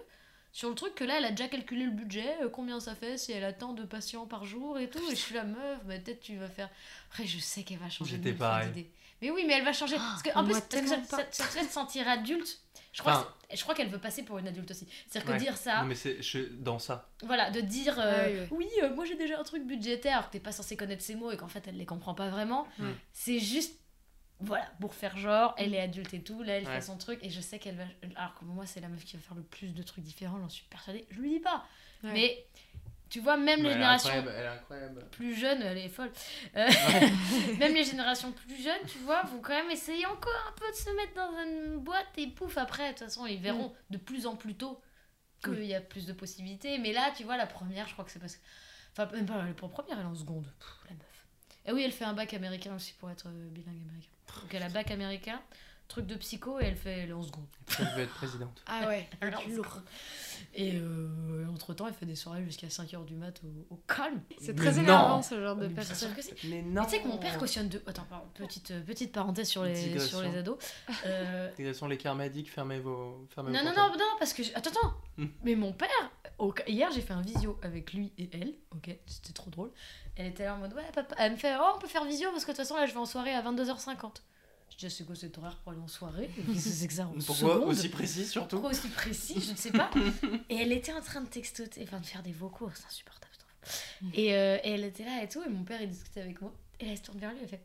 [0.52, 3.18] sur le truc que là, elle a déjà calculé le budget, euh, combien ça fait,
[3.18, 5.00] si elle a tant de patients par jour et tout.
[5.10, 6.70] Et je suis la meuf, bah, peut-être tu vas faire.
[7.10, 8.18] Après, je sais qu'elle va changer.
[8.18, 8.88] J'étais pareil.
[9.22, 9.98] Mais oui, mais elle va changer.
[9.98, 11.24] Parce que, en plus, parce que ça, ça, pas.
[11.30, 12.60] ça te fait te sentir adulte.
[13.00, 14.86] Je crois, Enfin- je crois qu'elle veut passer pour une adulte aussi.
[15.08, 17.10] C'est-à-dire que dire ça, Non, mais c'est je- dans ça.
[17.24, 18.48] voilà, de dire euh, Ouais, ouais.
[18.52, 21.16] oui, euh, moi j'ai déjà un truc budgétaire, alors que t'es pas censé connaître ces
[21.16, 22.68] mots et qu'en fait elle les comprend pas vraiment.
[22.78, 22.90] Mm.
[23.14, 23.80] C'est juste,
[24.42, 26.76] voilà, pour faire genre, elle est adulte et tout, là elle Ouais.
[26.76, 27.86] fait son truc et je sais qu'elle va.
[28.18, 30.50] Alors que moi c'est la meuf qui va faire le plus de trucs différents, j'en
[30.50, 31.06] suis persuadée.
[31.10, 31.64] Je lui dis pas.
[32.04, 32.12] Ouais.
[32.14, 32.46] Mais
[33.10, 34.12] tu vois, même les Mais elle est générations
[35.12, 36.12] plus jeunes, elle est folle.
[36.56, 36.68] Euh,
[37.60, 40.76] même les générations plus jeunes, tu vois, vont quand même essayer encore un peu de
[40.76, 44.26] se mettre dans une boîte et pouf, après, de toute façon, ils verront de plus
[44.26, 44.82] en plus tôt
[45.44, 45.68] qu'il Oui.
[45.68, 46.78] y a plus de possibilités.
[46.78, 48.42] Mais là, tu vois, la première, je crois que c'est parce que.
[48.92, 50.46] Enfin, même pas, en première, elle est en seconde.
[50.60, 51.26] Pff, la meuf.
[51.66, 54.10] Et oui, elle fait un bac américain aussi pour être euh, bilingue américain.
[54.42, 55.42] Donc elle a bac américain,
[55.90, 57.46] truc de psycho, et elle fait elle est en seconde.
[57.80, 58.62] Elle veut être présidente.
[58.68, 59.66] Ah ouais, Elle est en lourd.
[59.66, 59.84] seconde.
[60.56, 64.22] Et euh, entre temps, elle fait des soirées jusqu'à 5h du mat au, au calme.
[64.40, 64.84] C'est Mais très non.
[64.84, 66.14] énervant ce genre de Mais personne.
[66.16, 67.82] Mais Mais non Tu sais que mon père cautionne de.
[67.86, 70.20] Attends, pardon, petite, euh, petite parenthèse sur les, Digression.
[70.20, 70.58] sur les ados.
[71.06, 71.50] Euh,
[71.90, 73.28] les karmadiques, fermez vos.
[73.36, 74.44] Fermez non, vos non, non, non, parce que.
[74.56, 74.94] Attends, attends.
[75.18, 75.28] Hmm.
[75.44, 75.90] Mais mon père,
[76.38, 78.54] au- hier, j'ai fait un visio avec lui et elle.
[78.72, 79.72] Ok, c'était trop drôle.
[80.16, 81.16] Elle était là en mode, ouais, papa.
[81.18, 82.92] Elle me fait, oh, on peut faire visio parce que de toute façon, là, je
[82.94, 84.16] vais en soirée à 22h50.
[84.72, 87.36] Je dis, c'est quoi cet horaire pour aller en soirée c'est que ça en Pourquoi
[87.36, 89.90] seconde aussi précis surtout Pourquoi aussi précis Je ne sais pas.
[90.50, 93.26] et elle était en train de textoter, enfin de faire des vocaux, c'est insupportable.
[94.14, 96.54] Et, euh, et elle était là et tout, et mon père il discutait avec moi.
[96.80, 97.62] Et là elle se tourne vers lui, elle fait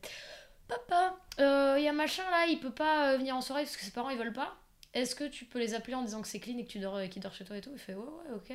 [0.67, 3.83] Papa, il y a machin là, il peut pas euh, venir en soirée parce que
[3.83, 4.57] ses parents ils veulent pas.
[4.93, 7.01] Est-ce que tu peux les appeler en disant que c'est clean et que tu dors,
[7.09, 7.71] qu'il dort chez toi et tout?
[7.73, 8.53] Il fait Ouais, ouais, ok.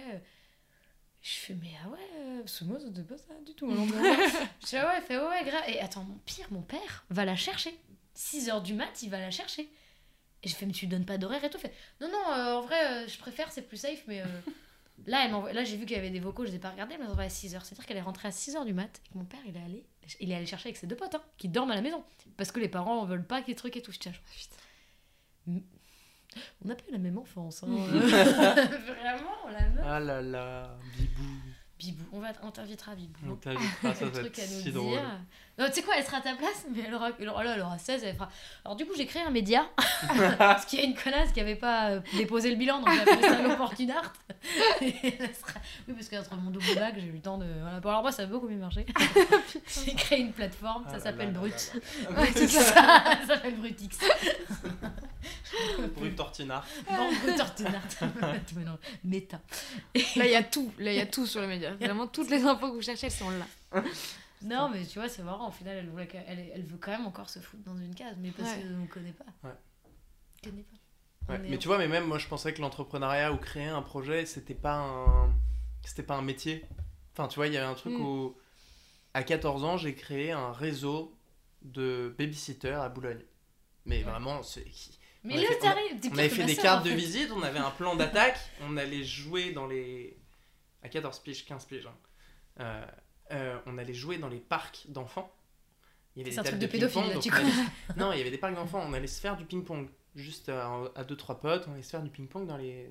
[1.23, 3.71] Je fais Mais ah ouais, euh, parce que moi c'était pas ça du tout.
[4.61, 5.63] je fais Ah ouais, fait Ouais, ouais, grave.
[5.69, 7.79] Et attends, mon pire, mon père va la chercher.
[8.21, 9.69] 6h du mat, il va la chercher.
[10.43, 11.59] Et je fais, mais tu lui donnes pas d'horaire et tout.
[11.59, 14.21] Fait, non, non, euh, en vrai, euh, je préfère, c'est plus safe, mais.
[14.21, 14.27] euh,
[15.07, 16.69] Là, elle m'envoie- là j'ai vu qu'il y avait des vocaux, je les ai pas
[16.69, 17.65] regardés, mais elle m'a envoyé à 6h.
[17.65, 19.87] C'est-à-dire qu'elle est rentrée à 6h du mat et que mon père, il est allé,
[20.21, 22.05] il est allé chercher avec ses deux potes, hein, qui dorment à la maison.
[22.37, 23.93] Parce que les parents veulent pas qu'il y ait trucs et tout.
[23.93, 25.63] Je tiens, je- putain.
[26.63, 27.63] On n'a pas eu la même enfance.
[27.63, 27.67] Hein.
[27.71, 29.85] Vraiment, la meuf.
[29.87, 31.23] Ah là là, Bibou.
[31.79, 33.19] Bibou, on, va, on t'invitera, Bibou.
[33.27, 35.01] On t'invitera, ça va être si drôle.
[35.61, 37.53] Non, tu sais quoi, elle sera à ta place, mais elle aura, elle aura, là,
[37.55, 38.31] elle aura 16, elle fera.
[38.65, 39.69] Alors, du coup, j'ai créé un média,
[40.39, 43.01] parce qu'il y a une connasse qui avait pas euh, déposé le bilan, donc j'ai
[43.01, 43.39] appelé ça.
[44.81, 47.45] Et elle sera- Oui, parce qu'entre mon double bac, j'ai eu le temps de.
[47.61, 47.79] Voilà.
[47.81, 48.87] Bon, alors, moi, ça a beaucoup mieux marché.
[49.85, 51.73] j'ai créé une plateforme, Ah ça là s'appelle Brut.
[51.75, 52.21] là là.
[52.23, 53.99] Ouais, c'est ça, ça s'appelle Brutix.
[55.97, 56.67] Brut Tortinard.
[56.89, 57.83] Bon, Brut Ortinart.
[58.57, 59.41] Mais non, Méta.
[60.17, 60.73] Là, il y a tout.
[60.79, 61.73] Là, il y a tout sur les médias.
[61.75, 63.83] Vraiment, toutes les infos que vous cherchez, elles sont là.
[64.43, 65.49] Non, mais tu vois, c'est marrant.
[65.49, 67.95] Au final, elle, voulait que- elle, elle veut quand même encore se foutre dans une
[67.95, 68.63] case, mais parce Ouais.
[68.63, 69.25] qu'on ne connaît pas.
[69.45, 69.55] Ouais.
[70.43, 71.33] On connaît pas.
[71.35, 73.83] Ouais, mais en- tu vois, mais même moi je pensais que l'entrepreneuriat ou créer un
[73.83, 75.33] projet, c'était pas un
[75.85, 76.65] c'était pas un métier.
[77.13, 78.01] Enfin, tu vois, il y avait un truc Mm.
[78.01, 78.37] où
[79.15, 81.17] à 14 ans, j'ai créé un réseau
[81.63, 83.23] de babysitters à Boulogne.
[83.87, 84.03] Mais Ouais.
[84.11, 84.65] vraiment, c'est
[85.23, 86.01] Mais On a là, fait- on a- t'arrives.
[86.13, 89.05] on avait fait des cartes en de visite, on avait un plan d'attaque, on allait
[89.05, 90.19] jouer dans les
[90.83, 91.87] à 14 piges, 15 piges.
[91.87, 91.95] hein.
[92.61, 92.87] Euh,
[93.33, 95.33] euh, on allait jouer dans les parcs d'enfants.
[96.17, 97.53] Il y avait C'est des un truc tables de pédophile, là, tu allait-
[97.97, 99.89] Non, il y avait des parcs d'enfants, on allait se faire du ping-pong.
[100.17, 102.91] Juste à, à deux, trois potes, on allait se faire du ping-pong dans les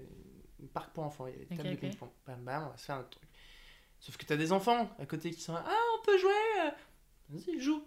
[0.74, 1.28] parcs pour enfants.
[1.28, 2.10] Il y avait des tables de ping-pong.
[2.26, 3.24] Bam, bam, on va se faire un truc.
[4.00, 6.32] Sauf que t'as des enfants à côté qui sont là, Ah, on peut jouer
[6.66, 6.70] euh.
[7.32, 7.84] Vas-y, joue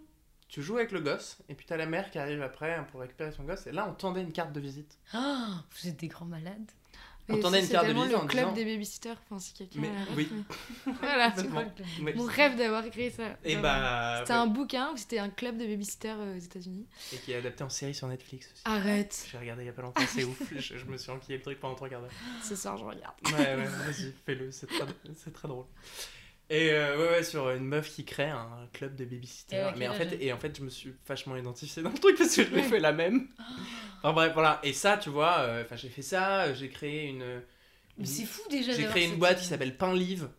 [0.47, 3.31] Tu joues avec le gosse, et puis t'as la mère qui arrive après pour récupérer
[3.31, 4.99] son gosse, et là on tendait une carte de visite.
[5.13, 6.69] Ah, vous êtes des grands malades.
[7.29, 9.15] On Mais tendait c'est- une carte de visite le club des babysitters.
[9.29, 10.29] Enfin, si quelqu'un Mais oui.
[11.01, 11.31] Voilà.
[11.35, 11.53] C'est Complètement.
[11.53, 12.13] quoi le club Ouais.
[12.15, 13.37] Mon rêve d'avoir créé ça.
[13.45, 14.17] Et bah.
[14.19, 16.85] C'était un bouquin où c'était un club de babysitters euh, aux États-Unis.
[17.13, 18.61] Et qui est adapté en série sur Netflix aussi.
[18.65, 19.25] Arrête.
[19.31, 20.41] J'ai regardé il y a pas longtemps, c'est ouf.
[20.53, 22.11] Je, je me suis enquillé le truc pendant trois quarts d'heure.
[22.43, 23.15] Ce soir, je regarde.
[23.27, 25.65] Ouais, ouais, vas-y, fais-le, c'est très, c'est très drôle.
[26.53, 29.69] Et euh, ouais, ouais, sur une meuf qui crée un club de Et babysitters.
[29.69, 31.97] à Mais en fait, âge et en fait, je me suis vachement identifié dans le
[31.97, 33.27] truc parce que je l'ai fait la même.
[33.97, 34.59] Enfin bref, voilà.
[34.61, 37.41] Et ça, tu vois, euh, j'ai fait ça, euh, j'ai créé une.
[37.97, 38.71] Mais c'est fou déjà.
[38.71, 40.29] J'ai créé une boîte qui s'appelle Pain Live.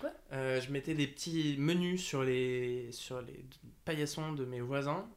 [0.00, 0.10] Quoi?
[0.32, 3.44] Je mettais des petits menus sur les, sur les
[3.84, 5.08] paillassons de mes voisins.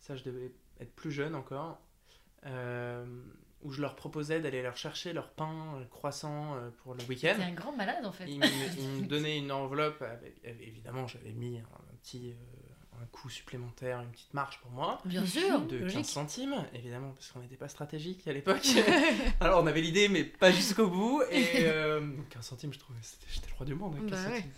[0.00, 1.80] Ça, je devais être plus jeune encore.
[3.66, 7.02] Euh, où je leur proposais d'aller leur chercher leur pain, le croissant euh, pour le
[7.04, 7.34] week-end.
[7.36, 8.26] T'es un grand malade en fait.
[8.28, 8.46] Ils me,
[8.78, 10.02] ils me donnaient une enveloppe.
[10.02, 14.70] Avec, évidemment, j'avais mis un, un petit euh, un coût supplémentaire, une petite marge pour
[14.70, 15.00] moi.
[15.04, 16.06] Bien sûr, De 15 logique.
[16.06, 18.66] centimes, évidemment, parce qu'on n'était pas stratégique à l'époque.
[19.40, 21.22] Alors on avait l'idée, mais pas jusqu'au bout.
[21.30, 22.00] Et euh,
[22.30, 22.98] 15 centimes, je trouvais,
[23.28, 24.36] j'étais le roi du monde avec 15 Bah ouais.
[24.36, 24.52] centimes.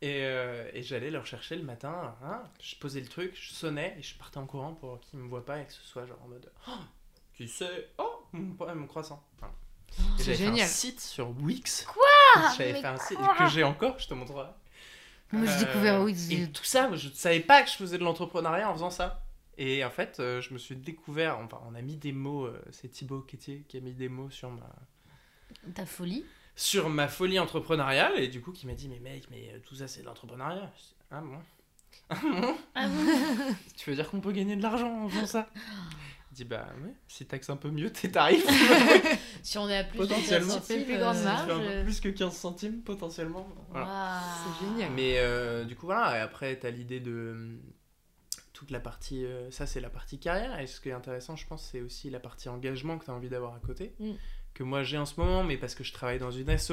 [0.00, 3.94] Et, euh, et j'allais leur chercher le matin, hein, je posais le truc, je sonnais
[3.96, 6.18] et je partais en courant pour qu'ils me voient pas et que ce soit genre
[6.24, 6.72] en mode Oh,
[7.36, 7.90] Qui c'est?
[7.98, 9.22] Oh, mon, croissant.
[9.38, 9.54] Voilà.
[10.18, 11.84] C'est j'avais fait un site sur Wix.
[11.86, 14.48] Quoi J'avais fait un site que j'ai encore, je te montrerai.
[15.32, 16.30] Moi j'ai Euh, découvert Wix.
[16.30, 19.22] Et tout ça, je ne savais pas que je faisais de l'entrepreneuriat en faisant ça.
[19.58, 22.62] Et en fait, euh, je me suis découvert, enfin, on a mis des mots, euh,
[22.70, 24.66] c'est Thibaut Quétier qui a mis des mots sur ma,
[25.74, 26.24] Ta folie.
[26.56, 29.88] sur ma folie entrepreneuriale, et du coup, qui m'a dit, mais mec, mais tout ça,
[29.88, 30.70] c'est de l'entrepreneuriat.
[31.10, 31.38] Ah bon?
[32.08, 32.56] Ah bon?
[32.74, 33.54] Ah bon?
[33.76, 35.48] Tu veux dire qu'on peut gagner de l'argent en faisant ça?
[36.32, 38.46] dit, bah ouais, si taxes un peu mieux tes tarifs,
[39.42, 40.54] Si on est à plus Potentiellement.
[40.70, 41.40] une plus grande euh, marge.
[41.42, 43.48] tu fais un peu plus que 15 centimes potentiellement.
[43.70, 44.22] Voilà.
[44.60, 44.90] C'est génial.
[44.92, 47.56] Mais euh, du coup, voilà, et après, tu as l'idée de euh,
[48.52, 49.24] toute la partie.
[49.24, 50.58] euh, ça, c'est la partie carrière.
[50.60, 53.14] Et ce qui est intéressant, je pense, c'est aussi la partie engagement que tu as
[53.14, 53.94] envie d'avoir à côté.
[53.98, 54.12] Mm.
[54.54, 56.72] Que moi, j'ai en ce moment, mais parce que je travaille dans une asso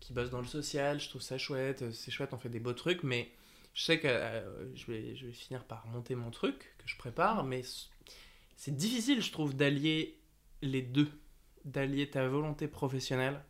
[0.00, 1.82] qui bosse dans le social, je trouve ça chouette.
[1.82, 3.30] euh, C'est chouette, on fait des beaux trucs, mais
[3.72, 6.96] je sais que euh, je, vais, je vais finir par monter mon truc que je
[6.96, 7.86] prépare, mais c-
[8.56, 10.18] c'est difficile, je trouve, d'allier
[10.62, 11.10] les deux.
[11.64, 13.42] D'allier ta volonté professionnelle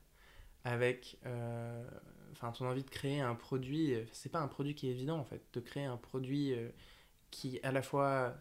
[0.63, 1.85] avec euh,
[2.33, 5.19] enfin ton envie de créer un produit euh, c'est pas un produit qui est évident
[5.19, 6.69] en fait de créer un produit euh,
[7.33, 8.35] qui à la fois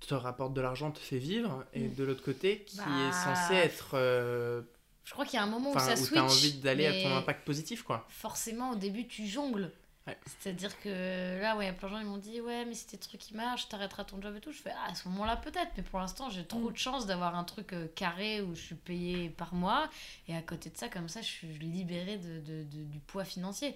[0.00, 1.94] te rapporte de l'argent te fait vivre et Mm.
[1.94, 4.62] de l'autre côté qui Bah, est censé être euh,
[5.04, 6.12] Je crois qu'il y a un moment où ça où switch.
[6.14, 9.72] t'as envie d'aller à ton impact positif quoi Forcément, au début, tu jongles.
[10.08, 10.16] Ouais.
[10.40, 12.74] C'est-à-dire que là, ouais, il y a plein de gens ils m'ont dit Ouais, mais
[12.74, 14.52] si tes trucs qui marchent, t'arrêteras ton job et tout.
[14.52, 15.70] Je fais Ah, à ce moment-là, peut-être.
[15.76, 16.72] Mais pour l'instant, j'ai trop Mm.
[16.72, 19.88] de chance d'avoir un truc euh, carré où je suis payée par mois.
[20.28, 23.24] Et à côté de ça, comme ça, je suis libérée de, de- de- du poids
[23.24, 23.74] financier.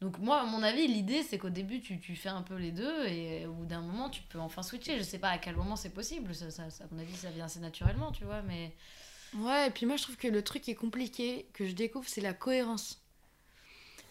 [0.00, 2.72] Donc, moi, à mon avis, l'idée, c'est qu'au début, tu, tu fais un peu les
[2.72, 3.06] deux.
[3.06, 4.96] Et au bout d'un moment, tu peux enfin switcher.
[4.98, 6.34] Je sais pas à quel moment c'est possible.
[6.34, 8.42] Ça, ça- ça- à mon avis, ça vient assez naturellement, tu vois.
[8.42, 8.74] Mais
[9.34, 12.08] Ouais, et puis moi je trouve que le truc qui est compliqué, que je découvre,
[12.08, 13.00] c'est la cohérence.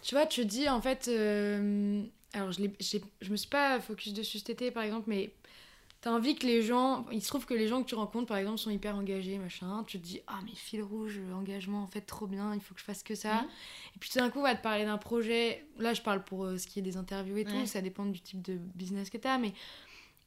[0.01, 1.07] Tu vois, tu dis en fait.
[1.07, 2.61] euh, alors je,
[3.21, 5.31] je me suis pas focus dessus cet été par exemple, mais
[6.01, 7.05] T'as envie que les gens.
[7.11, 9.83] Il se trouve que les gens que tu rencontres, par exemple, sont hyper engagés, machin.
[9.85, 12.79] Tu te dis, ah, mais fil rouge, engagement, en fait, trop bien, il faut que
[12.79, 13.41] je fasse que ça.
[13.41, 13.47] Mhm.
[13.95, 15.65] Et puis tout d'un coup, on va te parler d'un projet.
[15.77, 17.65] Là, je parle pour euh, ce qui est des interviews et tout, Ouais.
[17.65, 19.51] ça dépend du type de business que t'as, mais.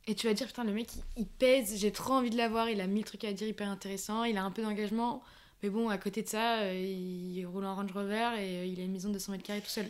[0.06, 2.68] Et tu vas dire, putain, le mec, il, il pèse, j'ai trop envie de l'avoir,
[2.68, 5.22] il a mille trucs à dire hyper intéressants, il a un peu d'engagement.
[5.62, 8.80] Mais bon, à côté de ça, euh, il roule en Range Rover et euh, il
[8.80, 9.88] a une maison de 200 mètres carrés tout seul.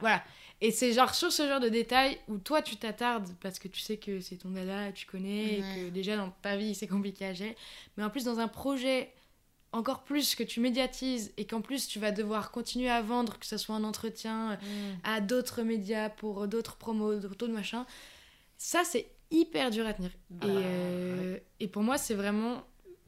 [0.00, 0.22] Voilà.
[0.60, 3.80] Et c'est genre sur ce genre de détails où toi tu t'attardes parce que tu
[3.80, 7.26] sais que c'est ton dada, tu connais, et que déjà dans ta vie c'est compliqué
[7.26, 7.56] à gérer.
[7.96, 9.12] Mais en plus dans un projet
[9.72, 13.46] encore plus que tu médiatises et qu'en plus tu vas devoir continuer à vendre, que
[13.46, 17.84] ce soit un entretien euh, à d'autres médias pour d'autres promos, d'autres machins,
[18.56, 20.12] ça c'est hyper dur à tenir.
[20.30, 22.62] Bah, et, euh, et pour moi c'est vraiment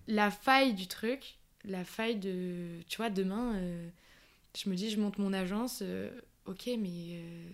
[0.08, 3.88] la faille du truc, la faille de, tu vois, demain, euh,
[4.56, 6.10] je me dis je monte mon agence, euh,
[6.46, 7.50] ok mais euh,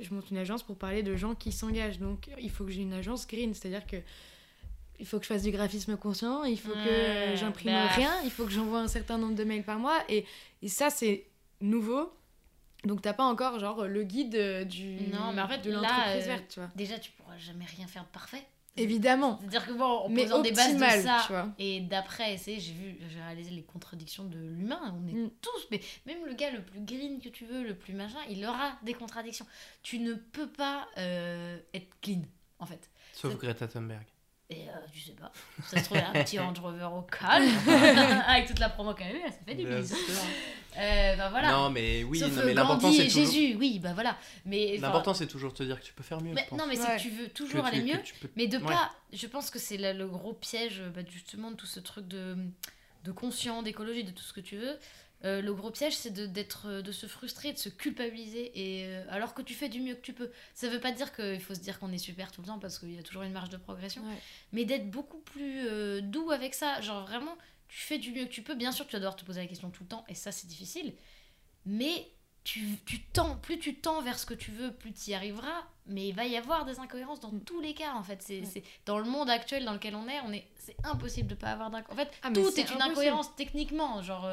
[0.00, 2.82] je monte une agence pour parler de gens qui s'engagent, donc il faut que j'ai
[2.82, 3.96] une agence green, c'est-à-dire que
[5.00, 7.88] il faut que je fasse du graphisme conscient, il faut que j'imprime bah.
[7.88, 10.24] rien, il faut que j'envoie un certain nombre de mails par mois, et,
[10.62, 11.26] et ça c'est
[11.60, 12.12] nouveau.
[12.84, 16.44] Donc t'as pas encore genre le guide du Non, mais en fait, de l'entreprise verte,
[16.48, 16.70] tu vois.
[16.76, 18.44] Déjà, tu pourras jamais rien faire de parfait.
[18.76, 21.48] Évidemment, C'est-à-dire que bon, en mais posant des bases de ça tu vois.
[21.58, 24.94] et d'après essayer, j'ai vu, j'ai réalisé les contradictions de l'humain.
[25.00, 25.30] On est Mm.
[25.40, 28.44] tous, mais même le gars le plus green que tu veux, le plus machin, il
[28.44, 29.46] aura des contradictions.
[29.84, 32.22] Tu ne peux pas euh, être clean,
[32.58, 32.90] en fait.
[33.12, 34.04] Sauf Greta Thunberg.
[34.50, 35.32] Et euh, tu sais pas,
[35.66, 37.48] ça se trouve, un petit Range Rover au calme,
[38.28, 39.88] avec toute la promo qu'elle a eu, ça fait du Bien bise.
[39.96, 40.14] sûr.
[40.76, 41.50] Euh, bah voilà.
[41.52, 43.32] Non, mais oui, Sauf non, euh, mais l'important Gandhi c'est toujours.
[43.32, 44.18] Jésus, oui, bah voilà.
[44.44, 46.34] Mais enfin, L'important c'est toujours de te dire que tu peux faire mieux.
[46.34, 46.96] mais- je non, mais c'est Ouais.
[46.96, 47.98] que tu veux toujours aller mieux.
[48.20, 48.64] peux- Mais de Ouais.
[48.64, 52.06] pas, je pense que c'est là le gros piège bah, justement de tout ce truc
[52.08, 52.36] de,
[53.04, 54.76] de conscient, d'écologie, de tout ce que tu veux.
[55.24, 58.86] Euh, le gros piège, c'est de, d'être, euh, de se frustrer, de se culpabiliser, et,
[58.86, 60.30] euh, alors que tu fais du mieux que tu peux.
[60.54, 62.78] Ça veut pas dire qu'il faut se dire qu'on est super tout le temps, parce
[62.78, 64.18] qu'il y a toujours une marge de progression, Ouais.
[64.52, 66.80] mais d'être beaucoup plus euh, doux avec ça.
[66.82, 67.36] Genre vraiment,
[67.68, 68.54] tu fais du mieux que tu peux.
[68.54, 70.46] Bien sûr, tu vas devoir te poser la question tout le temps, et ça, c'est
[70.46, 70.92] difficile.
[71.66, 72.06] Mais
[72.44, 75.62] tu, tu tends, plus tu tends vers ce que tu veux, plus tu y arriveras.
[75.86, 78.22] Mais il va y avoir des incohérences dans tous les cas, en fait.
[78.22, 78.46] C'est, Ouais.
[78.46, 81.48] c'est- dans le monde actuel dans lequel on est, on est c'est impossible de pas
[81.48, 81.92] avoir d'incohérence.
[81.92, 84.02] En fait, Ah, tout c'est est une incohérence techniquement.
[84.02, 84.24] Genre,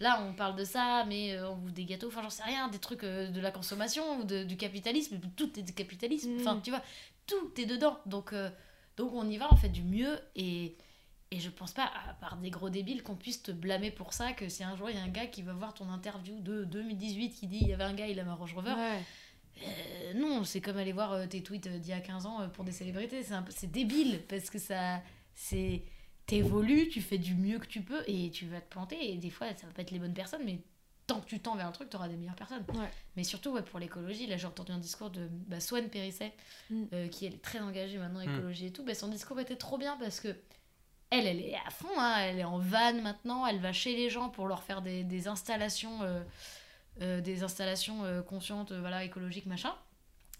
[0.00, 2.68] là, on parle de ça, mais euh, on bouffe des gâteaux, enfin, j'en sais rien,
[2.68, 5.18] des trucs euh, de la consommation ou de- du capitalisme.
[5.36, 6.30] Tout est du capitalisme.
[6.34, 6.40] Mm.
[6.40, 6.82] Enfin, tu vois,
[7.26, 7.98] tout est dedans.
[8.06, 8.50] Donc, euh,
[8.96, 10.18] donc on y va, on fait du mieux.
[10.34, 10.76] Et,
[11.30, 14.32] et je pense pas, à part des gros débiles, qu'on puisse te blâmer pour ça.
[14.32, 16.64] Que si un jour il y a un gars qui va voir ton interview de
[16.64, 18.72] 2018 qui dit il y avait un gars, il avait un Range Rover.
[18.74, 19.02] Ouais.
[19.62, 22.42] Euh, non, c'est comme aller voir euh, tes tweets euh, d'il y a 15 ans
[22.42, 23.22] euh, pour des célébrités.
[23.50, 25.00] C'est débile parce que ça.
[25.34, 25.82] c'est
[26.26, 29.12] T'évolues, tu fais du mieux que tu peux et tu vas te planter.
[29.12, 30.58] Et des fois, ça va pas être les bonnes personnes, mais
[31.06, 32.64] tant que tu tends vers un truc, tu auras des meilleures personnes.
[32.74, 32.90] Ouais.
[33.16, 36.32] Mais surtout, ouais, pour l'écologie, là j'ai entendu un discours de bah, Swan Périsset,
[36.70, 36.84] Mm.
[36.92, 38.34] euh, qui elle est très engagée maintenant Mm.
[38.34, 38.82] écologie et tout.
[38.84, 40.34] Bah, son discours était trop bien parce que.
[41.10, 44.10] Elle, elle est à fond, hein, elle est en van maintenant, elle va chez les
[44.10, 46.20] gens pour leur faire des, des installations, euh,
[47.00, 49.72] euh, des installations euh, conscientes, euh, voilà, écologiques, machin.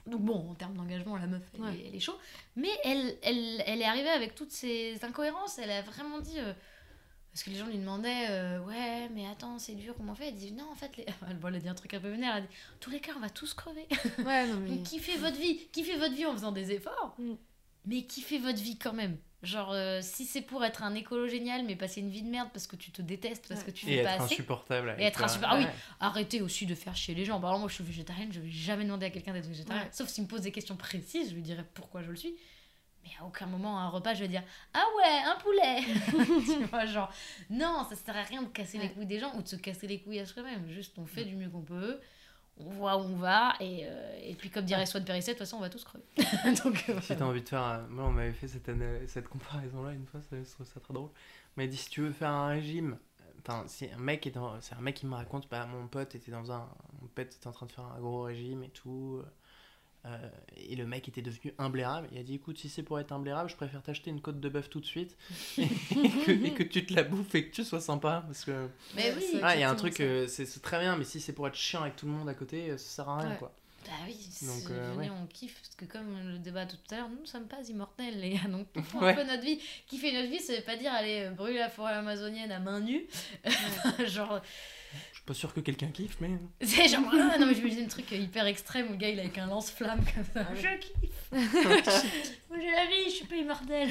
[0.06, 1.74] Donc bon, en termes d'engagement, la meuf, elle, Ouais.
[1.76, 2.16] est, elle est chaud.
[2.54, 6.38] Mais elle, elle, elle est arrivée avec toutes ces incohérences, elle a vraiment dit...
[6.38, 6.52] euh,
[7.32, 10.28] parce que les gens lui demandaient, euh, ouais, mais attends, c'est dur, comment on fait?
[10.28, 11.04] Elle dit, non, en fait, les...
[11.28, 13.00] elle, bon, elle a dit un truc un peu vénère, elle a dit, tous les
[13.00, 13.86] cas, on va tous crever.
[14.24, 14.70] Ouais, non, mais.
[14.76, 17.34] Donc kiffez votre vie, kiffez votre vie en faisant des efforts, Mm.
[17.86, 19.16] Mais kiffez votre vie quand même.
[19.42, 22.48] Genre, euh, si c'est pour être un écolo génial, mais passer une vie de merde
[22.52, 23.66] parce que tu te détestes, parce Ouais.
[23.66, 24.88] que tu Et fais être pas assez, insupportable.
[24.90, 25.64] avec Et être insupportable.
[25.68, 25.80] Ah oui.
[26.00, 27.38] Arrêtez aussi de faire chier les gens.
[27.38, 29.82] Par exemple, moi je suis végétarienne, je vais jamais demander à quelqu'un d'être végétarien.
[29.84, 29.88] Ouais.
[29.92, 32.34] Sauf s'il me pose des questions précises, je lui dirai pourquoi je le suis.
[33.04, 34.42] Mais à aucun moment, à un repas, je vais dire
[34.74, 35.82] Ah ouais, un poulet
[36.58, 37.12] Tu vois, genre,
[37.50, 39.86] non, ça sert à rien de casser les couilles des gens ou de se casser
[39.86, 40.68] les couilles à soi-même.
[40.70, 42.00] Juste, on fait du mieux qu'on peut,
[42.58, 45.46] on voit où on va, et, euh, et puis, comme dirait Swan Périsset, de toute
[45.46, 46.04] façon, on va tous crever.
[46.64, 47.60] Donc, euh, Si t'as envie de faire.
[47.62, 48.70] un- Moi, on m'avait fait cette,
[49.08, 51.10] cette comparaison-là une fois, ça, je trouve ça très drôle.
[51.56, 52.96] On m'a dit si tu veux faire un régime.
[53.40, 54.60] Enfin, si un mec est dans.
[54.60, 56.68] C'est un mec qui me raconte, bah, mon pote était dans un.
[57.00, 59.22] Mon pote était en train de faire un gros régime et tout.
[60.06, 62.08] Euh, et le mec était devenu imblairable.
[62.12, 64.48] Il a dit écoute, si c'est pour être imblairable, je préfère t'acheter une côte de
[64.48, 65.16] bœuf tout de suite
[65.58, 65.66] et,
[66.24, 68.22] que, et que tu te la bouffes et que tu sois sympa.
[68.26, 68.68] Parce que.
[68.94, 71.20] Mais oui, c'est Ah, il y a un truc, euh, c'est très bien, mais si
[71.20, 73.30] c'est pour être chiant avec tout le monde à côté, euh, ça sert à rien
[73.30, 73.36] Ouais.
[73.36, 73.52] quoi.
[73.84, 75.16] Bah oui, c'est- Donc, euh, venez, ouais.
[75.22, 78.18] on kiffe, parce que comme le débat tout à l'heure, nous ne sommes pas immortels,
[78.20, 79.12] les gars, donc kiffons Ouais.
[79.12, 79.60] un peu notre vie.
[79.86, 83.06] Kiffer notre vie, ça veut pas dire aller brûler la forêt amazonienne à main nue.
[84.06, 84.40] genre,
[85.26, 86.38] suis pas sûr que quelqu'un kiffe, mais.
[86.60, 89.08] c'est genre, ah, non mais je me disais un truc hyper extrême, où le gars
[89.08, 90.48] il est avec un lance-flamme comme ça.
[90.48, 90.54] Ah.
[90.54, 91.30] Je kiffe
[92.50, 93.88] Moi j'ai la vie, je suis pas immortel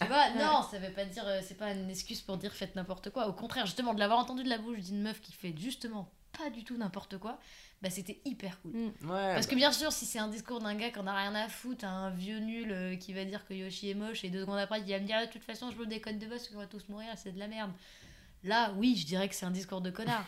[0.00, 2.76] Tu vois, non, ça veut pas dire, euh, c'est pas une excuse pour dire faites
[2.76, 3.26] n'importe quoi.
[3.28, 6.50] Au contraire, justement, de l'avoir entendu de la bouche d'une meuf qui fait justement pas
[6.50, 7.38] du tout n'importe quoi,
[7.82, 8.72] bah c'était hyper cool.
[8.72, 8.86] Mm.
[9.10, 11.16] Ouais, Parce que bah, bien sûr, si c'est un discours d'un gars qui en a
[11.16, 14.30] rien à foutre, un vieux nul euh, qui va dire que Yoshi est moche et
[14.30, 16.26] deux secondes après il va me dire de toute façon je veux des codes de
[16.26, 17.72] boss qu'on va tous mourir, c'est de la merde.
[18.42, 20.24] Là, oui, je dirais que c'est un discours de connard.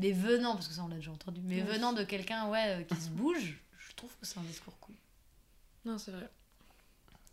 [0.00, 1.72] Mais venant, parce que ça on l'a déjà entendu, mais Ouais.
[1.74, 4.94] venant de quelqu'un ouais, euh, qui se bouge, je trouve que c'est un discours cool.
[5.84, 6.28] Non, c'est vrai.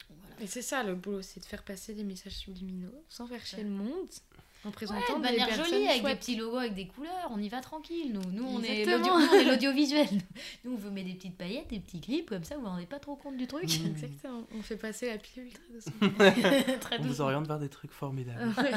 [0.09, 0.41] Voilà.
[0.41, 3.59] Et c'est ça le boulot, c'est de faire passer des messages subliminaux sans faire chier
[3.59, 3.63] Ouais.
[3.65, 4.07] le monde,
[4.63, 7.29] en Ouais, présentant de des manière personnes jolie, avec des petits logos, avec des couleurs,
[7.31, 8.11] on y va tranquille.
[8.13, 9.19] Nous, nous on est Exactement.
[9.33, 10.07] est l'audiovisuel.
[10.63, 12.85] Nous, on vous met des petites paillettes, des petits clips, comme ça, vous vous rendez
[12.85, 13.65] pas trop compte du truc.
[13.79, 13.87] Mm.
[13.87, 16.09] Exactement, on fait passer la pilule très doucement.
[16.79, 17.25] Très on vous doucement.
[17.25, 18.53] oriente vers des trucs formidables.
[18.57, 18.71] Ouais.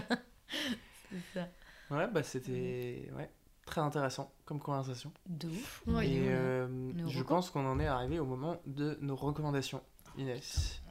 [1.11, 1.49] C'est ça.
[1.91, 3.31] Ouais, bah c'était ouais,
[3.71, 5.13] très intéressant comme conversation.
[5.27, 5.83] De ouf.
[5.87, 6.69] Ouais, Et euh,
[7.09, 9.83] je pense qu'on en est arrivé au moment de nos recommandations.
[10.19, 10.83] Inès.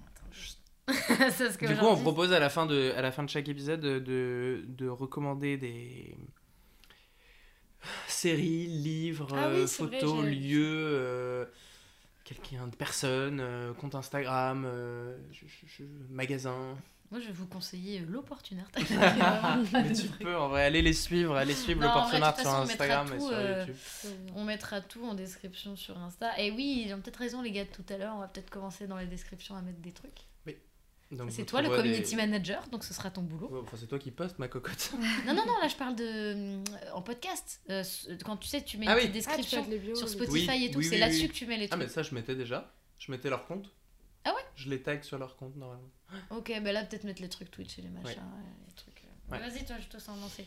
[0.88, 3.30] C'est ce que Du coup, on propose à la fin de, à la fin de
[3.30, 6.18] chaque épisode de, de, de recommander des
[8.08, 11.46] séries, livres, Ah oui, c'est vrai, photos, lieux, euh,
[12.24, 16.76] quelqu'un de personne, euh, compte Instagram, euh, je- je- je- magasin.
[17.12, 18.68] Moi, je vais vous conseiller euh, l'opportunard.
[19.74, 23.30] Mais tu peux en vrai aller les suivre, aller suivre toute sur Instagram et sur
[23.32, 24.12] euh, YouTube.
[24.36, 26.40] On mettra tout en description sur Insta.
[26.40, 28.14] Et oui, ils ont peut-être raison, les gars, de tout à l'heure.
[28.16, 30.22] On va peut-être commencer dans les descriptions à mettre des trucs.
[31.12, 33.64] Donc, C'est toi le community des- manager, donc ce sera ton boulot.
[33.64, 34.92] Enfin, c'est toi qui postes ma cocotte.
[35.26, 36.04] non, non, non, là, je parle de.
[36.06, 36.64] euh,
[36.94, 37.62] en podcast.
[37.72, 37.84] Euh,
[38.24, 39.06] quand tu sais, tu mets Ah une oui.
[39.10, 40.78] Ah, description bios, sur Spotify Oui, et tout.
[40.78, 41.28] oui, c'est oui, là-dessus oui.
[41.30, 41.82] que tu mets les Ah, trucs.
[41.82, 42.72] mais ça, je mettais déjà.
[43.00, 43.72] Je mettais leur compte.
[44.24, 44.42] Ah ouais?
[44.56, 45.90] Je les tag sur leur compte normalement.
[46.32, 48.20] Ok, bah là, peut-être mettre les trucs Twitch et les machins.
[48.20, 49.32] euh, Les trucs, euh.
[49.34, 49.40] Ouais.
[49.40, 50.46] Vas-y, toi, je te sens lancer.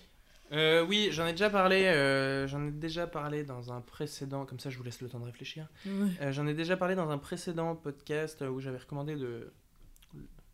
[0.50, 1.84] Euh, oui, j'en ai déjà parlé.
[1.86, 4.44] euh, j'en ai déjà parlé dans un précédent.
[4.44, 5.66] Comme ça, je vous laisse le temps de réfléchir.
[5.86, 9.52] Euh, j'en ai déjà parlé dans un précédent podcast où j'avais recommandé de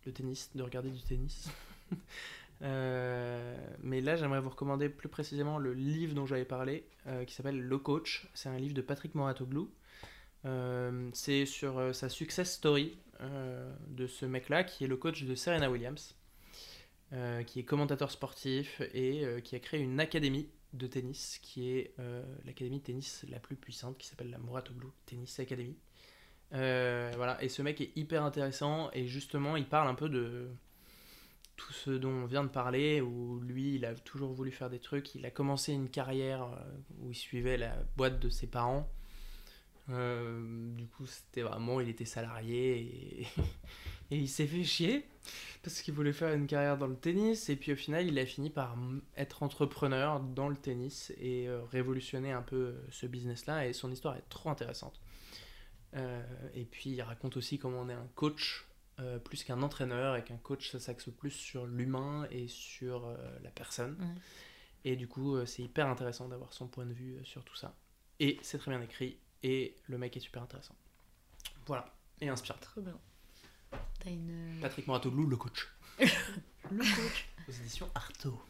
[0.06, 1.48] le tennis, de regarder du tennis.
[2.60, 6.85] Mais là, j'aimerais vous recommander plus précisément le livre dont j'avais parlé,
[7.26, 8.28] qui s'appelle Le Coach.
[8.35, 9.70] C'est un livre de Patrick Moratoglou.
[11.12, 16.15] C'est sur sa success story de ce mec-là, qui est le coach de Serena Williams,
[17.12, 21.70] euh, qui est commentateur sportif et euh, qui a créé une académie de tennis, qui
[21.70, 25.77] est euh, l'académie de tennis la plus puissante, qui s'appelle la Moratoglou Tennis Academy.
[26.53, 30.49] Euh, voilà, et ce mec est hyper intéressant, et justement, il parle un peu de
[31.57, 34.78] tout ce dont on vient de parler, où lui, il a toujours voulu faire des
[34.78, 36.57] trucs, il a commencé une carrière euh,
[37.01, 38.89] où il suivait la boîte de ses parents.
[39.90, 43.27] Euh, du coup, c'était vraiment, il était salarié et,
[44.10, 45.06] et il s'est fait chier
[45.62, 47.48] parce qu'il voulait faire une carrière dans le tennis.
[47.48, 48.77] Et puis au final, il a fini par
[49.16, 53.66] être entrepreneur dans le tennis et euh, révolutionner un peu euh, ce business-là.
[53.66, 55.01] Et son histoire est trop intéressante.
[55.94, 56.23] Euh,
[56.55, 58.65] et puis il raconte aussi comment on est un coach
[59.23, 63.97] plus qu'un entraîneur et qu'un coach ça s'axe plus sur l'humain et sur la personne.
[64.01, 64.90] Ouais.
[64.90, 67.77] Et du coup, c'est hyper intéressant d'avoir son point de vue sur tout ça.
[68.19, 70.74] Et c'est très bien écrit et le mec est super intéressant.
[71.66, 72.59] Voilà, et inspirant.
[72.60, 72.98] Trop bien.
[74.01, 74.59] T'as une.
[74.60, 75.69] Patrick Moratoglou, le coach.
[76.70, 77.28] Le coach.
[77.48, 78.39] Aux éditions Artaud.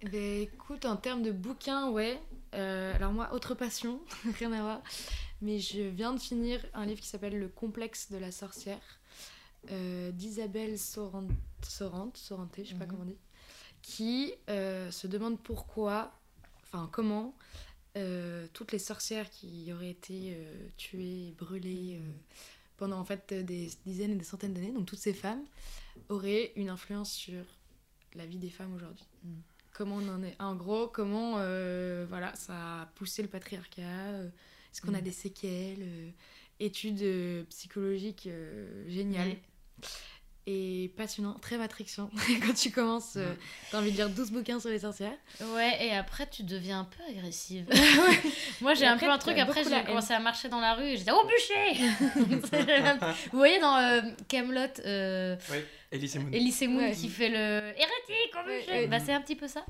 [0.00, 2.22] Eh ben, écoute, en termes de bouquins, ouais.
[2.54, 4.00] Euh, alors moi, autre passion,
[4.38, 4.80] rien à voir.
[5.42, 8.80] Mais je viens de finir un livre qui s'appelle Le complexe de la sorcière
[9.72, 11.32] euh, d'Isabelle Sorante,
[11.62, 12.90] Sorante, Sorante, je sais pas Mhm.
[12.92, 13.18] comment on dit,
[13.82, 16.12] qui euh, se demande pourquoi,
[16.62, 17.34] enfin comment,
[17.96, 22.10] euh, toutes les sorcières qui auraient été euh, tuées, brûlées euh,
[22.76, 25.44] pendant en fait des dizaines et des centaines d'années, donc toutes ces femmes,
[26.08, 27.44] auraient une influence sur
[28.14, 29.06] la vie des femmes aujourd'hui.
[29.24, 29.28] Mm.
[29.72, 30.36] Comment on en est?
[30.40, 34.22] En gros, comment voilà, ça a poussé le patriarcat
[34.72, 35.04] Est-ce qu'on a Mm.
[35.04, 36.12] des séquelles
[36.60, 38.28] Études psychologiques
[38.88, 39.36] géniales.
[40.50, 42.08] Et passionnant, très matrixant.
[42.46, 43.34] Quand tu commences, euh,
[43.70, 45.12] t'as envie de lire 12 bouquins sur les sorcières.
[45.54, 47.66] Ouais, et après, tu deviens un peu agressive.
[48.62, 49.36] Moi, j'ai un après, peu un truc.
[49.38, 51.84] Après, j'ai commencé à marcher dans la rue et j'étais au bûcher
[52.16, 52.98] le même-
[53.30, 55.58] Vous voyez dans euh, Camelot, euh, Oui,
[55.92, 56.30] Elise Moon.
[56.32, 56.92] Elise Moon Ouais.
[56.94, 58.70] qui fait le hérétique au bûcher.
[58.72, 58.86] ouais.
[58.86, 59.64] Bah, c'est un petit peu ça.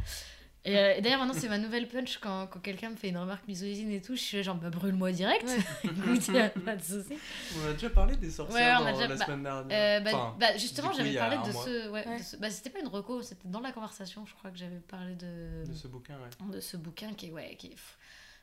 [0.65, 3.17] Et, euh, et d'ailleurs, maintenant, c'est ma nouvelle punch quand, quand quelqu'un me fait une
[3.17, 4.17] remarque misogyne et tout.
[4.17, 5.47] Je suis genre, bah, brûle-moi direct.
[5.47, 5.59] Ouais.
[5.85, 7.15] Écoute, y a pas de souci.
[7.57, 9.79] On a déjà parlé des sorcières Ouais, on a dans déjà la bah, semaine dernière.
[9.79, 11.89] Euh, bah, Enfin, bah, justement, coup, j'avais parlé de ce.
[11.91, 12.19] Ouais, Ouais.
[12.19, 14.81] de ce- Bah, c'était pas une reco, c'était dans la conversation, je crois que j'avais
[14.81, 16.53] parlé de, de ce bouquin, ouais.
[16.53, 17.31] de ce bouquin qui est.
[17.31, 17.77] Ouais, qui est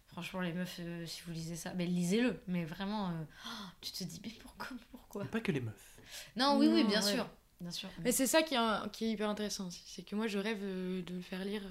[0.08, 2.40] Franchement, les meufs, euh, si vous lisez ça, mais lisez-le.
[2.48, 3.12] Mais vraiment, euh,
[3.48, 3.50] oh,
[3.82, 5.26] tu te dis, mais pourquoi, pourquoi?
[5.26, 5.98] Pas que les meufs.
[6.38, 7.14] Non, oui, oui, bien ouais.
[7.14, 7.28] sûr.
[7.60, 7.90] Bien sûr.
[8.04, 9.84] Mais c'est ça qui est, un- qui est hyper intéressant aussi.
[9.86, 11.70] C'est que moi, je rêve de le faire lire euh,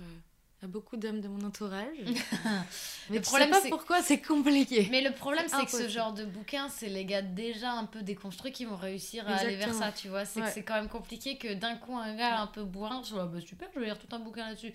[0.65, 1.97] à beaucoup d'hommes de mon entourage.
[3.11, 4.89] Mais Le tu problème, sais pas c'est- pourquoi c'est compliqué.
[4.91, 8.03] Mais le problème, c'est que ce genre de bouquin, c'est les gars déjà un peu
[8.03, 10.25] déconstruits qui vont réussir à aller vers ça, tu vois.
[10.25, 10.51] C'est que Ouais.
[10.51, 13.69] c'est quand même compliqué que d'un coup, un gars un peu bourrin soit bah super,
[13.75, 14.73] je vais lire tout un bouquin là-dessus.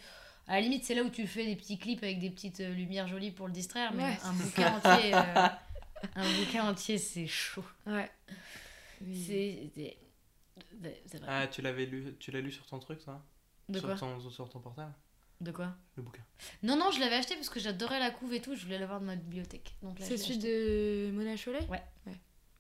[0.48, 2.74] À la limite, c'est là où tu fais des petits clips avec des petites euh,
[2.74, 5.48] lumières jolies pour le distraire, mais Ouais, un bouquin entier, euh,
[6.16, 7.64] un bouquin entier, c'est chaud.
[7.86, 8.10] Ouais.
[9.02, 9.70] Oui.
[9.74, 9.98] C'est.
[11.28, 13.22] Ah, tu l'avais lu, tu l'as lu sur ton truc, ça?
[13.70, 13.98] De sur quoi?
[13.98, 14.94] ton, sur ton portable?
[15.42, 16.22] De quoi Le bouquin.
[16.64, 19.00] Non, non, je l'avais acheté parce que j'adorais la couve et tout, je voulais l'avoir
[19.00, 19.76] dans ma bibliothèque.
[20.00, 21.08] C'est celui acheté.
[21.08, 21.82] de Mona Chollet Ouais.
[22.06, 22.14] Ouais.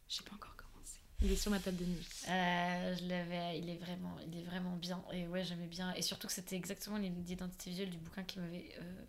[0.08, 1.00] J'ai pas encore commencé.
[1.22, 2.08] Il est sur ma table de nuit.
[2.30, 5.04] Euh, je l'avais, il est vraiment, il est vraiment bien.
[5.12, 5.94] Et ouais, j'aimais bien.
[5.96, 9.02] Et surtout que c'était exactement l'identité visuelle du bouquin qui m'avait euh,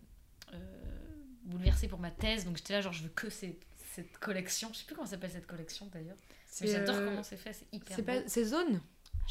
[0.53, 0.57] euh,
[1.43, 2.43] bouleversée pour ma thèse.
[2.45, 3.57] Donc j'étais là, genre, je veux que ces-
[3.95, 4.69] cette collection.
[4.73, 6.17] Je sais plus comment s'appelle cette collection d'ailleurs.
[6.59, 8.27] Mais j'adore euh, comment c'est fait, c'est hyper C'est pas...
[8.27, 8.81] c'est Zone?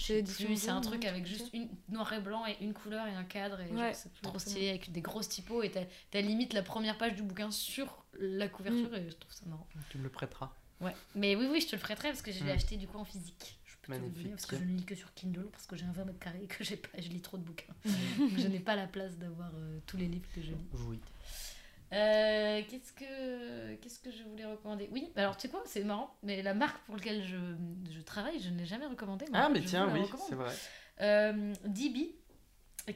[0.00, 3.60] C'est un truc avec juste une noir et blanc et une couleur et un cadre.
[3.60, 5.62] Et Ouais, c'est trop stylé avec des grosses typos.
[5.62, 5.70] Et
[6.10, 8.94] t'as, limite la première page du bouquin sur la couverture.
[8.94, 9.66] Et je trouve ça marrant.
[9.90, 10.50] Tu me le prêteras.
[10.80, 12.56] Ouais, mais oui, oui, je te le prêterai parce que je l'ai Mm.
[12.56, 13.58] acheté du coup en physique.
[13.66, 15.76] Je peux te le donner parce que je ne lis que sur Kindle parce que
[15.76, 17.74] j'ai un 20 mètres carrés et que j'ai pas, je lis trop de bouquins.
[18.38, 20.66] Je n'ai pas la place d'avoir euh, tous les livres que je lis.
[20.86, 20.98] Oui.
[21.92, 24.88] Euh, qu'est-ce que qu'est-ce que je voulais recommander?
[24.92, 27.36] Oui, alors tu sais quoi, c'est marrant, mais la marque pour laquelle je,
[27.92, 29.26] je travaille, je ne l'ai jamais recommandée.
[29.32, 30.54] Ah, mais tiens, oui, c'est vrai.
[31.00, 32.14] Euh, DB,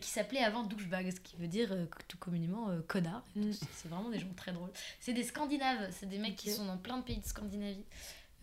[0.01, 3.25] qui s'appelait avant douchebag, ce qui veut dire euh, tout communément euh, connard.
[3.37, 3.51] Mm.
[3.73, 4.71] C'est vraiment des gens très drôles.
[5.01, 7.85] C'est des Scandinaves, c'est des mecs qui sont dans plein de pays de Scandinavie.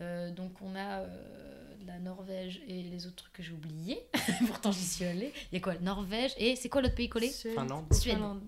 [0.02, 4.00] Euh, donc on a euh, la Norvège et les autres trucs que j'ai oubliés.
[4.48, 5.32] Pourtant j'y suis allée.
[5.52, 5.76] Il y a quoi?
[5.80, 7.30] Norvège et c'est quoi l'autre pays collé?
[7.30, 7.54] Suède.
[7.56, 7.94] Finlande.
[7.94, 8.16] Suède.
[8.16, 8.42] Finlande.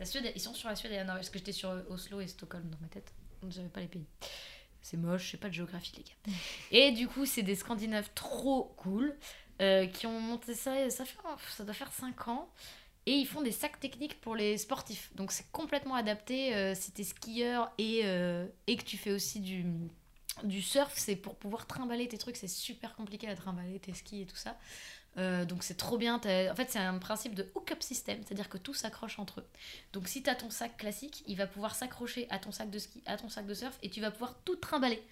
[0.00, 1.82] La Suède, ils sont sur la Suède et la Norvège, parce que j'étais sur euh,
[1.90, 3.12] Oslo et Stockholm dans ma tête.
[3.42, 4.06] Donc j'avais pas les pays.
[4.82, 6.38] C'est moche, je sais pas de géographie, les gars.
[6.70, 9.14] Et du coup, c'est des Scandinaves trop cool
[9.60, 11.18] euh, qui ont monté ça, ça, fait,
[11.50, 12.48] ça doit faire 5 ans.
[13.06, 15.10] Et ils font des sacs techniques pour les sportifs.
[15.14, 19.40] Donc c'est complètement adapté euh, si t'es skieur et, euh, et que tu fais aussi
[19.40, 19.66] du,
[20.44, 20.92] du surf.
[20.96, 22.36] C'est pour pouvoir trimballer tes trucs.
[22.36, 24.58] C'est super compliqué à trimballer tes skis et tout ça.
[25.18, 26.16] Euh, donc c'est trop bien.
[26.16, 26.20] En
[26.54, 29.46] fait, c'est un principe de hook-up system, c'est-à-dire que tout s'accroche entre eux.
[29.92, 32.78] Donc si tu as ton sac classique, il va pouvoir s'accrocher à ton sac de
[32.78, 35.02] ski, à ton sac de surf, et tu vas pouvoir tout trimballer.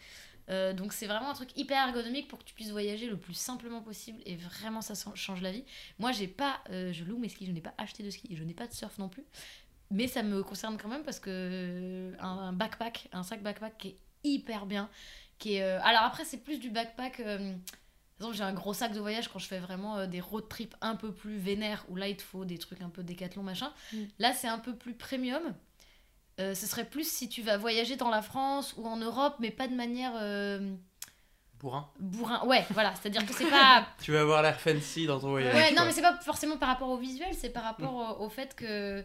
[0.51, 3.35] Euh, donc c'est vraiment un truc hyper ergonomique pour que tu puisses voyager le plus
[3.35, 5.65] simplement possible et vraiment ça chan- change la vie.
[5.99, 8.37] Moi j'ai pas, euh, je loue mes skis, je n'ai pas acheté de ski et
[8.37, 9.25] je n'ai pas de surf non plus,
[9.91, 13.89] mais ça me concerne quand même parce que un, un backpack, un sac backpack qui
[13.89, 14.89] est hyper bien,
[15.39, 17.21] qui est, alors après c'est plus du backpack.
[18.19, 20.49] Par exemple, j'ai un gros sac de voyage quand je fais vraiment euh, des road
[20.49, 23.43] trips un peu plus vénères, où là il te faut des trucs un peu décathlon
[23.43, 23.73] machin.
[23.93, 23.99] Mm.
[24.19, 25.55] Là c'est un peu plus premium.
[26.41, 29.51] Euh, ce serait plus si tu vas voyager dans la France ou en Europe, mais
[29.51, 30.73] pas de manière euh,
[31.59, 31.91] Bourrin.
[31.99, 32.45] bourrin.
[32.47, 33.85] Ouais, voilà, c'est-à-dire que c'est pas.
[34.01, 35.53] Tu vas avoir l'air fancy dans ton voyage.
[35.55, 38.29] Ouais, non, mais c'est pas forcément par rapport au visuel, c'est par rapport au, au
[38.29, 39.05] fait que.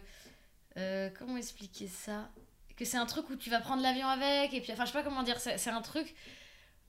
[0.76, 2.30] euh, comment expliquer ça?
[2.76, 4.72] Que c'est un truc où tu vas prendre l'avion avec, et puis.
[4.72, 6.14] Enfin, je sais pas comment dire, c'est c'est un truc.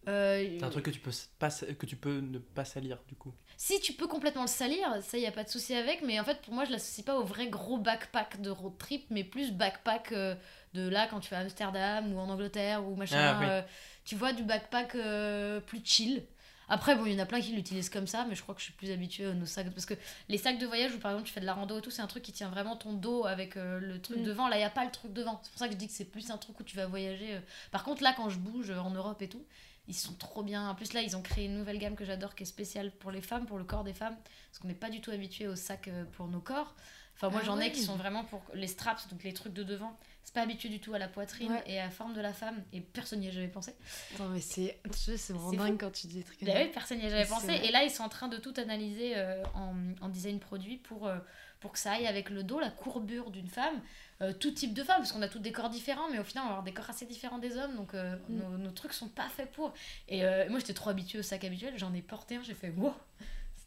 [0.07, 3.15] Euh, C'est un truc que tu peux pas, que tu peux ne pas salir du
[3.15, 3.33] coup.
[3.57, 6.23] Si tu peux complètement le salir, ça y a pas de souci avec, mais en
[6.23, 9.51] fait pour moi je l'associe pas au vrai gros backpack de road trip, mais plus
[9.51, 10.35] backpack euh,
[10.73, 13.17] de là quand tu vas à Amsterdam ou en Angleterre ou machin.
[13.19, 13.45] Ah, oui.
[13.49, 13.61] euh,
[14.03, 16.23] tu vois du backpack euh, plus chill.
[16.67, 18.59] Après bon il y en a plein qui l'utilisent comme ça, mais je crois que
[18.59, 19.93] je suis plus habituée à nos sacs parce que
[20.29, 22.01] les sacs de voyage où par exemple tu fais de la rando et tout, c'est
[22.01, 24.23] un truc qui tient vraiment ton dos avec euh, le truc Mm.
[24.23, 24.47] devant.
[24.47, 25.39] Là il y a pas le truc devant.
[25.43, 27.39] C'est pour ça que je dis que c'est plus un truc où tu vas voyager.
[27.71, 29.45] Par contre là quand je bouge en Europe et tout.
[29.87, 30.69] Ils sont trop bien.
[30.69, 33.11] En plus, là, ils ont créé une nouvelle gamme que j'adore qui est spéciale pour
[33.11, 34.17] les femmes, pour le corps des femmes.
[34.49, 36.75] Parce qu'on n'est pas du tout habitué aux sacs euh, pour nos corps.
[37.15, 39.63] Enfin, moi, Ah j'en ai qui sont vraiment pour les straps, donc les trucs de
[39.63, 39.97] devant.
[40.23, 41.63] C'est pas habitué du tout à la poitrine Ouais.
[41.67, 42.61] et à la forme de la femme.
[42.73, 43.73] Et personne n'y a jamais pensé.
[44.15, 46.69] Attends, mais c'est tu sais, c'est vraiment dingue quand tu dis des trucs Bah oui,
[46.73, 47.53] personne n'y a jamais pensé.
[47.63, 51.07] Et là, ils sont en train de tout analyser euh, en, en design produit pour,
[51.07, 51.17] euh,
[51.65, 53.81] pour que ça aille avec le dos, la courbure d'une femme.
[54.21, 56.43] Euh, tout type de femme, parce qu'on a tous des corps différents, mais au final,
[56.43, 57.75] on va avoir des corps assez différents des hommes.
[57.75, 58.35] Donc, euh, Mm.
[58.37, 59.73] nos, nos trucs sont pas faits pour.
[60.07, 61.73] Et euh, moi, j'étais trop habituée au sac habituel.
[61.77, 62.93] J'en ai porté un, j'ai fait wow!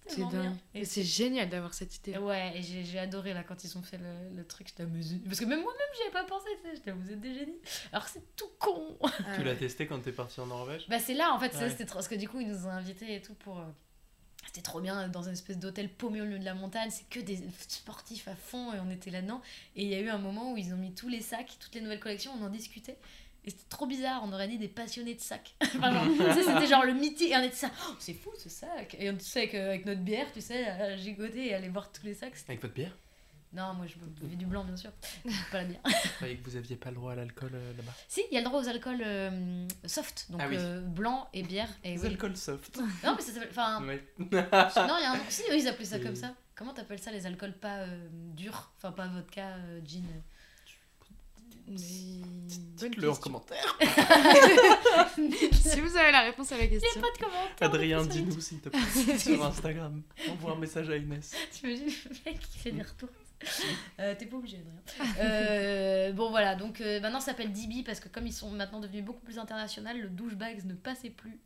[0.06, 0.54] C'était C'est dingue.
[0.74, 2.16] Et Et c'est génial d'avoir cette idée.
[2.16, 4.68] Ouais, et j'ai adoré là quand ils ont fait le, le truc.
[4.68, 5.18] J'étais amusée.
[5.26, 6.46] Parce que même moi-même, j'y avais pas pensé.
[6.62, 7.58] tu sais, J'étais, vous êtes des génies.
[7.92, 8.96] Alors que c'est tout con.
[9.36, 10.86] Tu l'as testé quand t'es parti en Norvège?
[10.88, 11.68] Bah c'est là en fait, Ouais.
[11.68, 11.96] c'était trop...
[11.98, 13.62] parce que du coup ils nous ont invités et tout pour...
[14.48, 17.20] C'était trop bien dans une espèce d'hôtel paumé au milieu de la montagne, c'est que
[17.20, 17.38] des
[17.68, 19.42] sportifs à fond et on était là-dedans.
[19.76, 21.74] Et il y a eu un moment où ils ont mis tous les sacs, toutes
[21.74, 22.96] les nouvelles collections, on en discutait.
[23.44, 25.54] Et c'était trop bizarre, on aurait dit des passionnés de sacs.
[25.62, 28.96] Enfin, genre, c'était genre le mythique, et on était ça, Oh, c'est fou ce sac.
[28.98, 31.92] Et on tu sais, avec, euh, notre bière, tu sais, à gigoter et aller voir
[31.92, 32.32] tous les sacs.
[32.48, 32.96] Avec votre bière?
[33.54, 34.90] Non, moi je buvais du blanc bien sûr,
[35.50, 35.80] pas la bière.
[35.86, 37.92] Je croyais que vous aviez pas le droit à l'alcool euh, là-bas.
[38.06, 40.56] Si, il y a le droit aux alcools euh, soft, donc Ah oui.
[40.58, 41.68] euh, blanc et bière.
[41.82, 42.06] Et Les oui.
[42.08, 42.76] alcools soft.
[43.04, 43.48] Non, mais ça s'appelle.
[43.50, 44.04] Enfin, Ouais.
[44.18, 44.36] non, il y
[45.06, 45.22] a un nom.
[45.30, 46.02] Si, ils appelaient ça Oui.
[46.04, 46.34] comme ça.
[46.54, 48.70] Comment t'appelles ça les alcools pas euh, durs?
[48.76, 50.02] Enfin, pas vodka, euh, gin.
[51.68, 53.22] Dites-le en question.
[53.22, 53.78] commentaire.
[55.52, 57.00] si vous avez la réponse à la Il y a question.
[57.00, 57.56] pas de commentaire.
[57.68, 60.02] Adrien, dis dis-nous s'il te plaît sur Instagram.
[60.30, 61.34] Envoie un message à Inès.
[61.52, 63.08] T'imagines le mec qui fait des retours.
[64.01, 65.12] Euh, T'es pas obligé de rien.
[65.20, 68.78] Euh, bon voilà, donc euh, maintenant ça s'appelle DB parce que comme ils sont maintenant
[68.81, 71.39] devenus beaucoup plus internationaux, le douchebags ne passait plus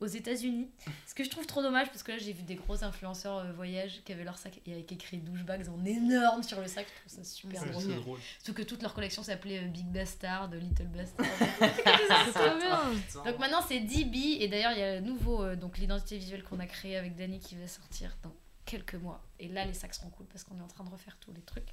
[0.00, 0.68] aux États-Unis.
[1.08, 3.52] Ce que je trouve trop dommage parce que là j'ai vu des gros influenceurs euh,
[3.52, 6.86] voyage qui avaient leur sac et avec écrit douchebags en énorme sur le sac.
[6.86, 7.82] Je trouve ça super C'est drôle.
[7.82, 8.18] c'est drôle.
[8.38, 11.26] Surtout que toute leur collection s'appelait euh, Big Bastard, Little Bastard.
[11.58, 13.24] C'est trop bien.
[13.24, 16.44] donc maintenant c'est DB et d'ailleurs il y a le nouveau euh, donc l'identité visuelle
[16.44, 18.32] qu'on a créé avec Dani qui va sortir dans
[18.70, 19.20] quelques mois.
[19.40, 21.42] Et là les sacs seront cool parce qu'on est en train de refaire tous les
[21.42, 21.68] trucs.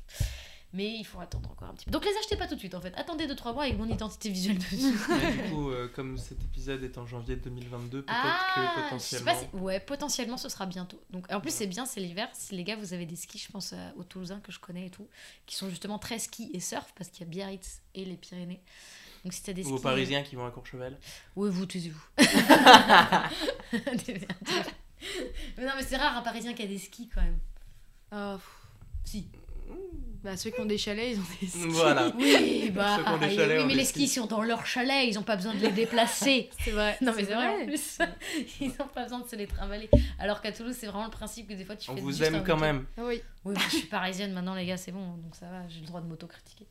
[0.74, 1.92] Mais il faut attendre encore un petit peu.
[1.92, 2.94] Donc les achetez pas tout de suite en fait.
[2.98, 4.94] Attendez 2-3 mois avec mon identité visuelle dessus.
[5.10, 8.68] Mais du coup, euh, comme cet épisode est en janvier 2022, peut-être Ah, que je
[8.68, 9.34] sais potentiellement.
[9.34, 11.00] pas si- Ouais, potentiellement ce sera bientôt.
[11.12, 12.28] Donc en plus c'est bien, c'est l'hiver.
[12.34, 14.88] Si les gars vous avez des skis, je pense à- aux Toulousains que je connais
[14.88, 15.08] et tout,
[15.46, 18.62] qui sont justement très ski et surf parce qu'il y a Biarritz et les Pyrénées.
[19.24, 19.74] Donc si t'as des Ou skis.
[19.76, 20.98] aux Parisiens qui vont à Courchevel.
[21.38, 22.04] Ouais, vous taisez-vous.
[25.58, 27.38] Mais non mais c'est rare un Parisien qui a des skis quand même.
[28.12, 28.52] Ah, pff.
[29.04, 29.28] Si.
[30.24, 31.60] bah, ceux qui ont des chalets, ils ont des skis.
[31.70, 32.12] Voilà.
[32.18, 34.20] Oui, bah, Ceux qui ont des oui, ont mais des les skis skis.
[34.20, 36.50] sont dans leur chalet, ils ont pas besoin de les déplacer.
[36.64, 36.98] C'est vrai.
[37.02, 38.00] Non mais c'est vrai, en plus.
[38.62, 39.90] Ils ont pas besoin de se les trimballer.
[40.18, 42.22] Alors qu'à Toulouse, c'est vraiment le principe que des fois tu On fais vous juste
[42.24, 42.86] aime quand même.
[42.98, 43.22] Ah Oui.
[43.44, 46.02] Oui, je suis parisienne maintenant, les gars, c'est bon, donc ça va, j'ai le droit
[46.02, 46.66] de m'auto-critiquer.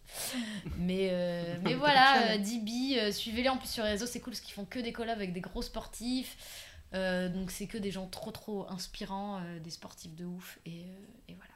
[0.77, 4.33] Mais, euh, mais voilà, euh, DB, euh, suivez-les en plus sur les réseaux, c'est cool
[4.33, 6.37] parce qu'ils font que des collabs avec des gros sportifs.
[6.93, 10.59] Euh, donc c'est que des gens trop trop inspirants, euh, des sportifs de ouf.
[10.67, 11.51] Et, euh, et voilà.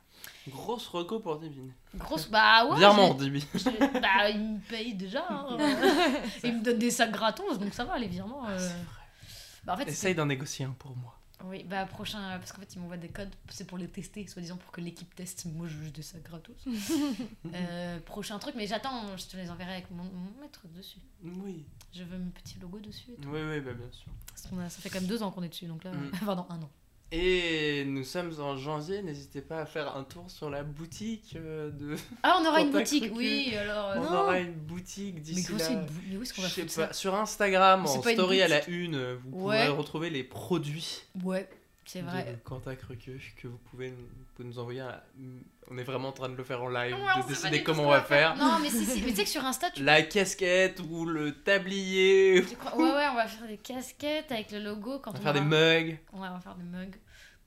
[0.48, 1.72] Grosse reco pour Divine.
[1.94, 2.28] Grosse.
[2.28, 2.76] Bah ouais.
[2.78, 3.16] Virement,
[3.55, 5.24] je- bah, ils me payent déjà.
[5.30, 5.56] hein.
[6.44, 8.48] ils me donnent des sacs gratos, donc ça va, les virements.
[8.48, 8.68] euh.
[9.64, 11.18] Bah, en fait, Essaye d'en négocier un pour moi.
[11.44, 14.56] Oui, bah prochain, parce qu'en fait ils m'envoient des codes, c'est pour les tester, soi-disant
[14.56, 16.56] pour que l'équipe teste, moi je des sacs gratos.
[17.55, 20.98] Euh, prochain truc, mais j'attends, je te les enverrai avec mon, mon maître dessus.
[21.23, 21.65] Oui.
[21.94, 23.28] Je veux mon petit logo dessus et tout.
[23.31, 24.10] Oui, oui, bah, bien sûr.
[24.28, 26.10] Parce qu'on a- ça fait quand même deux ans qu'on est dessus, donc là, Mm.
[26.27, 26.70] pardon, un an.
[27.10, 31.70] Et nous sommes en janvier, n'hésitez pas à faire un tour sur la boutique euh,
[31.70, 31.97] de.
[32.22, 33.89] Ah, on aura une boutique, que- oui, alors.
[33.90, 34.18] euh, On non.
[34.20, 35.70] aura une boutique d'ici là.
[35.70, 38.68] une bou- mais où est-ce qu'on va ça pas, sur Instagram, en story à la
[38.68, 39.56] une, euh, vous Ouais.
[39.66, 41.48] pourrez retrouver les produits Ouais,
[41.90, 42.24] c'est vrai.
[42.24, 44.81] de Quentin Crequeux que vous pouvez, nous- vous pouvez nous envoyer.
[44.81, 45.02] à-
[45.70, 47.89] On est vraiment en train de le faire en live, Ouais, de décider comment on
[47.90, 48.36] va faire.
[48.36, 49.02] Non, mais si, si.
[49.02, 49.82] Mais tu sais que sur Insta, tu.
[49.85, 52.44] La casquette ou le tablier.
[52.48, 55.19] tu crois- Ouais, ouais, on va faire des casquettes avec le logo quand On on,
[55.19, 55.90] va faire des mugs.
[56.12, 56.97] Ouais, on va faire des mugs.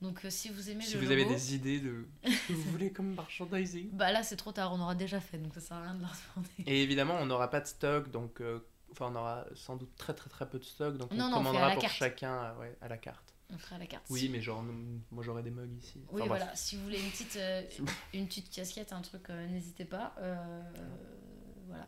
[0.00, 2.52] Donc euh, si vous aimez Si le vous logo, avez des idées de ce que
[2.54, 3.90] vous voulez comme merchandising.
[3.92, 6.00] Bah là c'est trop tard, on aura déjà fait donc ça sert à rien de
[6.02, 6.50] leur demander.
[6.70, 8.58] Et évidemment, on n'aura pas de stock, donc euh,
[8.90, 11.36] enfin, on aura sans doute très très très peu de stock, donc Non, on non,
[11.36, 11.94] commandera pour carte.
[11.94, 13.31] chacun euh, ouais, à la carte.
[13.52, 14.04] On fera la carte.
[14.08, 14.64] Oui, mais genre,
[15.10, 16.00] moi j'aurai des mugs ici.
[16.10, 16.28] Oui bref.
[16.28, 17.62] voilà, si vous voulez une petite, euh,
[18.14, 20.14] une petite casquette, un truc, euh, n'hésitez pas.
[20.18, 20.62] Euh,
[21.66, 21.86] voilà.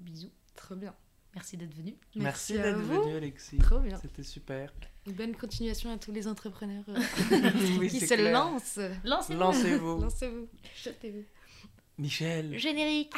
[0.00, 0.32] Bisous.
[0.56, 0.94] Trop bien.
[1.34, 1.94] Merci d'être venu.
[2.16, 3.58] Merci, d'être venu, Alexis.
[3.58, 3.98] Trop bien.
[4.00, 4.72] C'était super.
[5.06, 6.98] Une bonne continuation à tous les entrepreneurs euh,
[7.78, 8.32] Oui, qui se clair.
[8.32, 8.80] lancent.
[9.04, 9.38] Lancez-vous.
[9.38, 9.98] Lancez-vous.
[10.00, 10.48] Lancez-vous.
[10.82, 11.24] Jetez-vous.
[11.98, 12.58] Michel.
[12.58, 13.12] Générique.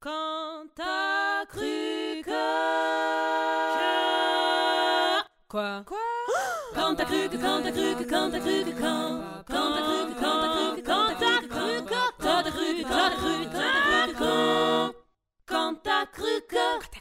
[0.00, 2.30] Quand t'as cru que...
[5.48, 6.17] Quoi Quoi
[6.74, 9.82] Quand t'as cru que, quand t'as cru que, quand t'as cru que, quand Quand t'as
[9.82, 10.24] cru que,
[15.46, 16.97] quand t'as cru que, quand